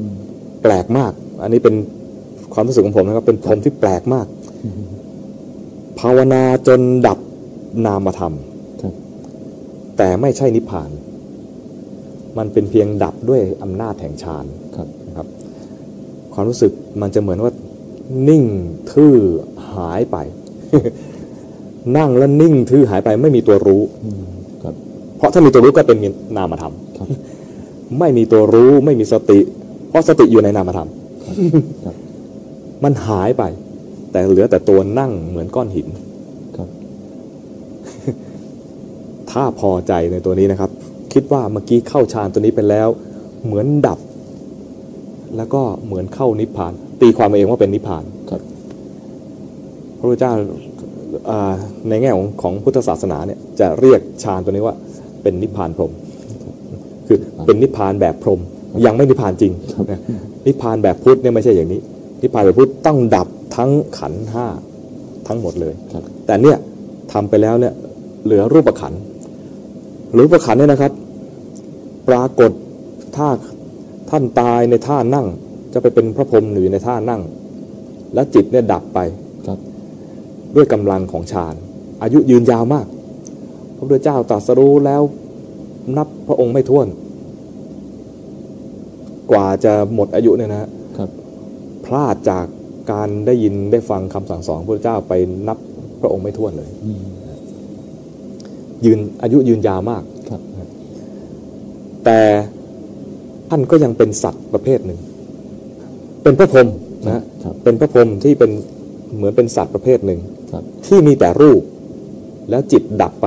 [0.63, 1.13] แปลกมาก
[1.43, 1.75] อันนี้เป็น
[2.53, 4.27] ความรู้สึกของผมนะครับ เป็นพรหมที่แปลกมาก
[6.01, 7.19] ภาวนาจนดับ
[7.87, 8.35] นามธรรม
[8.83, 8.95] ครับ
[9.97, 10.91] แต่ไม่ใช่นิพพาน
[12.39, 14.45] มันเป็นเพียงดับด้วยอำนาจแห่งฌาน
[14.77, 15.27] ครับนะครับ
[16.35, 17.53] ความรู้สึกมันจะเหมือนว่า
[18.29, 18.45] นิ่ง
[18.93, 19.15] ทื่อ
[19.73, 20.17] หายไป
[21.97, 24.36] นั่งแล้วนิ่งทื่อหายไปไม่มีตัวรู้อืมครับ
[25.17, 25.99] เพราะถ้ามีตัวรู้ก็เป็น
[26.37, 27.09] นามธรรมครับ
[27.99, 29.41] ไม่มีตัวรู้ไม่มีสติ
[29.89, 30.89] เพราะสติอยู่ในนามธรรม
[31.85, 31.97] ครับ
[32.85, 33.43] มันหายไป
[34.13, 35.89] แต่เหลือแต่ตัวนั่งเหมือนก้อนหิน
[36.57, 36.69] ครับ
[39.31, 40.71] ถ้าพอใจในตัวนี้นะครับ
[41.13, 42.89] คิดว่าเมื่อกี้เข้าฌานตัวนี้ไปแล้ว
[43.45, 43.99] เหมือนดับ
[45.37, 48.41] แล้วก็เหมือนเข้านิพพาน ตีความเองว่าเป็นนิพพานครับ
[49.99, 50.45] พระพุทธเจ้าอ่า
[51.89, 54.77] ในแง่ของของพุทธศาสนาเนี่ยจะเรียกฌานตัวนี้ว่า
[55.23, 55.93] เป็นนิพพานพรหม
[57.07, 58.41] คือเป็นนิพพานแบบพรหม
[58.87, 59.53] ยังไม่นิพพานจริง
[59.91, 60.01] นะ
[60.47, 61.81] นิพพานแบบพุทธเนี่ยไม่ใช่อย่างนี้
[62.23, 64.47] นิพพานแบบพุทธต้องดับทั้งขันธ์ห้า
[65.29, 66.57] ทั้งหมดเลยครับแต่เนี่ย
[67.13, 67.75] ทำไปแล้วเนี่ย
[68.25, 69.01] เหลือรูปขันธ์
[70.17, 70.93] รูปขันธ์เนี่ยนะครับ
[72.09, 72.51] ปรากฏ
[73.17, 73.29] ถ้า
[74.11, 75.27] ท่านตายในท่านั่ง
[75.73, 77.23] จะไปเป็นพระพรหมหรือในท่านั่ง
[78.15, 79.26] แล้วจิตเนี่ยดับไปครับ
[80.55, 81.55] ด้วยกำลังของฌาน
[82.03, 82.87] อายุยืนยาวมาก
[83.77, 85.03] พระพุทธเจ้าตรัสรู้แล้ว
[85.97, 86.87] นับพระองค์ไม่ท้วน
[89.31, 90.69] กว่าจะหมดอายุเนี่ยนะฮะ
[90.99, 91.11] ครับ
[91.85, 92.47] พลาดจาก
[92.93, 95.13] การได้ยินได้ฟังคำสั่งสอนพระพุทธเจ้าไป
[95.49, 95.59] นับ
[96.01, 97.03] พระองค์ไม่ท้วนเลยอืม
[98.85, 100.41] ยืนอายุยืนยาวมากครับ
[102.05, 102.21] แต่
[103.51, 105.01] ท่านก็ยังเป็นสัตว์ประเภทหนึ่ง
[106.23, 106.69] เป็นพระพรหม
[107.07, 108.51] นะฮะครับเป็นพระพรหมที่เป็น
[109.17, 110.36] เหมือนเป็นสัตว์ประเภทหนึ่งครับ
[110.87, 111.63] ที่มีแต่รูป
[112.51, 113.27] แล้วจิตดับไป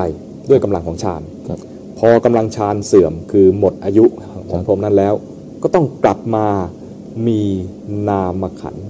[0.50, 1.60] ด้วยกำลังของฌานครับ
[2.00, 4.06] พอกำลังฌานเสื่อมคือหมดอายุ
[4.50, 5.14] ของพรหมนั้นแล้ว
[5.64, 6.48] ก็ต้องกลับมา
[7.28, 7.42] มี
[8.10, 8.88] นามขันธ์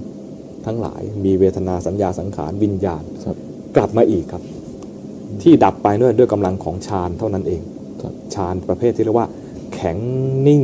[0.66, 3.36] ทั้งหลาย มีเวทนาสัญญาสังขารวิญญาณครับ
[3.76, 4.42] กลับมาอีกครับ
[5.42, 7.62] ที่ดับไปด้วยด้วยกำลังของฌานเท่านั้นเอง
[8.02, 9.28] ครับฌานประเภทที่เรียกว่า
[9.74, 9.96] แข็ง
[10.46, 10.62] นิ่ง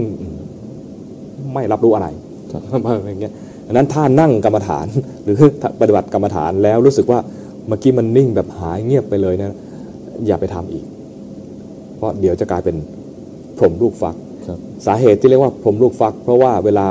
[1.53, 2.09] ไม่รับรู้อะไร
[2.53, 2.61] ครับ
[3.09, 3.35] อย่างเงี้ย
[3.67, 4.87] อันนั้นถ้านั่งกรรมฐาน
[5.25, 5.37] หรือ
[5.81, 7.19] ปฏิบัติกรรมฐานแล้วรู้สึกว่า
[7.69, 9.57] เมื่อกี้มันนิ่งแบบหายเงียบไปเลยเนะ
[10.27, 10.85] อย่าไปทำอีก
[11.97, 12.77] เพราะเดี๋ยวจะกลายเป็น
[13.59, 16.89] พรหมลูกฟักครับสาเหตุที่เรียกว่าพรหมลูกฟัก เพราะว่าเวลา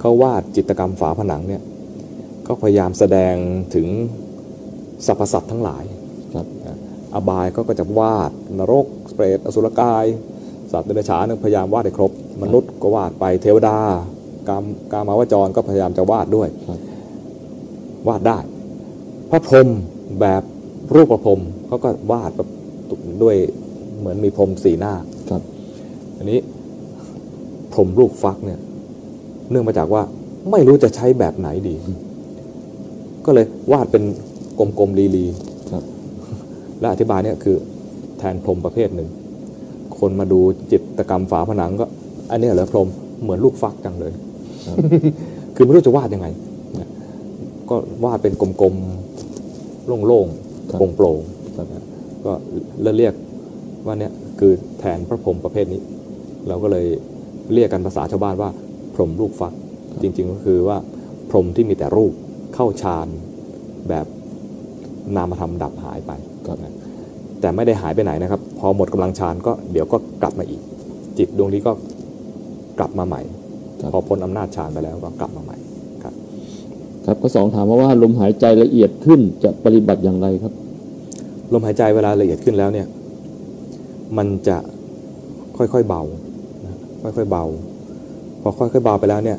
[0.00, 1.62] เขาวาดจิตรกรรมฝาผนังเนี่ย
[2.46, 3.34] ก็พยายามแสดง
[3.74, 3.86] ถึง
[5.06, 5.84] สรรพสัตว์ทั้งหลาย
[6.34, 6.46] ครับ
[7.14, 10.04] อบายก็จะวาดนรกเปรตอสุรกาย
[10.72, 12.12] สัตว์เดรัจฉานพยายามวาดให้ครบ
[12.42, 13.76] มนุษย์ก็วาดไปเทวดา
[14.48, 16.80] กามกามาวจรก็พยายามจะวาดด้วยครับ
[18.08, 18.53] วาดได้พ
[19.34, 19.68] ระพรหม
[20.20, 20.42] แบบ
[20.94, 22.48] รูปประพรหมเขาก็วาดแบบ
[23.22, 23.36] ด้วย
[23.98, 24.94] เหมือนมีพรมสีหน้า
[25.30, 25.42] ครับ
[26.18, 26.38] อันนี้
[27.72, 28.60] พรมลูกฟักเนี่ย
[29.50, 30.02] เนื่องมาจากว่า
[30.50, 31.74] ไม่รู้จะใช้แบบไหนดี
[33.26, 34.02] ก็เลยวาดเป็น
[34.58, 35.24] กลมๆลี
[35.72, 37.56] ครับๆและอธิบายเนี่ยคือ
[38.18, 39.08] แทนพรมประเภทหนึ่ง
[39.98, 40.40] คนมาดู
[40.72, 41.86] จิตรกรรมฝาผนังก็
[42.30, 42.88] อันเนี้ยเหรอพรม
[43.22, 44.12] เหมือนลูกฟักจังเลย
[44.66, 44.76] ครับ
[45.56, 46.26] คือไม่รู้จะวาดยังไง
[46.80, 46.88] นะ
[47.70, 49.03] ก็วาดเป็นกลมๆ
[49.86, 50.26] โล่ง
[50.70, 51.66] ครับๆโปร่งๆครับ
[52.24, 52.32] ก็
[52.96, 53.14] เรียก
[53.86, 55.80] ว่าเนี่ยคือแทนพระพรหมประเภทนี้
[56.48, 56.86] เราก็เลย
[57.52, 58.50] เรียกกันภาษาชาวบ้านว่า
[58.94, 59.52] พรหมลูกฟัก
[60.02, 60.78] จริง ๆ ก็คือว่า
[61.30, 62.12] พรหมที่มีแต่รูป
[62.54, 63.08] เข้าฌาน
[63.88, 64.06] แบบ
[65.16, 66.12] นามธรรมดับหายไป
[66.46, 66.74] ครับนะ
[67.40, 70.60] แต่ไม่ได้หายไปไหนนะครับ พอหมดกำลังฌานก็เดี๋ยวก็กลับมาอีก
[71.18, 71.72] จิตดวงนี้ก็
[72.78, 73.22] กลับมาใหม่
[73.80, 75.53] ครับพอพ้นอำนาจฌานไปแล้วก็กลับมาใหม่ครับ
[77.06, 80.52] ครับข้อสองถามมาว่าลมหายใจละเอียดขึ้นจะปฏิบัติอย่างไรครับ
[81.52, 82.86] ลมหายใจเวลาละเอียดขึ้นแล้วเนี่ย
[84.16, 84.58] มันจะ
[85.56, 86.02] ค่อยๆเบา
[86.64, 87.44] นะค่อยๆเบา
[88.40, 89.38] พอค่อยๆเบาไปแล้วเนี่ย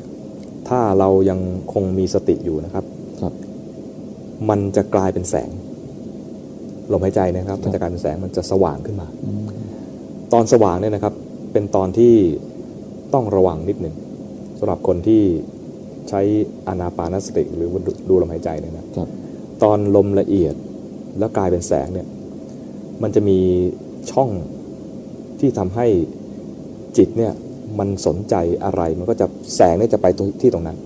[0.68, 1.40] ถ้าเรายัง
[1.72, 2.84] คงมีสติอยู่นะครับ
[3.20, 3.32] ครับ
[4.48, 5.50] มันจะกลายเป็นแสง
[6.92, 9.06] ลมหายใจนะครับมันจะกลายเป็นแสงมันจะสว่างขึ้นมา
[10.32, 11.14] ตอนสว่างเนี่ยนะครับ
[11.52, 12.14] เป็นตอนที่
[13.14, 13.94] ต้องระวังนิดหนึ่ง
[14.58, 15.22] สำหรับคนที่
[16.10, 16.20] ใช้
[16.68, 19.08] อานาปานสติ หรือว่าดูดูลมหายใจเนี่ยนะครับ
[19.62, 20.54] ตอนลมละเอียด
[21.18, 22.06] แล้วกลายเป็นแสงเนี่ย
[23.02, 23.38] มันจะมี
[24.10, 24.30] ช่อง
[25.40, 25.86] ที่ทำให้
[26.96, 27.32] จิตเนี่ย
[27.78, 28.34] มันสนใจ
[28.64, 29.26] อะไรมันก็จะ
[29.56, 30.78] แสงเนี่ยจะไปตรงที่ตรงนั้น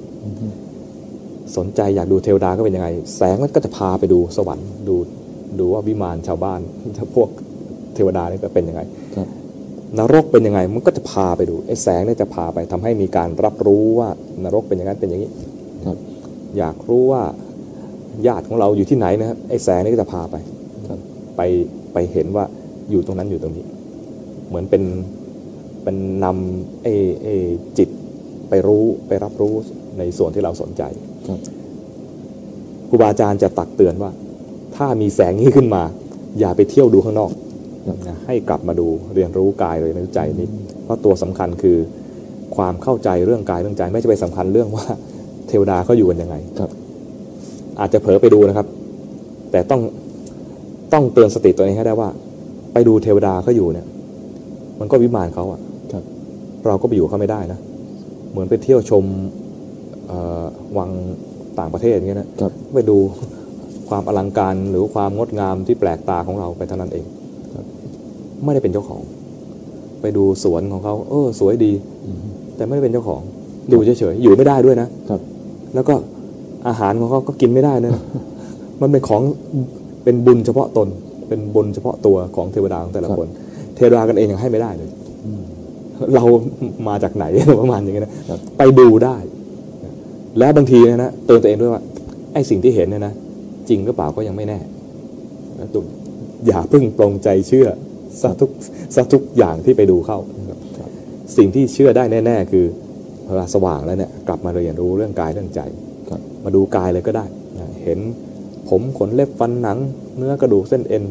[1.57, 4.97] สนใจอยากดูเทวดาก็เป็นยังไง แสงมันก็จะพาไปดูสวรรค์ดู
[5.61, 6.61] ดูว่าวิมานชาวบ้าน
[6.97, 7.29] ถ้าพวก
[7.95, 8.83] เทวดาเนี่ยจะเป็นยังไง
[9.17, 9.29] ครับ
[9.99, 14.09] นรกเป็นยังไงมันก็จะพาไปดูไอ้แสงเนี่ยจะพาไปทำให้มีการรับรู้ว่า
[14.45, 15.31] นรกเป็นอย่างนั้นเป็นอย่างนี้
[15.87, 15.99] ครับ
[16.59, 17.23] อยากรู้ว่า
[18.27, 20.37] ญาติของเราอยู่ที่ไหนนะครับไอ้แสงนี่ก็จะพาไป
[20.91, 21.01] ครับ
[21.37, 21.41] ไป
[21.93, 22.45] ไปเห็นว่า
[22.91, 23.65] อยู่ตรงนั้นอยู่ตรงนี้
[24.49, 24.83] เหมือนเป็น
[25.83, 27.35] เป็นนำไอ้ไอ้
[27.79, 27.89] จิต
[28.49, 29.55] ไปรู้ไปรับรู้
[29.99, 30.83] ในส่วนที่เราสนใจ
[31.29, 31.41] ครับ
[32.89, 34.11] ครูบาอาจารย์จะตักเตือนว่า
[34.77, 35.83] ถ้ามีแสงนี้ขึ้นมา
[36.39, 37.50] อย่าไปเที่ยวดูข้างนอกครับนะ
[38.27, 40.49] ให้กลับมาดูเรียนรู้กายเลยในใจนี้
[40.85, 41.77] เพราะตัวสำคัญคือ
[42.57, 44.87] ความเข้าใจเรื่องกายเรื่องใจ ไม่ใช่ไปสำคัญเรื่องว่า
[45.49, 46.71] เทวดาเขาอยู่กันยังไงครับ
[47.81, 48.67] อาจจะเผลอไปดูนะครับ
[49.51, 49.81] แต่ต้อง
[50.93, 52.09] ต้องเตือนสติตัวเองให้ได้ว่า
[52.73, 53.87] ไปดูเทวดาเขาอยู่เนี่ย
[54.81, 55.61] มันก็วิมานเขาอะ
[55.93, 56.05] ครับ
[56.67, 57.59] เราก็ไปอยู่เขาไม่ได้นะ
[58.31, 59.05] เหมือนไปเที่ยวชม
[60.07, 60.45] เอ่อ
[60.79, 60.91] วัง
[61.59, 62.97] ต่างประเทศอย่างเงี้ยนะครับไปดู
[63.89, 67.20] ความอลังการหรือความงดงามที่แปลกตาของเราไปเท่านั้นเองครับ
[68.45, 69.03] ไม่ได้เป็นเจ้าของ
[70.01, 71.73] ไปดูสวนของเขาเออ สวยดี
[72.07, 72.19] อืม
[72.57, 73.21] แต่ไม่ได้เป็นเจ้าของ
[73.73, 75.21] ดูเฉยๆอยู่ไม่ได้ด้วยนะครับ
[75.75, 75.95] แล้วก็
[76.69, 77.93] อาหารของเขาก็กินไม่ได้นะ
[78.81, 79.23] มันเป็นของ
[80.05, 80.89] เป็นบุญเฉพาะตน
[81.29, 83.29] เป็นบุญเฉพาะตัวของเทวดาของแต่ละครับคน
[83.77, 84.89] เทวดากันเองยังให้ไม่ได้เลย
[85.27, 85.43] อืม
[86.15, 86.25] เรา
[86.89, 87.25] มาจากไหน
[87.61, 89.17] ประมาณอย่างนี้นะครับไปดูได้
[90.39, 91.83] แล้วบางทีเนยนะเตือนตัวเองด้วยว่า
[92.33, 93.13] ไอ้สิ่งที่เห็นเนี่ยนะ
[93.69, 94.59] จริงหรือเปล่าก็ยังไม่แน่
[95.59, 95.81] นะตุ
[96.47, 97.69] อย่าเพิ่งปรงใจเชื่อ
[98.23, 98.51] ซะทุก
[98.95, 100.91] ซะทุกอย่างที่ไปดูเข้านะครับครับ
[101.37, 102.65] สิ่งที่เชื่อได้แน่ ๆ คือ
[103.27, 105.61] เวลาสว่างแล้วเนี่ยกลับมาเรียนรู้เรื่องกายเรื่องใจ
[106.11, 107.25] ครับมาดูกายเลยก็ได้
[107.59, 107.99] นะเห็น
[108.69, 109.79] ผมขนเล็บฟันหนัง
[110.17, 111.05] เนื้อกระดูกเส้นเอ็น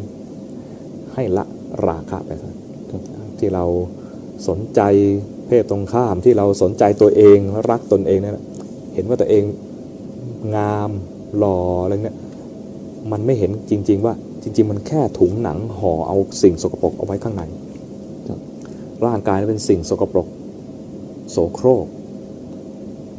[1.13, 1.45] ให้ละ
[1.87, 2.51] ราคะไปซะ
[2.91, 3.01] ครับ
[3.39, 3.65] ที่เรา
[4.47, 4.81] สนใจ
[5.47, 7.37] เพศตรงข้ามที่เราสนใจตัวเอง
[7.69, 8.45] รักตนเองนั่นนะ
[8.93, 9.43] เห็นว่าตัวเอง
[10.55, 10.91] งาม
[11.37, 12.17] หล่ออะไรเนี่ย
[13.11, 14.13] มันไม่เห็นจริง ๆ ว่า
[14.43, 17.43] จริงๆ มันแค่ถุงหนังห่อเอาสิ่งสกปรกเอาไว้ข้างใน
[18.27, 18.39] ครับ
[19.05, 20.27] ร่างกายนั้นเป็นสิ่งสกปรก
[21.31, 21.85] โสโครก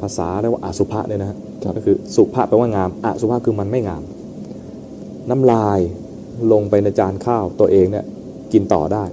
[0.00, 4.02] ภาษาเรียกว่าอสุภะเนี่ยนะฮะครับก็คือสุภะแปลว่างามอสุภะคือมันไม่งาม
[5.30, 5.78] น้ำลาย
[6.52, 8.04] ลงไปในจานข้าวตัวเองเนี่ย
[8.52, 9.04] กินต่อได้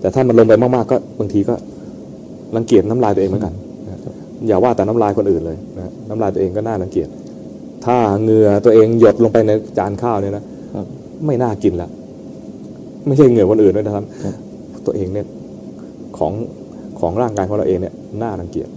[0.00, 1.54] แต่ถ้ามันลงไปมากๆก็บางทีก็
[2.56, 3.54] รังเกียจน้ำลายตัวเองเหมือนกัน
[3.88, 3.98] นะ
[4.46, 7.08] อย่าว่าแต่น้ำลายคนอื่นเลยนะน้ำลายตัวเองก็น่ารังเกียจ
[7.84, 10.44] ถ้าเหงื่อตัวเองหยดลงไปในจานข้าวเนี่ยนะครับ
[11.26, 11.88] ไม่น่ากินละ
[13.06, 14.04] ไม่ใช่เหงื่อคนอื่นด้วยนะครับ
[14.86, 15.26] ตัวเองเนี่ย
[16.18, 16.32] ของ
[17.00, 18.68] ของร่างกายของเราเองเนี่ยน่ารังเกียจ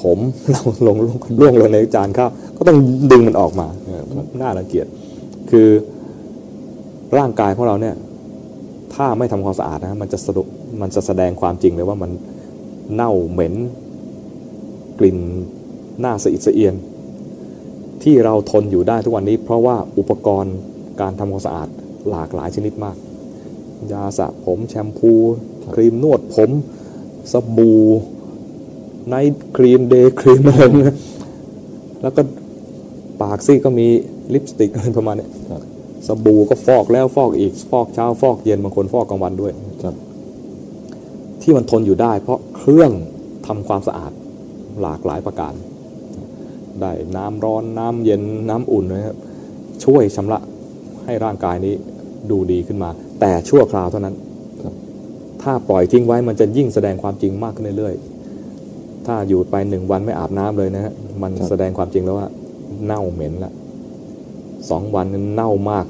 [0.00, 0.18] ผม
[0.50, 0.96] เราลง
[1.40, 2.78] ล่วงลงในจานข้าวก็ต้อง
[3.12, 3.66] ดึงมันออกมา
[4.40, 4.86] น่ารังเกียจ
[5.50, 5.68] คือ
[7.18, 7.94] ร่างกายของเราเนี่ย
[8.94, 10.46] ถ้าไม่ทำความสะอาดนะมันจะสรุป
[10.80, 12.10] มันจะแสดงความจริงเลยว่ามัน
[12.94, 13.54] เน่าเหม็น
[14.98, 15.18] กลิ่น
[16.00, 16.74] หน้าสะอิดสะเอียน
[18.08, 20.56] ที่เราทนอยู่ได้ทุกวันนี้ เพราะว่าอุปกรณ์
[21.00, 21.68] การทำความสะอาด
[22.10, 22.96] หลากหลายชนิดมาก
[23.92, 25.12] ยาสระผมแชมพู
[25.74, 26.50] ครีมนวดผม
[27.32, 27.82] สบู่
[29.08, 30.62] ไนท์ครีมเดย์ครีมอะไร
[32.02, 32.22] แล้วก็
[33.20, 33.86] ปากซี่ก็มี
[34.34, 35.62] ลิปสติกอะไรประมาณนี้ยครับ
[36.06, 39.52] สบู่ก็ฟอกแล้วฟอกอีก ฟอกเช้าฟอกเย็นบางคนฟอกกลางวันด้วย
[41.42, 42.90] ที่มันทนอยู่ได้ เพราะเครื่อง
[43.46, 44.12] ทำความสะอาด
[44.82, 45.54] หลากหลายประการ
[46.82, 49.16] ได้น้ำร้อนน้ำเย็นน้ำอุ่นนะครับ
[49.84, 50.38] ช่วยชำระ
[51.04, 51.74] ให้ร่างกายนี้
[52.30, 52.90] ดูดีขึ้นมา
[53.20, 54.14] แต่ชั่วคราวเท่านั้น
[55.42, 62.28] ถ้าปล่อยทิ้งไว้มันจะยิ่งแสดงความจริงมากขึ้นเรื่อยๆ ถ้าอยู่ไปหนึ่งวันไม่อาบน้ำเลยนะฮะมันแสดงความจริงแล้วว่า
[62.84, 63.52] เน่าเหม็นละ
[64.70, 65.84] สองวันเน่ามาก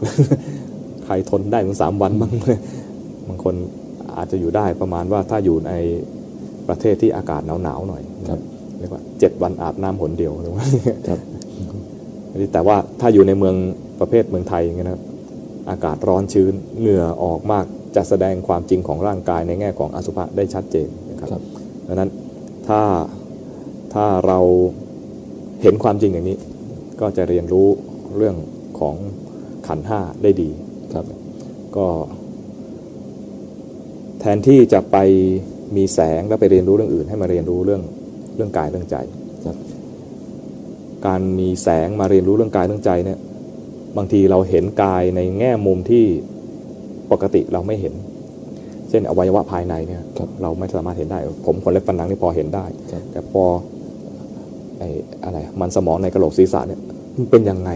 [1.05, 2.33] ใครทนได้ถึงสามวันบ้าง
[3.29, 3.55] บางคน
[4.17, 5.73] อาจจะอยู่ได้ประมาณว่าถ้าอยู่ใน
[6.69, 8.03] ประเทศที่อากาศหนาวๆหน่อย
[8.79, 10.65] เรียกว่าเจ็ดวันอาบน้ำหนเดียวหรือว่า
[11.09, 11.21] ครับ
[12.53, 13.57] แต่ว่าถ้าอยู่ในเมือง
[14.01, 15.03] ประเภทเมืองไทยอย่างเงี้ยนะครับ
[15.71, 17.65] อากาศร้อนชื้นเหงื่อออกมาก
[17.97, 21.43] จะแสดงความจริงของร่างกายในแง่ของอสุภะได้ชัดเจนนะครับครับ
[21.87, 22.11] ดังนั้น
[22.69, 22.81] ถ้า
[23.95, 24.39] ถ้าเรา
[25.63, 26.37] เห็นความจริงอย่างนี้
[27.01, 27.69] ก็จะเรียนรู้
[28.17, 28.37] เรื่อง
[28.81, 28.95] ของ
[29.67, 30.51] ขันธ์ห้าได้ดี
[30.95, 31.07] ครับ
[31.77, 31.87] ก็
[34.21, 34.97] แทนที่จะไป
[35.77, 37.83] มีแสงแล้วไปเรียนรู้เรื่องอื่น ให้มาเรียนรู้เรื่อง
[38.37, 38.97] เรื่องกายเรื่องใจ
[39.47, 39.57] ครับ
[41.07, 43.19] การมีแสงมาเรียนรู้เรื่องกายเรื่องใจเนี่ย
[43.97, 46.05] บางทีเราเห็นกายในแง่มุมที่
[47.11, 47.95] ปกติเราไม่เห็น
[48.91, 53.43] เช่นอวัยวะภายในเนี่ยครับเราไม่สามารถเห็นได้ ผมขนเล็บฟันหนังนี่พอเห็นได้ครับแต่พอ
[54.79, 54.89] ไอ้
[55.25, 56.81] อะไรมันสมองในกระโหลกศีรษะเนี่ย
[57.17, 57.71] มันเป็นยังไง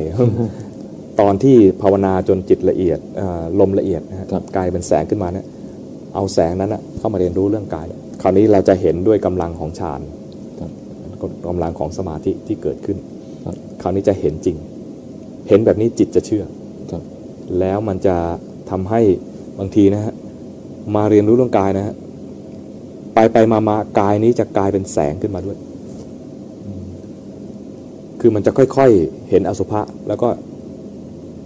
[1.21, 5.47] ตอนที่ภาวนาจนจิตละเอียดเอ่อลมละเอียดนะฮะครับกลายเป็นแสงขึ้นมาเนี่ย
[6.15, 7.87] เอาแสงนั้นนะเข้ามาเรียนรู้เรื่องกาย
[8.23, 10.20] คราวนี้เราจะเห็นด้วยกำลังของฌานครับ
[11.47, 12.99] กำลังของสมาธิที่เกิดขึ้น
[13.47, 14.57] ครับคราวนี้จะเห็นจริง
[15.49, 16.45] เห็นแบบนี้จิตจะเชื่อ
[16.91, 17.03] ครับ
[17.59, 18.17] แล้วมันจะ
[18.71, 19.01] ทำให้
[19.59, 20.15] บางทีนะฮะ
[20.95, 21.95] มาเรียนรู้เรื่องกายนะฮะ
[23.15, 25.59] ไปไปมามากายนี้จะกลายเป็นแสงขึ้นมาด้วย
[28.21, 30.29] คือมันจะค่อยๆเห็นอสุภะแล้วก็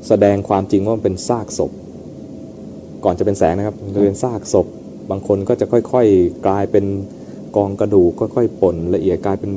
[0.08, 1.70] แสดงความจริงว่ามันเป็นซากศพ
[3.04, 4.66] ก่อนจะเป็นแสงนะครับมันจะเป็นซากศพ
[5.10, 6.84] บางคนก็จะค่อยๆกลายเป็น
[7.56, 9.50] กองกระดูกค่อยๆป่นละเอียดกลายเป็น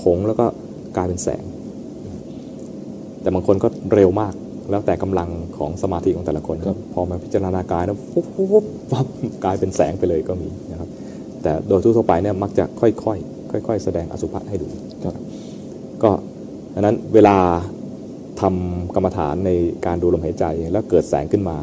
[0.00, 0.46] ผงแล้วก็
[0.96, 1.44] กลายเป็นแสง
[3.22, 4.34] แต่บางคนก็เร็วมาก
[4.70, 5.28] แล้วแต่กำลัง
[5.58, 9.06] ของสมาธิของแต่ละคนครับพอมาพิจารณากายแล้วปุ๊บปุ๊บปุ๊บปั๊บ
[9.44, 10.88] กลายเป็นแสงไปเลยก็มีนะครับ
[11.42, 14.68] แต่โดยทั่วๆไปเนี่ยมักจะค่อยๆค่อย ๆ แสดงอสุภะให้ดู
[15.04, 15.16] ครับ
[16.02, 16.10] ก็
[16.74, 17.36] ดังนั้นเวลา
[18.40, 19.50] ทำกรรมฐานใน
[19.86, 21.56] การดูลมหายใจแล้วเกิดแสงขึ้นมา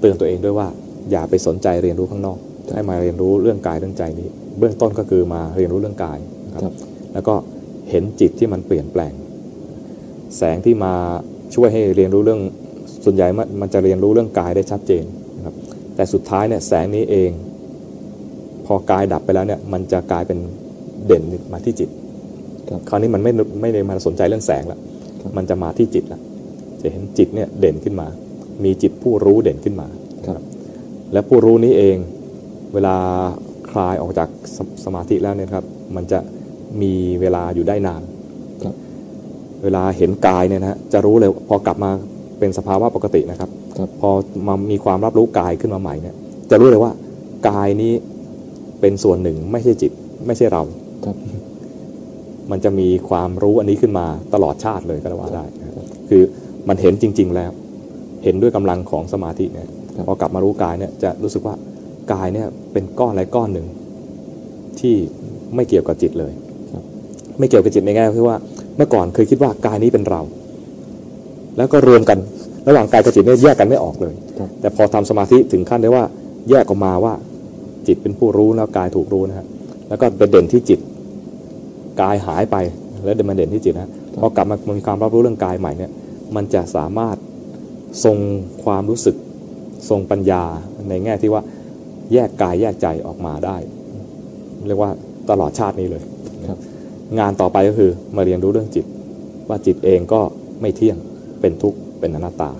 [0.00, 0.68] เตือนตัวเองด้วยว่า
[1.10, 2.38] อย่าไปสนใจเรียนรู้ข้างนอก
[2.74, 4.28] ให้มาเรียนรู้เรื่องกายเรื่องใจนี้
[4.58, 6.74] เบื้องต้นก็คือมาเรียนรู้เรื่องกายนะคครัรับบ
[7.12, 7.34] แล้วก็
[7.90, 9.12] เห็นจิตที่มันเปลี่ยนแปลง
[10.36, 10.94] แสงที่มา
[11.54, 12.40] ช่วยให้เรียนรู้เรื่อง
[13.04, 15.04] ส่วนใหญ่มันมันจะเรียนรู้เรื่องกายได้ชัดเจน
[15.36, 15.54] นะครับ
[15.94, 17.30] แต่สุดท้ายเนี่ยแสงนี้เอง
[18.66, 20.38] พอกายดับไปแล้วเนี่ยมันจะกลายเป็น
[21.06, 21.22] เด่น
[21.52, 21.90] มาที่จิต
[22.70, 24.78] ครับคราวนี้มันไม่ไม่ได้มาสนใจเรื่องแสงแล้ว
[25.20, 26.20] ครับมันจะมาที่จิตละ
[26.80, 28.06] จะเห็นจิตเนี่ยเด่นขึ้นมา
[28.64, 29.86] มีจิตผู้รู้เด่นขึ้นมา
[30.26, 30.42] ครับ
[31.12, 31.96] และผู้รู้นี้เอง
[32.74, 32.96] เวลา
[33.70, 35.64] คลายออกจากสสมาธิแล้วเนี่ยครับ
[35.96, 36.18] มันจะ
[36.82, 38.02] มีเวลาอยู่ได้นาน
[38.64, 38.74] ครับ
[39.62, 41.90] เวลาเห็นกายเนี่ยนะฮะจะรู้เลยพอกลับมา
[42.38, 44.10] เป็นสภาวะปกตินะครับครับ พอ
[44.46, 46.14] มามีความรับรู้กายขึ้นมาใหม่เนี่ย
[46.50, 46.92] จะรู้เลยว่า
[47.48, 47.92] กายนี้
[48.80, 49.92] เป็นส่วนหนึ่งไม่ใช่จิต
[50.26, 50.62] ไม่ใช่เรา
[51.04, 51.16] ครับ
[52.50, 56.22] มันจะมีความรู้อันนี้ขึ้นมาตลอดชาติเลยก็ว่าได้นะครับคือ
[56.68, 57.50] มันเห็นจริง ๆ แล้ว
[58.24, 61.54] เห็นด้วยกำลังของสมาธิเนี่ยครับพอกลับมารู้กายเนี่ยจะรู้สึกว่า
[62.12, 63.66] กายเนี่ยเป็นก้อนอะไรก้อนหนึ่ง
[64.80, 64.94] ที่
[65.54, 66.32] ไม่เกี่ยวกับจิตเลย
[67.38, 68.36] ไม่เกี่ยวกับจิตในแง่ที่ว่า
[68.76, 70.20] เมื่อก่อนเคยคิดว่ากายนี้เป็นเรา
[71.56, 72.18] แล้วก็รวมกัน
[72.68, 74.14] ระหว่างกายกับจิตเนี่ยแยกกันไม่ออกเลย
[74.60, 76.04] แต่พอทำสมาธิถึงขั้นได้ว่า
[76.50, 77.14] แยกออกมาว่า
[77.86, 79.46] จิตเป็นผู้รู้แล้วกายถูกรู้นะฮะ
[79.88, 80.80] แล้วก็ไปเด่นที่จิต
[82.00, 82.56] กายหายไป
[83.04, 85.90] แล้วเดินมาเด่นที่จิตนะพอกลับมามีความรับรู้เรื่องกายใหม่เนี่ย
[86.36, 87.16] มันจะสามารถ
[88.04, 88.16] ทรง
[88.64, 89.16] ความรู้สึก
[89.88, 90.42] ทรงปัญญา
[90.88, 91.42] ในแง่ที่ว่า
[92.12, 93.56] แยกกายแยกใจออกมาได้
[94.66, 94.90] เรียกว่า
[95.30, 96.02] ตลอดชาตินี้เลย
[96.50, 96.58] ครับ
[97.18, 98.84] งานต่อไปก็คือมาเรียนรู้เรื่องจิต
[99.48, 100.20] ว่าจิตเองก็
[100.60, 100.96] ไม่เที่ยง
[101.40, 102.50] เป็นทุกข์เป็นอนัตตา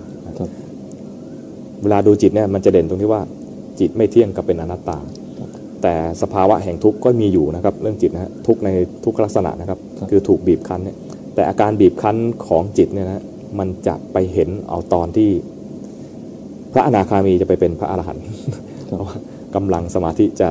[1.81, 3.21] เวลาดูจิตเนี่ยมันจะเด่นตรงที่ว่า
[3.79, 4.97] จิตไม่เที่ยงกับเป็นอนัตตา
[5.81, 8.69] แต่สภาวะแห่งทุกข์ก็มีอยู่นะครับ เรื่องจิตนะฮะทุกใน
[9.05, 10.97] ทุกลักษณะนะครับครับคือถูกบีบคั้นเนี่ย
[11.33, 12.17] แต่อาการบีบคั้น
[12.47, 13.23] ของจิตเนี่ยนะ
[13.59, 15.29] มันจะไปเห็นเอาตอนที่
[16.73, 18.23] พระอนาคามีจะไปเป็นพระอรหันต์
[19.53, 20.49] ครับเพราะว่ากำลังสมาธิจะ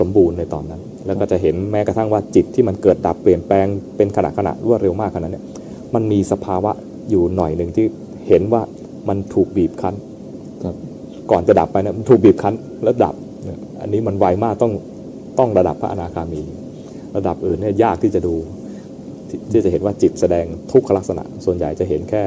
[0.00, 5.44] สมบูรณ์ในตอนนั้น แล้วก็จะเห็นแม้กระทั่งว่าจิตที่มันเกิดดับเปลี่ยนแปลงเป็นขณะขณะรวดเร็วมากขนาดนั้นเนี่ย
[5.94, 6.72] มันมีสภาวะ
[7.10, 7.86] อยู่หน่อยหนึ่งที่
[8.28, 8.62] เห็นว่า
[9.08, 9.94] มันถูกบีบคั้น
[10.64, 10.76] ครับ
[11.30, 13.14] ก่อนจะดับไปเนี่ยมันถูกบีบคั้นแล้วดับ
[13.44, 14.72] เนี่ยอันนี้มันไวมากต้อง
[15.38, 16.42] ต้องระดับพระอนาคามี
[17.16, 18.34] ระดับอื่นเนี่ยยากที่จะดู
[19.28, 22.22] ที่ที่จะเห็นว่าจิตแสดงทุกขลักษณะ ส่วนใหญ่จะเห็นแค่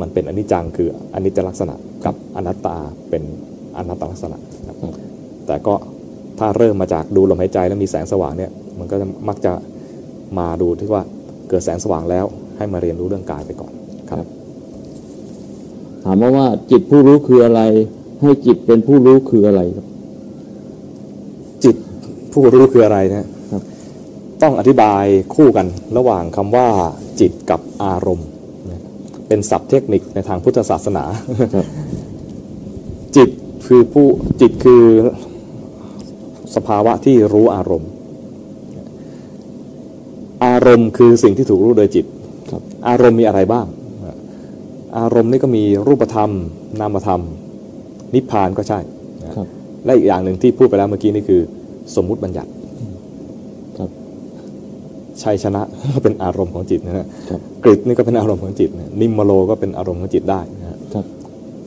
[0.00, 1.74] มันเป็นอนิจจังคืออนิจจลักษณะ
[2.06, 2.76] กับอนัตตา
[3.10, 3.22] เป็น
[3.76, 4.38] อนัตตลักษณะ
[4.68, 5.07] ครับครับ
[5.48, 5.74] แต่ก็
[6.38, 9.52] ถ้าเริ่มมาจากดูลมหายใจแล้วมีแสงสว่างเนี่ยมันก็จะมักจะ
[10.38, 11.02] มาดูที่ว่า
[11.48, 12.24] เกิดแสงสว่างแล้ว
[12.56, 13.72] ให้มาเรียนรู้เรื่องกายไปก่อน
[14.10, 14.26] ครับ
[16.04, 17.60] ถามมาว่าจิตผู้รู้คืออะไร
[18.22, 19.86] ให้จิตเป็นผู้รู้คืออะไรครับ
[21.64, 21.76] จิต
[22.32, 23.62] ผู้รู้คืออะไรนะครับ
[24.42, 25.04] ต้องอธิบาย
[25.34, 25.66] คู่กัน
[25.96, 26.68] ระหว่างคำว่า
[27.20, 28.28] จิตกับอารมณ์
[28.70, 28.82] นะ
[29.28, 31.04] เป็นศัพท์เทคนิคในทางพุทธศาสนา
[31.54, 31.66] ครับ
[33.16, 33.28] จิต
[33.66, 34.06] คือผู้
[34.40, 34.82] จิตคือ
[36.56, 37.90] สภาวะที่รู้อารมณ์
[40.44, 42.04] อารมณ์คือสิ่งที่ถูกรู้โดยจิต
[42.88, 43.66] อารมณ์มีอะไรบ้าง
[44.98, 46.30] อารมณ์นี่ก็มีรูปธรรม
[46.80, 47.22] นามธรรม
[48.14, 48.78] นิพพานก็ใช่
[49.84, 51.40] และอีกอย่างหนึ่งที่พูดไปแล้วเมื่อกี้นี่คือ
[51.96, 52.50] สมมุติบัญญัติ
[55.22, 55.62] ชัยชนะ
[55.94, 58.70] ก็เป็นอารมณ์ของจิตนะฮะครับกริตนี่ก็เป็นอารมณ์ของจิต
[59.00, 61.04] นิมมโลก็เป็นอารมณ์ของจิตได้นะครับ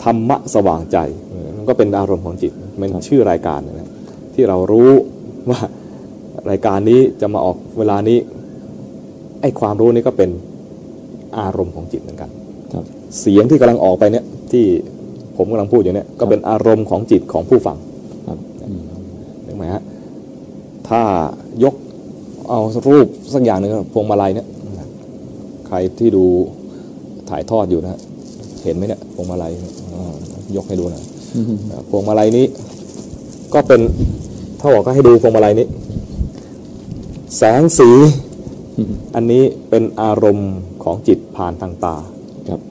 [0.03, 0.97] ธรรมะสว่างใจ
[1.57, 2.51] มันก็เป็นอารมณ์ของจิต
[2.81, 3.80] มันชื่อรายการนะ
[4.33, 4.91] ที่เรารู้
[5.49, 5.59] ว่า
[6.49, 8.17] รายการนี้จะมาออกเวลานี้
[9.41, 10.29] ไอ้ความรู้นี้ก็เป็น
[11.39, 12.29] อารมณ์ของจิตเหมือนกัน
[12.73, 12.85] ครับ
[13.19, 14.65] เสียงที่กำลังออกไปเนี่ยที่
[15.37, 17.77] ผมกำลังพูดอยู่เนี่ยก็เป็นอารมณ์ของจิตของผู้ฟัง
[18.27, 18.81] ครับอืม
[19.43, 19.81] เห็นไหมฮะ
[20.89, 21.01] ถ้า
[21.63, 21.75] ยก
[22.49, 24.47] เอารูปสักอย่างหนึ่งพวงมาลัยเนี่ย
[25.67, 26.25] ใครที่ดู
[27.29, 27.99] ถ่ายทอดอยู่นะฮะ
[28.63, 30.15] เห็นไหมเนี่ยพวงมาลัยเนี่ยอ่า
[30.55, 31.03] ยกให้ดูหน่อย
[31.71, 32.45] อ่าพวงมาลัยนี้
[33.53, 33.82] ก็เป็น
[34.60, 35.68] ถ้าบอกก็ให้ดูพวงมาลัยนี้
[37.38, 37.90] แสงสี
[39.15, 40.52] อันนี้เป็นอารมณ์
[40.84, 41.95] ของจิตผ่านทางตา
[42.49, 42.61] ครับ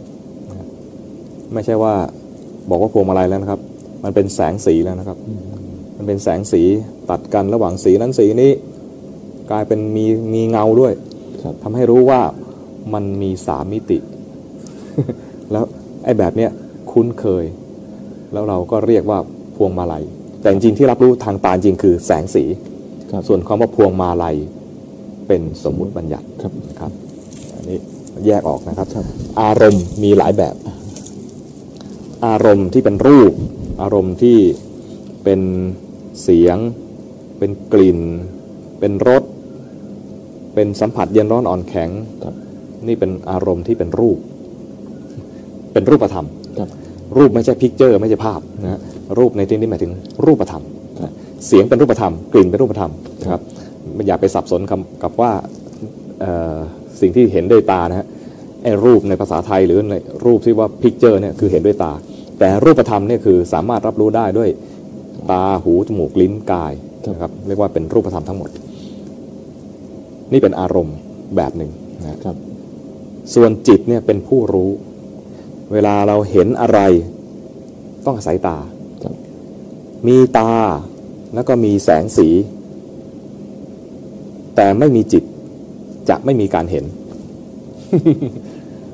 [1.52, 1.94] ไม่ใช่ว่า
[2.70, 3.61] บอกว่าพวงมาลัยแล้วนะครับ
[4.05, 5.19] มันเป็นแสงสีแล้วนะครับ
[5.97, 6.62] มันเป็นแสงสี
[7.11, 8.52] ตัดกันระหว่างสีนั้นสีนี้
[9.51, 10.05] กลายเป็นมี
[10.35, 10.93] มีเงาด้วย
[11.44, 12.20] ครับทำให้รู้ว่า
[12.94, 13.98] มันมีสามมิติ
[15.52, 15.65] แล้ว
[16.05, 16.51] ไอ้แบบเนี้ย
[16.90, 17.44] คุ้นเคย
[18.32, 19.19] แล้วเราก็เรียกว่า
[19.57, 20.05] พวงมาลัย
[20.40, 22.44] แต่จริงๆที่รับรู้ทางตาจริงคือแสงสี
[23.12, 24.36] ครับส่วนคำว่าพวงมาลัย
[25.26, 26.92] เป็นสมมุติบัญญัติครับนะครับ
[27.54, 27.78] อันนี้
[28.26, 29.04] แยกออกนะครับครับ
[29.42, 30.54] อารมณ์มีหลายแบบ
[32.26, 33.32] อารมณ์ที่เป็นรูป
[33.82, 34.38] อารมณ์ที่
[35.24, 35.40] เป็น
[36.22, 36.56] เสียง
[37.38, 38.00] เป็นกลิ่น
[38.80, 39.22] เป็นรส
[40.54, 41.90] เป็นสัมผัสเย็นร้อนอ่อนแข็ง
[42.24, 42.34] ครับ
[42.86, 44.18] นี่เป็นอารมณ์ที่เป็นรูป
[45.72, 46.26] เป็นรูปธรรม
[46.58, 46.68] ครับ
[47.16, 48.80] รูปไม่ใช่ picture ไม่ใช่ภาพนะฮะ
[49.18, 49.92] รูปในที่นี้หมายถึง
[50.26, 50.62] รูปธรรม
[51.02, 51.12] ครับ
[51.46, 53.40] เสียงเป็นรูปธรรม กลิ่นเป็นรูปธรรมนะครับ
[53.94, 55.32] ไม่อย่าไปสับสนคำกับว่า
[56.20, 56.56] เอ่อ
[57.00, 58.06] สิ่งที่เห็นด้วยตานะฮะ
[58.62, 61.92] ไอ้รูปในภาษาไทยหรือในรูปที่ว่าพิกเจอร์เนี่ยคือเห็นด้วยตา
[62.38, 64.50] แต่รูปธรรมเนี่ยคือสามารถรับรู้ได้ด้วย
[65.30, 66.72] ตาหูจมูกลิ้นกาย
[67.08, 68.50] นะครับเรียกว่าเป็นรูปธรรมทั้งหมด
[70.32, 70.96] นี่เป็นอารมณ์
[71.36, 71.70] แบบหนึ่ง
[72.00, 72.36] นะฮะครับ
[73.34, 74.70] ส่วนจิตเนี่ยเป็นผู้รู้
[75.72, 76.80] เวลาเราเห็นอะไร
[78.06, 78.80] ต้องอาศัยตาครับ
[80.09, 80.51] มีตา
[81.35, 82.28] แล้วก็มีแสงสี
[84.56, 85.24] แต่ไม่มีจิต
[86.09, 86.85] จะไม่มีการเห็น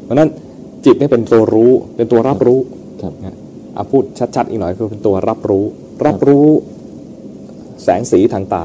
[0.03, 0.31] เพราะฉะนั้น
[0.85, 2.61] จิตเนี่ยเป็นตัวรู้ เป็นตัวรับรู้
[3.03, 3.37] ครับนะ
[3.75, 4.05] เอาพูด
[4.37, 5.65] ชัดๆอีกหน่อยคือเป็นตัวรับรู้
[6.07, 6.49] รับรู้
[7.85, 8.65] แสงสีทางตา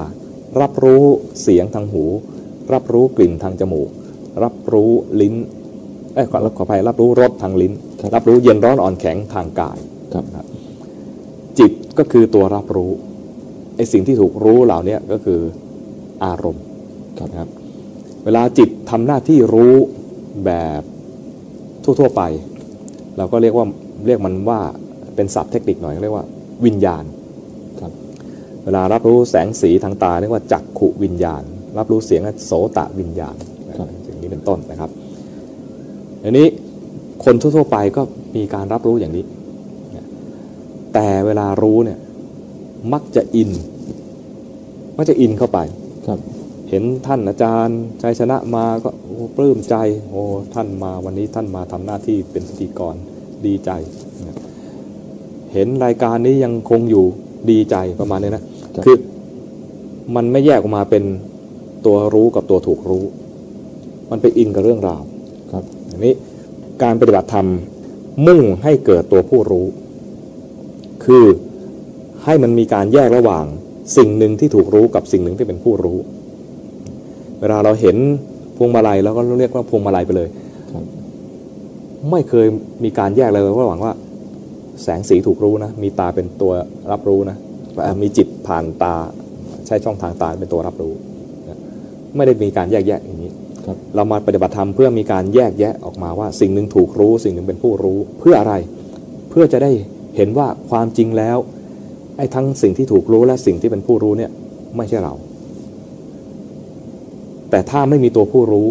[0.61, 1.03] รับรู้
[1.41, 2.03] เสียงทางหู
[2.73, 3.89] รับรู้กลิ่นทางจมูก
[4.43, 4.91] รับรู้
[5.21, 5.35] ลิ้น
[6.13, 9.77] เอ้ยขอขออภัยรับรู้รสทางลิ้นครับรับรู้เย็นร้อนอ่อนแข็งทางกาย
[10.13, 10.25] ครับ
[11.59, 12.91] จิต ก็คือตัวรับรู้
[13.75, 15.39] ไอ้สิ่งที่ถูกรู้เหล่านี้ก็คือ
[16.25, 16.63] อารมณ์
[17.19, 17.49] ครับนะครับ
[18.25, 19.73] เวลาจิตทำหน้าที่รู้
[20.45, 20.81] แบบ
[21.83, 22.21] ทั่วๆไป
[23.17, 23.65] เราก็เรียกว่า
[24.05, 24.59] เรียกมันว่า
[25.15, 26.25] เป็นศัพท์เทคนิคหน่อยเรียกว่า
[26.65, 27.03] วิญญาณ
[27.81, 27.91] ครับ
[28.63, 31.43] เวลารับรู้แสงสีทางตาเรียกว่าจักขุวิญญาณ
[31.77, 33.35] รับรู้เสียงโสตะวิญญาณ
[33.77, 34.89] ครับอย่างนี้เป็นต้นนะครับ
[36.23, 36.47] อันนี้
[37.25, 38.01] คนทั่วๆไปก็
[38.35, 39.23] มีการรับรู้อย่างนี้
[40.93, 41.99] แต่เวลารู้เนี่ย
[42.93, 43.51] มักจะอิน
[44.97, 45.59] มักจะอินเข้าไป
[46.07, 46.19] ครับ
[46.69, 49.75] เห็นท่านอาจารย์ชัยชนะมาก็โอ้ปลื้มใจ
[50.09, 50.21] โอ้
[50.53, 52.95] ท่านมาวันนี้ท่านมาทำหน้าที่เป็นพิธีกร
[53.45, 53.71] ดีใจ
[54.27, 54.37] นะ
[55.53, 57.05] เห็นรายการนี้ยังคงอยู่
[57.51, 58.43] ดีใจประมาณนี้นะ
[58.75, 58.97] ครับคือ
[60.15, 61.03] มันไม่แยกออกมาเป็น
[61.85, 63.03] ตัวรู้กับตัวถูกรู้
[64.11, 65.01] มันไปอินกับเรื่องราว
[65.51, 66.13] ครับอันนี้
[66.83, 67.47] การปฏิบัติธรรม
[68.27, 69.65] มุ่งให้เกิดตัวผู้รู้
[71.03, 71.25] คือ
[72.25, 73.45] ให้มันมีการแยกระหว่าง
[73.97, 75.97] สิ่งหนึ่งที่ถูกรู้กับสิ่งหนึ่งที่เป็นผู้รู้
[77.39, 77.97] เวลาเราเห็น
[78.57, 80.29] พวงมาลัยแล้วก็เรียกว่าพวงมาลัยไปเลย
[80.71, 80.83] ครับ
[82.11, 82.47] ไม่เคย
[82.83, 83.93] มีการแยกเลยระหว่างว่า
[84.83, 86.51] แสงสีถูกรู้นะ มีตาเป็นตัว
[86.91, 87.37] รับรู้นะ
[87.83, 88.95] เอ่อมีจิตผ่านตา
[89.67, 90.93] ใช้ช่องทางตาเป็นตัวรับรู้
[91.49, 91.57] นะ
[92.15, 93.31] ไม่ได้มีการแยกแยะอย่างนี้
[93.65, 98.53] ครับเรามาปฏิบัติธรรมเพื่อมีการแยกแยะออกมาว่า สิ่งหนึ่งถูกรู้ สิ่งหนึ่งเป็นผู้รู้ เพื่ออะไร
[99.29, 99.71] เพื่อจะได้
[100.15, 101.37] เห็นว่าความจริงแล้ว
[102.17, 104.31] ไอ้ทั้งสิ่งที่ถูกรู้และสิ่งที่เป็นผู้รู้เนี่ย
[104.77, 105.13] ไม่ใช่เรา
[107.49, 108.67] แต่ถ้าไม่มีตัวผู้รู้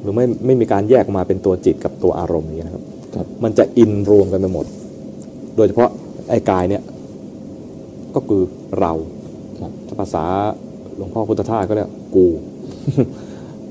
[0.00, 2.82] หรือไม่ไม่มีการแยกออกมาเป็นตัวจิตกับตัวอารมณ์นี้นะครับ
[3.14, 4.66] ครับมันจะอินรวมกันไปหมด
[5.56, 5.90] โดยเฉพาะ
[6.30, 6.82] ไอ้กายเนี่ย
[8.14, 8.42] ก็คือ
[8.80, 8.92] เรา
[9.62, 10.24] ครับถ้าภาษา
[10.96, 12.26] หลวงพ่อพุทธทาสก็เรียกกู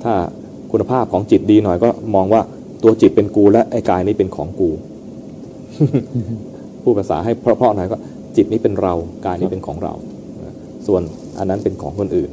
[0.04, 0.14] ถ้า
[0.72, 2.41] คุณภาพของจิตดีหน่อยก็มองว่า
[2.84, 4.70] ตัวจิตเป็นกูและไอ้กายนี้เป็นของกู
[6.84, 7.98] พูดภาษาให้เพราะๆหน่อยก็
[8.36, 8.94] จิตนี้เป็นเรา
[9.26, 9.94] กายนี้เป็นของเรา
[10.88, 11.02] ส่วน
[11.38, 12.32] อันนั้นเป็นของคนอื่น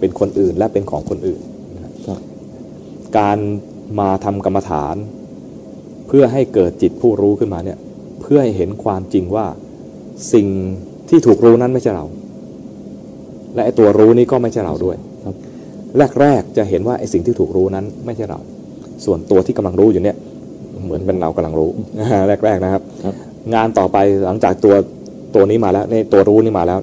[0.00, 1.40] เป็นคนอื่นและเป็นของคนอื่น
[3.18, 3.38] การ
[4.00, 4.96] มาทำกรรมฐาน
[6.08, 7.78] เพื่อให้เกิดจิตผู้รู้ขึ้นมาเนี่ย
[8.20, 9.46] เพื่อให้เห็นความจริงว่า
[10.34, 10.46] สิ่ง
[11.08, 12.06] ที่ถูกรู้นั้นไม่ใช่เรา
[13.54, 15.34] และไอ้ตัวรู้นี้ก็ไม่ใช่เราด้วยครับ
[16.20, 18.40] แรกๆจะเห็นว่าไอ้สิ่งที่ถูกรู้นั้นไม่ใช่เรา
[19.04, 20.16] ส่วนตัวที่กำลังรู้อยู่เนี่ย
[20.84, 21.70] เหมือนเป็นเรากำลังรู้
[22.44, 23.14] แรก ๆนะครับครับ
[23.54, 24.74] งานต่อไปหลังจากตัว
[25.34, 26.78] ตัวนี้มาแล้วในตัวรู้นี่มาแล้ว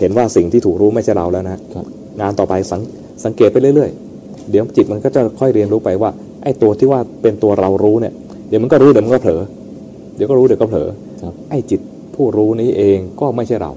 [0.00, 1.86] เห็นว่าสิ่งที่ถูกรู้ไม่ใช่เราแล้วนะครับ
[2.20, 2.80] งานต่อไปสัง
[3.24, 6.10] สังเกตไปเรื่อยๆ เดี๋ยวจิตมันก็จะค่อยเรียนรู้ไปว่า
[6.42, 8.14] ไอ้ตัวที่ว่าเป็นตัวเรารู้เนี่ย
[8.48, 9.42] เดี๋ยวมันก็รู้เดี๋ยวมันก็เผลอ
[10.16, 10.88] เดี๋ยวก็รู้เดี๋ยวก็เผลอ
[11.22, 11.80] ครับไอ้จิต
[12.14, 13.72] ผู้รู้นี้เองก็ไม่ใช่เรา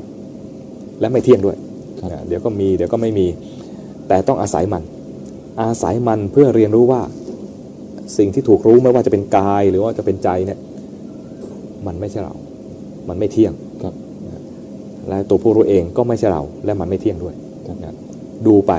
[0.99, 1.57] และไม่เที่ยงด้วย
[1.99, 3.27] ครับอ่าเดี๋ยวก็มีเดี๋ยวก็ไม่มี
[4.07, 4.84] แต่ต้องอาศัยมัน
[5.61, 7.02] อาศัยมันเพื่อเรียนรู้ว่า
[8.17, 10.59] สิ่งที่ถูกรู้ไม่ว่าจะเป็นกายหรือว่าจะเป็นใจเนี่ย
[11.88, 12.34] มันไม่ใช่เรา
[13.09, 13.53] มันไม่เที่ยง
[13.84, 13.93] ครับ
[15.07, 17.35] และตัวผู้รู้เองก็ไม่ใช่เรา และมันไม่เที่ยงด้วย
[17.67, 17.95] ครับนะ
[18.47, 18.73] ดูไป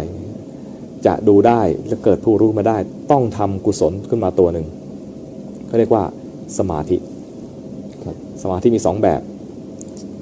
[1.07, 2.77] จะดูได้และเกิดผู้รู้มาได้
[3.11, 4.67] ต้องทำกุศลขึ้นมาตัวหนึ่ง
[5.67, 6.05] เขาเรียกว่า
[6.59, 6.97] สมาธิ
[8.05, 9.21] ครับสมาธิมีสองแบบ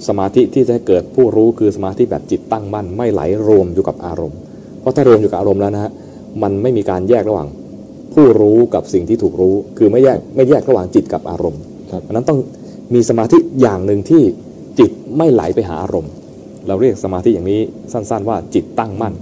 [0.09, 4.39] สมาธิที่จะให้เกิดผู้รู้คือสมาธิแบบจิตตั้งมั่นไม่ไหลรวมอยู่กับอารมณ์
[4.81, 5.93] เพราะถ้ารวมอยู่กับอารมณ์แล้วนะฮะ
[6.43, 7.49] มันไม่มีการแยกระหว่าง
[8.17, 11.63] ผู้รู้กับสิ่งที่ถูกรู้ คือไม่แยกไม่แยกระหว่างจิตกับอารมณ์
[11.93, 12.39] ครับอันนั้นต้อง
[12.95, 14.23] มีสมาธิอย่างหนึ่งที่
[14.79, 16.13] จิตไม่ไหลไปหาอารมณ์
[16.67, 17.61] เราเรียกสมาธิอย่างนี้
[17.93, 19.15] สั้นๆ ว่าจิตตั้งมั่น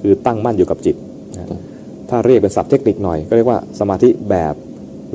[0.00, 0.96] คือตั้งมั่นอยู่กับจิต
[1.36, 1.46] นะ
[2.10, 4.54] ถ้าเรียกเป็นศัพท์เทคนิคหน่อย ก็เรียกว่าสมาธิแบบ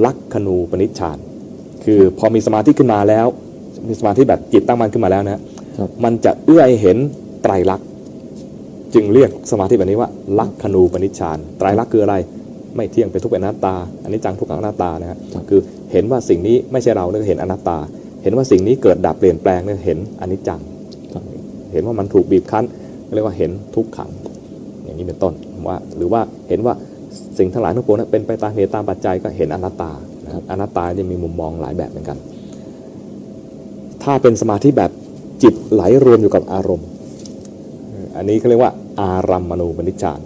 [0.06, 1.18] ลักขณูปนิชฌาน
[1.86, 3.28] คือพอมีสมาธิขึ้นมาแล้ว
[3.88, 6.98] มีสมาธิแบบจิตตั้งมั่นขึ้นมาแล้วนะครับมันจะเอื้อให้เห็น
[7.44, 7.88] ไตรลักษณ์
[8.94, 12.16] จึงเรียกสมาธิแบบนี้ว่าลักขณูปนิชฌานไตรลักษณ์คืออะไร
[12.76, 15.60] ไม่เที่ยงเป็นทุกข์เป็นอนัตตา อันนี้จังทุกขังอนัตตานะฮะครับคือ
[15.92, 17.78] เห็นว่าสิ่งนี้ไม่ใช่เราเนี่ยเห็นอนัตตา
[18.24, 20.60] เห็นว่าสิ่งนี้เกิดดับเปลี่ยนแปลงเนี่ยเห็นอนิจจัง
[21.14, 21.24] ครับ
[21.74, 22.66] เห็นว่ามันถูกบีบคั้น
[23.14, 24.10] เรียกว่าเห็นทุกขัง
[24.84, 25.34] อย่างนี้เป็นต้น
[25.68, 26.74] ว่าหรือว่าเห็นว่า
[27.38, 29.92] สิ่งทั้งหลายทั้งปวงนั้นเป็นไปตามเหตุตามปัจจัยก็เห็นอนัตตา
[30.26, 32.18] นะครับอนัตตาจะมีมุมมองหลายแบบเหมือนกัน
[34.04, 34.92] ถ้าเป็นสมาธิแบบ
[35.44, 36.88] จิตไหลรวมอยู่กับอารมณ์
[38.18, 40.20] อันนี้เขาเรียกว่าอารัมมณูปนิชฌาน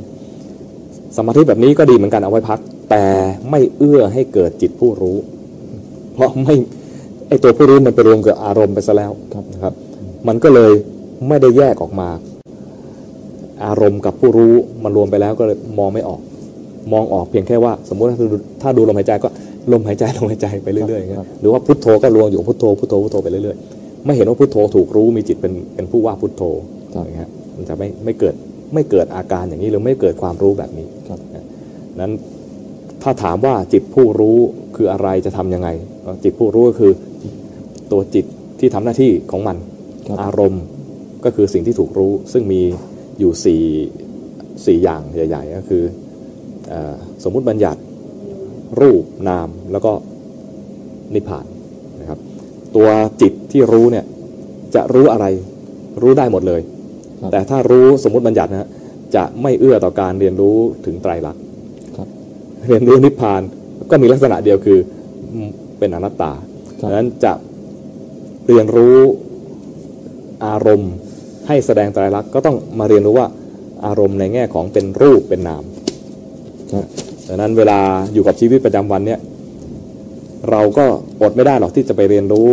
[1.17, 2.59] สมาธิแบบนี้ก็ดีเหมือนกันเอาไว้พัก
[2.89, 3.05] แต่
[3.49, 5.17] ไม่เอื้อให้เกิดจิตผู้รู้
[6.13, 6.55] เพราะไม่
[7.27, 9.73] ไอตัวผู้รู้มันไปรวมกับอารมณ์ไปซะแล้วครับนะครับ
[10.27, 10.71] มันก็เลย
[11.27, 12.09] ไม่ได้แยกออกมา
[13.65, 14.53] อารมณ์กับผู้รู้
[14.83, 16.19] มันรวมไปแล้วก็เลยมองไม่ออก
[16.93, 19.29] มองออกเพียงแค่ว่า สมมติถ้าดูถ้าดูลมหายใจก็
[19.71, 26.43] ลมหายใจลมหายใจไปเรื่อยๆอย่างเงี้ยครับหรือว่าพุทโธก็รวมอยู่กับพุทโธพุทโธพุทโธไปเรื่อยๆไม่เห็นว่าพุทโธถูกรู้มีจิตเป็นเป็นผู้ว่าพุทโธ
[26.93, 28.35] ครับอย่างเงี้ยมันจะไม่ไม่เกิด
[28.73, 31.19] ไม่เกิดอาการอย่างนี้หรือไม่เกิดความรู้แบบนี้ครับ
[32.01, 32.11] นั้น
[33.03, 34.37] ถ้าถามว่าจิตผู้รู้
[34.75, 35.69] คืออะไรจะทำยังไง
[36.01, 36.93] เอ่อจิตผู้รู้ก็คือ
[37.91, 38.25] ตัวจิต
[38.59, 39.57] ที่ทำหน้าที่ของมัน
[40.07, 40.63] ครับอารมณ์
[41.25, 42.61] ก็คือสิ่งที่ถูกรู้ ซึ่งมี
[43.19, 43.63] อยู่สี่
[44.65, 45.83] สี่อย่างใหญ่ ๆ ก็คือ
[46.69, 47.81] เออสมมุติบัญญัติ
[48.81, 49.91] รูปนามแล้วก็
[51.13, 51.45] นิพพาน
[51.99, 52.19] นะครับ
[52.75, 52.89] ตัว
[53.21, 54.05] จิตที่รู้เนี่ย
[54.75, 55.25] จะรู้อะไร
[56.01, 56.72] รู้ได้หมดเลยครับ
[57.31, 58.69] แต่ถ้ารู้สมมุติบัญญัตินะฮะ
[59.15, 61.41] จะไม่เอื้อต่อการเรียนรู้ถึงไตรลักษณ์
[61.97, 62.07] ครับ
[62.67, 63.41] เรียนรู้นิพพาน
[63.91, 64.79] ก็มีลักษณะเดียวคือ
[65.33, 66.31] อืมเป็นอนัตตา
[66.79, 67.33] ครับดังนั้นจะ
[68.47, 68.97] เรียนรู้
[70.45, 70.91] อารมณ์
[71.47, 73.27] ให้แสดงไตรลักษณ์ก็ต้องมาเรียนรู้ว่า
[73.85, 75.63] อารมณ์ในแง่ของเป็นรูปเป็นนาม
[76.73, 76.85] ครับ
[77.27, 77.79] ดังนั้นเวลา
[78.13, 79.19] อยู่กับชีวิตประจำวันเนี่ย
[80.49, 80.85] เราก็
[81.21, 82.47] อดไม่ได้หรอกที่จะไปเรียนรู้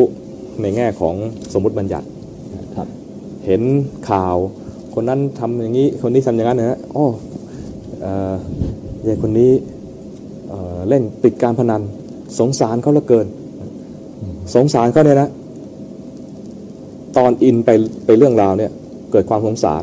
[0.63, 1.15] ในแง่ของ
[1.53, 2.07] สมมุติบัญญัติ
[2.77, 2.89] ครับ
[3.47, 3.63] เห็น
[4.11, 4.37] ข่าว
[5.03, 7.07] คนนั้นทำอย่างนี้คนนี้ทำอย่างนั้นนะฮะอ๋อ
[8.03, 8.35] เอ่อ
[9.07, 9.53] ยายคนนี้
[10.49, 11.83] เอ่อเล่นติดการพนัน
[12.39, 13.27] สงสารเขาเหลือเกิน
[14.55, 15.29] สงสารเขาเนี่ยนะ
[17.17, 17.71] ตอนอินไป
[18.07, 18.71] ไปเรื่องราวเนี่ย
[19.13, 19.83] เกิดความสงสาร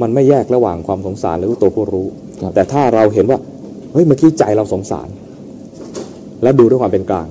[0.00, 2.06] มันไม่แยกระหว่างความสงสารหรือตัวผู้รู้
[2.42, 3.38] ครับแต่ถ้าเราเห็นว่า
[3.92, 5.08] เฮ้ยเมื่อกี้ใจเราสงสาร
[6.42, 7.28] แล้วดูด้วยความเป็นกลาง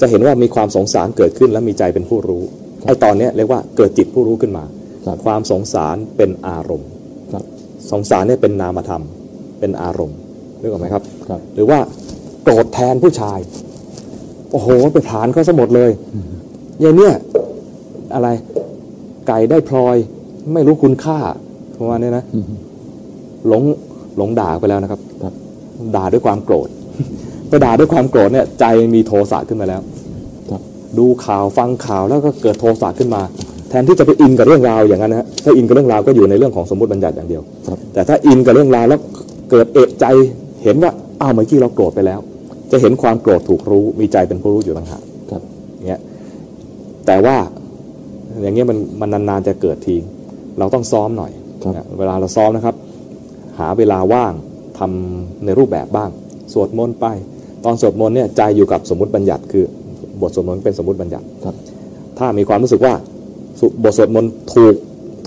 [0.00, 2.42] จะเห็นว่ามีความสงสารเกิดขึ้น และมีใจเป็นผู้รู้
[2.86, 4.64] ไอ้ตอนเนี้ยเรียกว่าเกิดจิตผู้รู้ขึ้นมา
[5.06, 6.90] ครับความสงสารเป็นอารมณ์
[7.32, 7.44] ครับ
[7.90, 9.02] สงสารเนี่ยเป็นนามธรรม
[9.60, 10.18] เป็นอารมณ์
[10.60, 11.78] นึกออกไหมครับครับหรือว่า
[12.42, 13.38] โกรธแทนผู้ชาย
[14.52, 15.90] โอ้โหไปผลานเขาสมดเลย
[16.82, 17.14] ยายเนี่ย
[18.14, 18.28] อะไร
[19.28, 19.96] ไก่ได้พลอย
[20.54, 21.18] ไม่รู้คุณค่า
[21.78, 22.44] ประมาณนี้นะอืม
[23.48, 23.62] หลง
[24.16, 25.34] หลงด่าไปแล้วนะครับครับ
[25.96, 26.68] ด่าด้วยความโกรธ
[27.48, 28.64] พอด่าด้วยความโกรธเนี่ยใจ
[28.94, 29.80] มีโทสะขึ้นมาแล้ว
[30.50, 30.62] ครับ
[30.98, 33.22] ดูข่าวฟังข่าวแล้วก็เกิดโทสะขึ้นมา
[33.70, 39.00] แทนที่จะไปอินกับเรื่องราวอย่างนั้นนะฮะถ้าอินกับเรื่องราวก็อยู่ในเรื่องของสมมติบัญญัติอย่างเดียวครับแต่ถ้าอินกับเรื่องราวแล้ว
[39.50, 40.04] เกิดเอะใจ
[40.64, 40.90] เห็นว่า
[41.20, 42.20] อ้าวเมื่อกี้เราโกรธไปแล้ว
[42.70, 45.42] จะเห็นความโกรธถูกรู้มีใจเป็นผู้รู้อยู่ต่างหากครับ
[45.86, 46.00] เงี้ย
[47.06, 47.36] แต่ว่า
[48.42, 49.96] อย่างเงี้ยมันมันนานๆจะเกิดที
[50.58, 51.32] เราต้องซ้อมหน่อย
[51.62, 52.76] ครับนะเวลาเราซ้อมนะครับ
[53.58, 54.32] หาเวลาว่าง
[54.78, 56.10] ทำในรูปแบบบ้าง
[56.52, 57.06] สวดมนต์ไป
[57.64, 59.64] ตอนสวดมนต์เนี่ยใจอยู่กับสมมติบัญญัติ คือ
[60.20, 61.54] บทสวดมนต์เป็นสมมติบัญญัติครับ
[62.18, 63.15] ถ้ามีความรู้สึกว่าสุ
[63.82, 64.74] บทสวดมนต์ถูก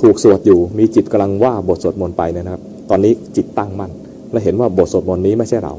[0.01, 3.91] ถูกสวดอยู่ มีจิตกำลังว่าบทสวดมนต์ไปเนี่ยนะครับ ตอนนี้จิตตั้งมั่น
[4.31, 5.73] และเห็นว่าบทสวดมนต์นี้ไม่ใช่เรา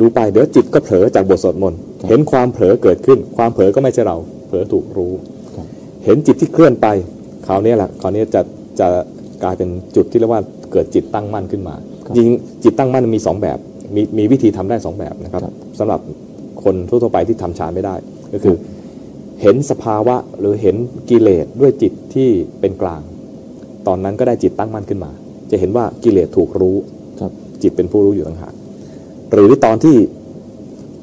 [0.00, 4.16] ดูไปเดี๋ยวจิตก็เผลอจากบทสวดมนต์ครับเห็นความเผลอเกิดขึ้น ความเผลอก็ไม่ใช่เรา
[4.46, 5.12] เผลอถูกรู้
[5.56, 5.66] ครับ
[6.04, 6.86] เห็นจิตที่เคลื่อนไป
[7.46, 8.40] คราวนี้แหละคราวนี้จะ
[8.80, 8.88] จะ
[9.42, 11.74] กลายเป็นจุดที่เรียกว่าเกิดจิตตั้งมั่นขึ้นมา
[12.06, 12.28] ครับจริง
[12.64, 13.58] จิตตั้งมั่นมีสองแบบ
[13.94, 16.00] มีมีวิธีทำได้สองแบบนะครับครับสำหรับ
[16.64, 17.94] คนทั่วๆไปที่ทำฌานไม่ได้
[18.32, 18.54] ก็คือ
[19.42, 20.76] เห็นสภาวะหรือเห็น
[21.10, 22.28] กิเลสด้วยจิตที่
[22.60, 23.02] เป็นกลาง
[23.86, 25.10] ตอนนั้นก็ได้จิตตั้งมั่นขึ้นมา
[25.50, 26.76] จะเห็นว่ากิเลสถูกรู้
[27.20, 27.32] ครับ
[27.62, 28.54] จิตเป็นผู้รู้อยู่ต่างหาก
[29.32, 29.96] หรือตอนที่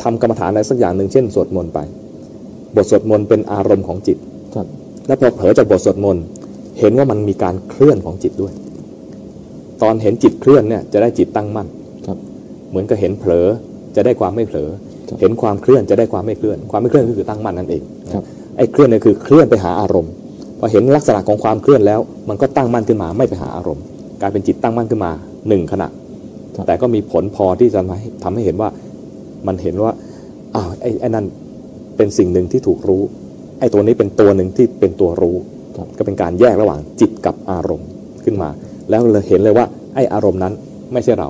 [0.03, 1.79] ทำกรรมฐานอะไรสักอย่างหนึ่งเช่นสวดมนต์ไป
[2.75, 4.17] บทสวดมนต์เป็นอารมณ์ของจิต
[4.55, 4.67] ครับ
[5.07, 6.23] แล้วพอเผลอจากบทสวดมนต์
[6.79, 8.53] เห็นว่ามันมีการเคลื่อนของจิตด้วย
[9.81, 11.67] ตอนเห็นจิตเคลื่อนเนี่ยจะได้จิตตั้งมั่น
[12.07, 12.17] ครับ
[12.69, 13.47] เหมือนกับเห็นเผลอ
[13.95, 17.81] จะได้ความไม่เผลอครับ เห็นความเคลื่อนจะได้ความไม่เคลื่อน ความไม่เคลื่อนก็คือตั้งมั่นนั่นเอง
[18.13, 18.23] ครับ
[18.57, 20.11] ไอ้เคลื่อนเนี่ยคือเคลื่อนไปหาอารมณ์
[20.59, 21.99] พอเห็นลักษณะของความเคลื่อนแล้ว
[22.29, 23.83] มันก็ตั้งมั่นขึ้นมาไม่ไปหาอารมณ์
[24.21, 25.11] กลายเป็นจิตตั้งมั่นขึ้นมา
[25.49, 25.87] หนึ่งขณะ
[26.55, 28.69] ครับแต่ก็มีผลพอที่จะทำให้ทำให้เห็นว่า
[29.47, 29.91] มันเห็นว่า
[30.55, 31.25] อ้าวไอ้ไอ้นั่น
[31.97, 33.01] เป็นสิ่งหนึ่งที่ถูกรู้
[33.59, 35.35] ไอ้ตัวนี้เป็นตัวหนึ่งที่เป็นตัวรู้
[35.77, 37.89] ครับก็เป็นการแยกระหว่างจิตกับอารมณ์
[38.25, 38.49] ขึ้นมา
[38.89, 39.65] แล้วเราเห็นเลยว่า
[39.95, 40.53] ไอ้อารมณ์นั้น
[40.93, 41.29] ไม่ใช่เรา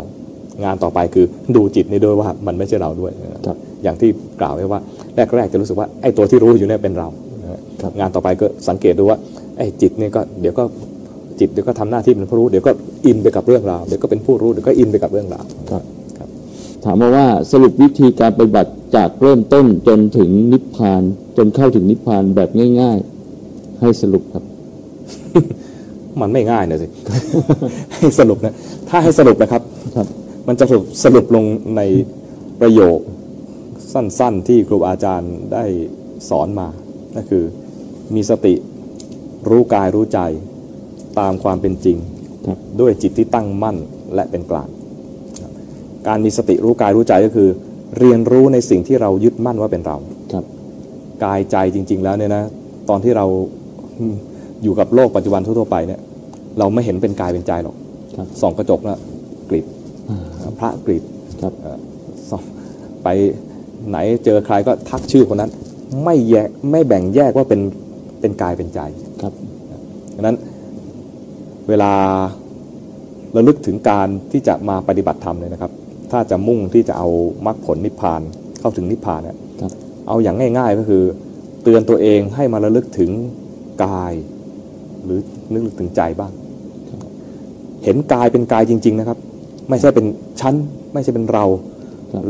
[0.63, 1.25] งานต่อไปคือ
[1.55, 3.11] ดูจิตนี่ด้วยว่ามันไม่ใช่เราด้วย
[3.47, 4.09] ครับอย่างที่
[4.41, 4.79] กล่าวไว้ว่า
[5.35, 7.07] แรกๆจะรู้สึกว่าไอ้ตัวที่รู้อยู่เนี่ยเป็นเรา
[7.81, 9.17] ครับงานต่อไปก็สังเกตดูว่า
[9.57, 10.63] ไอ้จิตเนี่ยก็เดี๋ยวก็
[11.39, 12.71] จิตเดี๋ยวก็ทำหน้าที่เป็นผู้รู้เดี๋ยวก็
[13.05, 15.83] อินไปกับเรื่องราวเดี๋ยวก็เป็นผู้รู้เดี๋ยวก็อินไปกับเรื่องราวครับ
[16.17, 16.29] ครับ
[16.83, 21.01] ถามมาว่าสรุปวิธีการปฏิบัติจากเริ่มต้นจนถึงนิพพาน
[21.37, 22.49] จนเข้าถึงนิพพานแบบ
[22.81, 22.97] ง่าย
[23.39, 24.43] ๆ ให้สรุปครับ
[26.21, 26.87] มันไม่ง่ายนะสิ
[27.95, 28.53] ให้สรุปนะ
[28.89, 29.61] ถ้าให้สรุปนะครับ
[29.95, 30.07] ครับ
[30.47, 31.45] มันจะสรุปสรุปลง
[31.77, 31.81] ใน
[32.61, 32.99] ประโยค
[33.93, 35.63] สั้นๆ ที่ครูอาจารย์ได้
[36.29, 36.67] สอนมา
[37.15, 37.43] นั่นคือ
[38.15, 38.53] มีสติ
[39.49, 40.19] รู้กายรู้ใจ
[41.19, 41.97] ตามความเป็นจริง
[42.47, 43.77] ครับด้วยจิตที่ตั้งมั่น
[44.15, 44.69] และเป็นกลาง
[45.41, 45.51] ครับ
[46.07, 47.49] การมีสติรู้กายรู้ใจก็คือ
[47.99, 49.97] เรียนรู้ในสิ่งที่เรายึดมั่นว่าเป็นเรา
[50.33, 50.45] ครับ
[51.25, 52.43] กายใจจริง ๆ แล้วเนี่ยนะ
[52.89, 53.25] ตอนที่เรา
[54.63, 55.99] อยู่กับโลกปัจจุบันทั่วๆไปเนี่ย
[56.59, 57.75] เราไม่เห็นเป็นกายเป็นใจหรอก
[58.17, 59.14] ครับส่องกระจกนะกรีดอ่า
[60.59, 61.03] พระกรีด
[61.43, 61.79] ครับเอ่อ
[62.29, 62.43] ส่อง
[63.03, 63.07] ไป
[63.89, 65.51] ไหนเจอใครก็ทักชื่อคนนั้น
[66.03, 67.61] ไม่แยกไม่แบ่งแยกว่าเป็น
[68.21, 68.79] เป็นกายเป็นใจ
[69.23, 69.33] ครับ
[70.15, 70.37] ดังนั้น
[71.69, 71.91] เวลา
[73.35, 75.71] ระลึกถึงการที่จะมาปฏิบัติธรรมเลยนะครับ
[76.11, 77.07] ถ้าจะมุ่งที่จะเอา
[77.45, 78.21] มรรคผลนิพพาน
[78.59, 79.71] เข้าถึงนิพพานเนี่ยครับ
[80.07, 81.03] เอาอย่างง่าย ๆก็คือ
[81.63, 83.11] เตือนตัวเองให้มาระลึกถึง
[83.85, 84.13] กาย
[85.03, 85.19] หรือ
[85.53, 86.31] นึกถึงใจบ้าง
[87.83, 89.17] เห็นกายเป็นกายจริง ๆ นะครับ
[89.69, 90.05] ไม่ใช่เป็น
[90.41, 90.53] ชั้น
[90.93, 91.45] ไม่ใช่เป็นเรา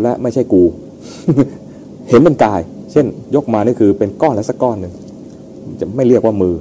[0.01, 0.63] และไม่ใช่กู
[2.09, 2.61] เห็นเป็นกาย
[2.91, 3.05] เช่น
[3.35, 4.93] ยกมานี่คือเป็นก้อนแล้วสักก้อนหนึ่ง
[5.79, 6.55] จะไม่เรียกว่ามือ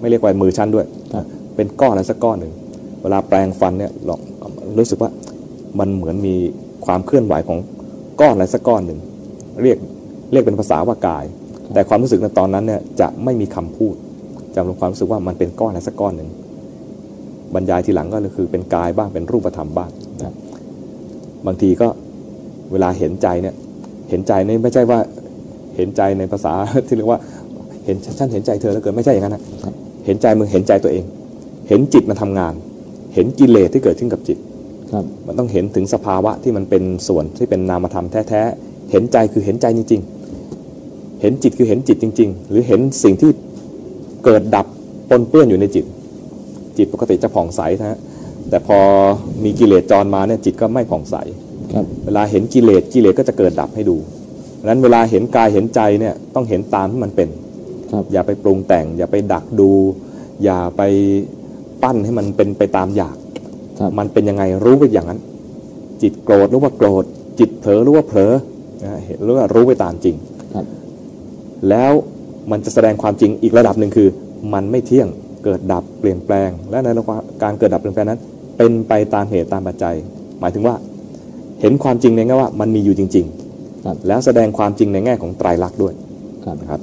[0.00, 0.86] ไม่เรียกว่ามือชั้นด้วย
[1.56, 2.52] เป็นก้อนแล้วสักก้อนหนึ่ง
[3.02, 4.20] เวลาแปลงฟันเนี่ยลอง
[4.78, 5.10] รู้สึกว่า
[5.78, 6.34] มันเหมือนมี
[6.86, 7.58] ความเคลื่อนไหวของ
[8.20, 8.98] ก้อนอะไรสักก้อนหนึ่ง
[9.62, 9.78] เรียก
[10.32, 11.24] เรียกเป็นภาษาว่ากาย
[11.72, 13.94] แต่ความรู้สึกในตอนนั้นเนี่ยจะไม่มีคำพูด
[14.54, 16.28] จำลงความรู้สึกว่ามันเป็นก้อนอะไรสักก้อนหนึ่ง
[17.54, 19.90] บรรยายทีหลังก็คือเป็นกายบ้างเป็นรูปธรรมบ้าง
[21.46, 21.88] บางทีก็
[22.72, 23.54] เวลาเห็นใจเนี่ย
[24.10, 24.98] เห็นใจนี่ไม่ใช่ว่า
[25.76, 26.52] เห็นใจในภาษา
[26.86, 27.20] ที่เรียกว่า
[27.84, 29.74] เห็นฉันเห็นใจเธอแล้วเกิดไม่ใช่อย่างนั้นนะครับ
[30.06, 31.04] เห็นใจมึงเห็นใจตัวเอง
[31.68, 32.54] เห็นจิตมันทำงาน
[33.14, 34.38] เห็นกิเลสที่เกิดขึ้นกับจิต
[34.92, 40.00] ครับมันต้องเห็นถึงสภาวะที่มันเป็นส่วนที่เป็นนามธรรมแท้ๆเห็นใจคือเห็นใจจริง
[40.60, 43.30] ๆ เห็นจิตคือเห็นจิตจริง ๆ หรือเห็นสิ่งที่
[44.24, 44.66] เกิดดับ
[45.10, 45.84] ปนเปื้อนอยู่ในจิต
[46.78, 47.98] จิตปกติจะผ่องใสนะฮะ
[48.50, 48.78] แต่พอ
[49.44, 51.16] มีกิเลสจรมาเนี่ยจิตก็ไม่ผ่องใส
[51.72, 53.96] ครับเวลาเห็นกิเลสกิเลสก็จะเกิดดับให้ดู
[54.60, 57.28] ดังนั้นเวลาเห็นกายเห็นใจเนี่ยต้องเห็นตามที่มันเป็น
[57.92, 59.70] ครับอย่าไปปรุงแต่ง อย่าไปดักดู
[60.44, 60.82] อย่าไป
[61.82, 63.16] ปั้นให้มันเป็นไปตามอยาก
[63.78, 65.20] ครับมันเป็นยังไงรู้ไปอย่างนั้น
[66.02, 67.04] จิตโกรธรู้ว่าโกรธ
[67.38, 68.32] จิตเผลอรู้ว่าเผลอ
[68.84, 70.16] นะเห็นรู้ว่ารู้ไปตามจริง
[70.54, 70.64] ครับ
[71.68, 71.92] แล้ว
[72.50, 74.08] มันจะแสดงความจริงอีกระดับหนึ่งคือ
[74.54, 75.08] มันไม่เที่ยง
[75.44, 78.20] เกิดดับเปลี่ยนแปลง และในระหว่างการเกิดดับเปลี่ยนแปลงนั้น
[78.62, 79.94] เป็นไปตามเหตุตามปัจจัย
[80.40, 80.74] หมายถึงว่า
[81.60, 83.26] เห็นความจริงในแง่ว่ามันมีอยู่จริง
[83.86, 85.94] ครับๆแล้วแสดงความจริงในแง่ของไตรลักษณ์ด้วย
[86.44, 86.80] ครับนะครับ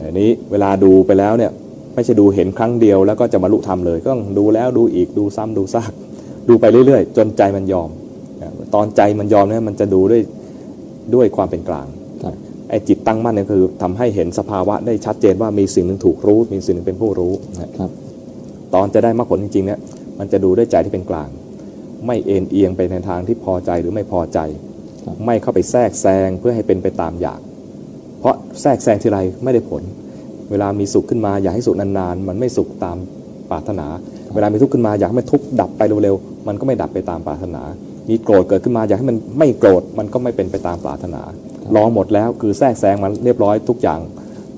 [0.00, 1.50] อันนี้เวลาดูไปแล้วเนี่ย
[1.94, 5.92] ไม่ใช่ดูเห็นครั้งเดียวแล้วก็จะบรรลุธรรมเลยก็ต้องดูแล้วดูอีกดูซ้ำดูซาก
[6.48, 7.90] ดูไปเรื่อยๆ จนใจมันยอม
[8.42, 10.22] นะตอนใจมันยอมเนี่ยมันจะดูด้วย
[11.14, 11.86] ด้วยความเป็นกลาง
[12.22, 12.34] ครับ
[12.70, 17.90] ไอ้จิตตั้งมั่นเนี่ยคือทำให้เห็นสภาวะได้ชัดเจนว่ามีสิ่งหนึ่งถูกรู้ มีสิ่งหนึ่งเป็นผู้รู้นะครับ
[18.74, 19.80] ตอนจะได้มรรคผลจริงๆเนี่ย
[20.18, 21.28] มันจะดูด้วยใจที่เป็นกลาง
[22.06, 24.38] ไม่เอ็นเอียงไปในทางที่พอใจหรือไม่พอใจ
[25.04, 27.40] ครับไม่เข้าไปแทรกแซงเพื่อให้เป็นไปตามอยาก
[28.20, 29.82] เพราะแทรกแซงทีไรไม่ได้ผล
[30.50, 32.96] เวลามีสุขขึ้นมาอยากให้สุขนานๆ มันไม่สุขตาม
[33.50, 33.86] ปรารถนา
[34.34, 37.62] เวลามีทุกข์ขึ้นมาอยากให้มันทุกข์ดับไปเร็วๆ มันก็ไม่ดับไปตามปรารถนา
[38.08, 41.22] มีโกรธเกิดขึ้นมาอยากให้มันไม่โกรธ มันก็ไม่เป็นไปตามปรารถนา
[41.76, 44.00] ลองหมดแล้วคือแทรกแซงมันเรียบร้อยทุกอย่าง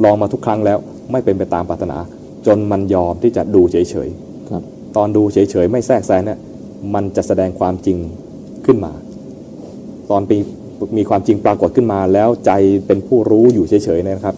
[0.04, 0.78] ลองมาทุกครั้งแล้ว
[1.12, 1.98] ไม่เป็นไปตามปรารถนา
[2.46, 3.76] จนมันยอมที่จะดูเฉ
[4.06, 4.62] ยๆครับ
[4.96, 6.38] ตอนดูเฉยๆไม่แทรกแซงเนี่ย
[6.94, 7.98] มันจะแสดงความจริง
[8.66, 8.92] ขึ้นมา
[10.10, 10.36] ตอนปี
[10.96, 12.52] มีความจริงปรากฏขึ้นมา แล้วใจ
[12.86, 14.36] เป็นผู้รู้อยู่เฉยๆเนี่ยนะครับ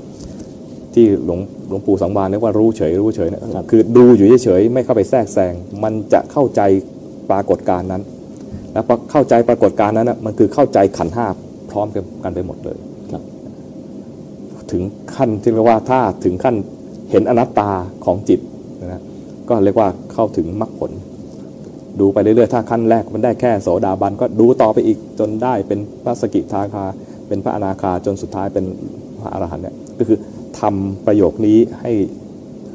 [0.95, 5.53] ที่หลวงหลวงปู่สังวานเรียกว่ารู้เฉยรู้เฉยเนี่ยครับคือดูอยู่เฉยๆไม่เข้าไปแทรกแซง
[5.83, 6.61] มันจะเข้าใจ
[7.31, 8.03] ปรากฏการณ์นั้น
[8.73, 11.27] แล้วพอเข้าใจปรากฏการณ์นั้นนะมันคือเข้าใจขันธ์ห้า
[11.71, 11.87] พร้อม
[12.25, 12.77] กันไปหมดเลย
[13.13, 13.23] ครับ
[14.71, 14.83] ถึง
[15.15, 16.55] ขั้นที่เรียกว่าถ้าถึงขั้น
[17.11, 17.71] เห็นอนัตตา
[18.05, 18.41] ของจิต
[18.87, 19.03] นะ
[19.49, 20.93] ก็เรียกว่า เข้าถึงมรรคผล
[22.01, 26.85] ดูไปเรื่อยๆ ถ้าขั้นแรกมันได้แค่โสดาบันก็ดูต่อไปอีกจนได้เป็นพระสกิทาคา
[27.29, 28.65] เป็นพระอนาคาจนสุดท้ายเป็น
[29.21, 30.19] พระอรหันต์เนี่ยก็คือ
[30.61, 31.93] ทำประโยคนี้ให้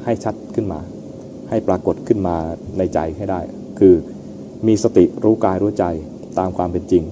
[0.04, 0.80] ให้ชัดขึ้นมา
[1.48, 2.36] ให้ปรากฏขึ้นมา
[2.78, 3.40] ในใจให้ได้
[3.78, 3.94] คือ
[4.66, 5.84] มีสติรู้กายรู้ใจ
[6.38, 7.02] ตามความเป็นจริง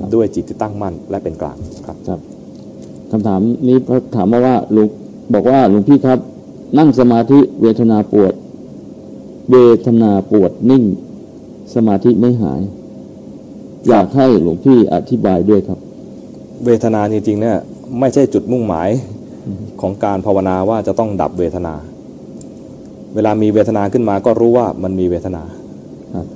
[0.00, 1.56] รด้วยจิตที่ตั้งมั่นและเป็นกลาง
[1.86, 2.20] ครับครับ
[3.10, 4.86] คำถามนี้เขาถามมาว่าลวง
[5.34, 6.18] บอกว่าหลวงพี่ครับ
[6.78, 8.33] นั่งสมาธิเวทนาปวด
[9.50, 9.56] เว
[9.86, 10.84] ทนาปวดนิ่ง
[11.74, 12.60] สมาธิไม่หาย
[13.88, 15.78] อยากให้หลวงพี่อธิบายด้วยครับ
[16.64, 17.56] เวทนาจริงๆเนี่ย
[18.00, 18.88] ไม่ใช่จุดมุ่งหมาย
[19.80, 21.74] ของการภาวนาว่าจะต้องดับเวทนา
[23.14, 25.42] เวลามีเวทนาขึ้นมาก็รู้ว่ามันมีเวทนา
[26.14, 26.26] ครับ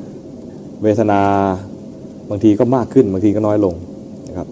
[0.83, 1.21] เวทนา
[2.31, 3.75] บางทีก็มากขึ้นบางทีก็น้อยลง
[4.29, 4.49] นะครับ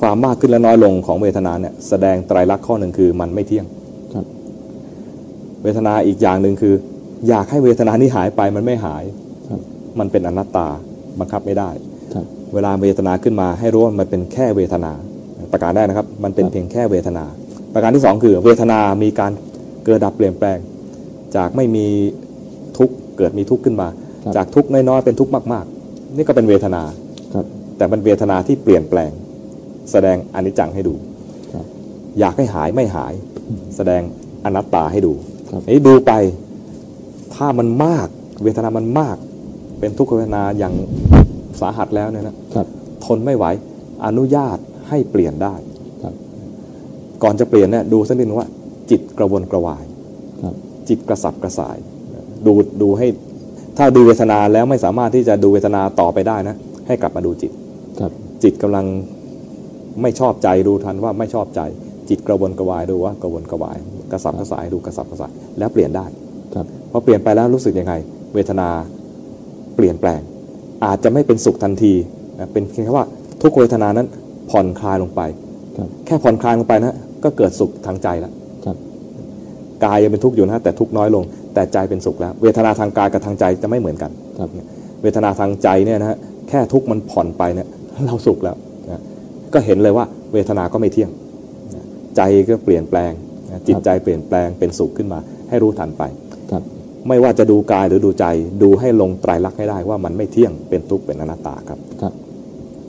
[0.00, 3.66] ความมากขึ้นและน้อยลงของเวทนาเนี่ยแสดงไตรลักษณ์ข้อหนึ่งคือมันไม่เที่ยง
[4.14, 4.26] ครับ
[5.62, 6.74] เวทนาอีกอย่างหนึ่งคือ
[7.28, 9.04] อยากให้เวทนานี้หายไปมันไม่หาย
[9.48, 9.60] ครับ
[9.98, 10.66] มันเป็นอนัตตา
[11.18, 11.70] บังคับไม่ได้
[12.14, 12.24] ครับ
[12.54, 14.92] เวลาเวทนาขึ้นมาให้รู้ว่ามันเป็นแค่เวทนา
[15.52, 17.24] ประการแรกนะครับ มันเป็นครับเพียงแค่เวทนา
[17.74, 19.32] ประการที่สองคือ เวทนามีการ
[19.84, 20.58] เกิดดับเปลี่ยนแปลง
[21.36, 21.86] จากไม่มี
[22.78, 23.88] ทุกข์เกิดมีทุกข์ขึ้นมา
[24.24, 26.82] ครับจากทุกข์น้อยๆเป็นทุกข์มาก ๆ นี่ก็เป็นเวทนา
[27.34, 27.46] ครับ
[27.76, 29.10] แต่เป็นเวทนาที่เปลี่ยนแปลง
[29.90, 30.94] แสดงอนิจจังให้ดู
[31.52, 31.64] ครับ
[32.18, 33.14] อยากให้หายไม่หาย
[33.76, 34.02] แสดง
[34.44, 35.12] อนัตตาให้ดู
[35.50, 36.12] ครับนี้ดูไป
[37.38, 38.08] ถ้ามันมาก
[38.42, 39.16] เวทนามันมาก
[39.80, 40.74] เป็นทุกขเวทนาอย่าง
[41.60, 42.66] สาหัสแล้วเนี่ยนะครับ
[43.04, 43.44] ทนไม่ไหว
[44.06, 44.58] อนุญาต
[44.88, 45.54] ให้เปลี่ยนได้
[46.02, 46.14] ครับ
[47.22, 48.48] ก่อนจะเปลี่ยนเนี่ยดูสักนิดนึงว่า
[48.90, 49.84] จิตกระวนกระวาย
[50.42, 50.54] ครับ
[50.88, 51.76] จิตกระสับกระส่าย
[52.46, 52.52] ดู
[52.82, 53.06] ดูให้
[53.78, 56.56] ถ้าดูเวทนาแล้วไม่สามารถที่จะดูเวทนาต่อไปได้นะ
[56.86, 57.52] ให้กลับมาดูจิต
[58.00, 58.12] ครับ
[58.42, 58.86] จิตกำลัง
[60.02, 61.60] ไม่ชอบใจดูทันว่าไม่ชอบใจ
[62.08, 63.76] จิตกระวนกระวายดูว่ากระวนกระวาย
[64.12, 66.06] กระสับกระส่ายดูกระสับกระส่ายแล้วเปลี่ยนได้
[66.54, 67.94] ครับ พอเปลี่ยนไปแล้วรู้สึกยังไง
[68.34, 68.68] เวทนา
[69.76, 70.20] เปลี่ยนแปลง
[70.84, 71.92] อาจจะไม่เป็นสุขทันที
[72.38, 73.06] นะเป็นเพียงแค่ว่า
[73.42, 74.06] ทุกเวทนานั้น
[74.50, 75.20] ผ่อนคลายลงไป
[75.76, 78.32] ครับแค่ผ่อนคลายลงไปนะก็เกิดสุขทางใจแล้ว
[78.64, 78.76] ครับ
[79.84, 81.22] กายยังเป็นทุกข์อยู่นะแต่ทุกข์น้อยลง
[81.54, 84.48] แต่ใจเป็นสุขแล้ว เวทนาทางกายกับทางใจจะไม่เหมือนกันครับ
[85.02, 87.68] เวทนาทางใจเนี่ยนะฮะแค่ทุกข์มันผ่อนไปเนี่ย
[88.06, 88.56] เราสุขแล้ว
[88.90, 89.02] นะ
[89.54, 91.10] ก็เห็นเลยว่าเวทนาก็ไม่เที่ยง
[91.74, 91.84] นะ
[92.16, 93.12] ใจก็เปลี่ยนแปลง
[93.50, 96.02] นะจิตใจเปลี่ยนแปลงเป็นสุขขึ้นมา ให้รู้ทันไป
[96.50, 96.62] ครับ
[97.08, 98.24] ไม่ว่าจะดูกายหรือดูใจ
[98.62, 102.12] ดูให้ลงไตรลักษณ์ให้ได้ว่ามันไม่เที่ยงเป็นทุกข์เป็นอนัตตาครับครับ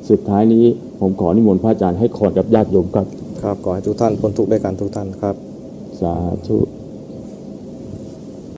[0.10, 0.66] สุดท้ายนี้
[1.00, 3.08] ผมขอนิมนต์พระอาจารย์ให้ขอดกับญาติโยมครับ
[3.44, 5.36] ครับขอให้ทุกท่านพ้นทุกข์ด้วยกันทุกท่านครับ
[6.02, 6.14] สา
[6.48, 6.58] ธุ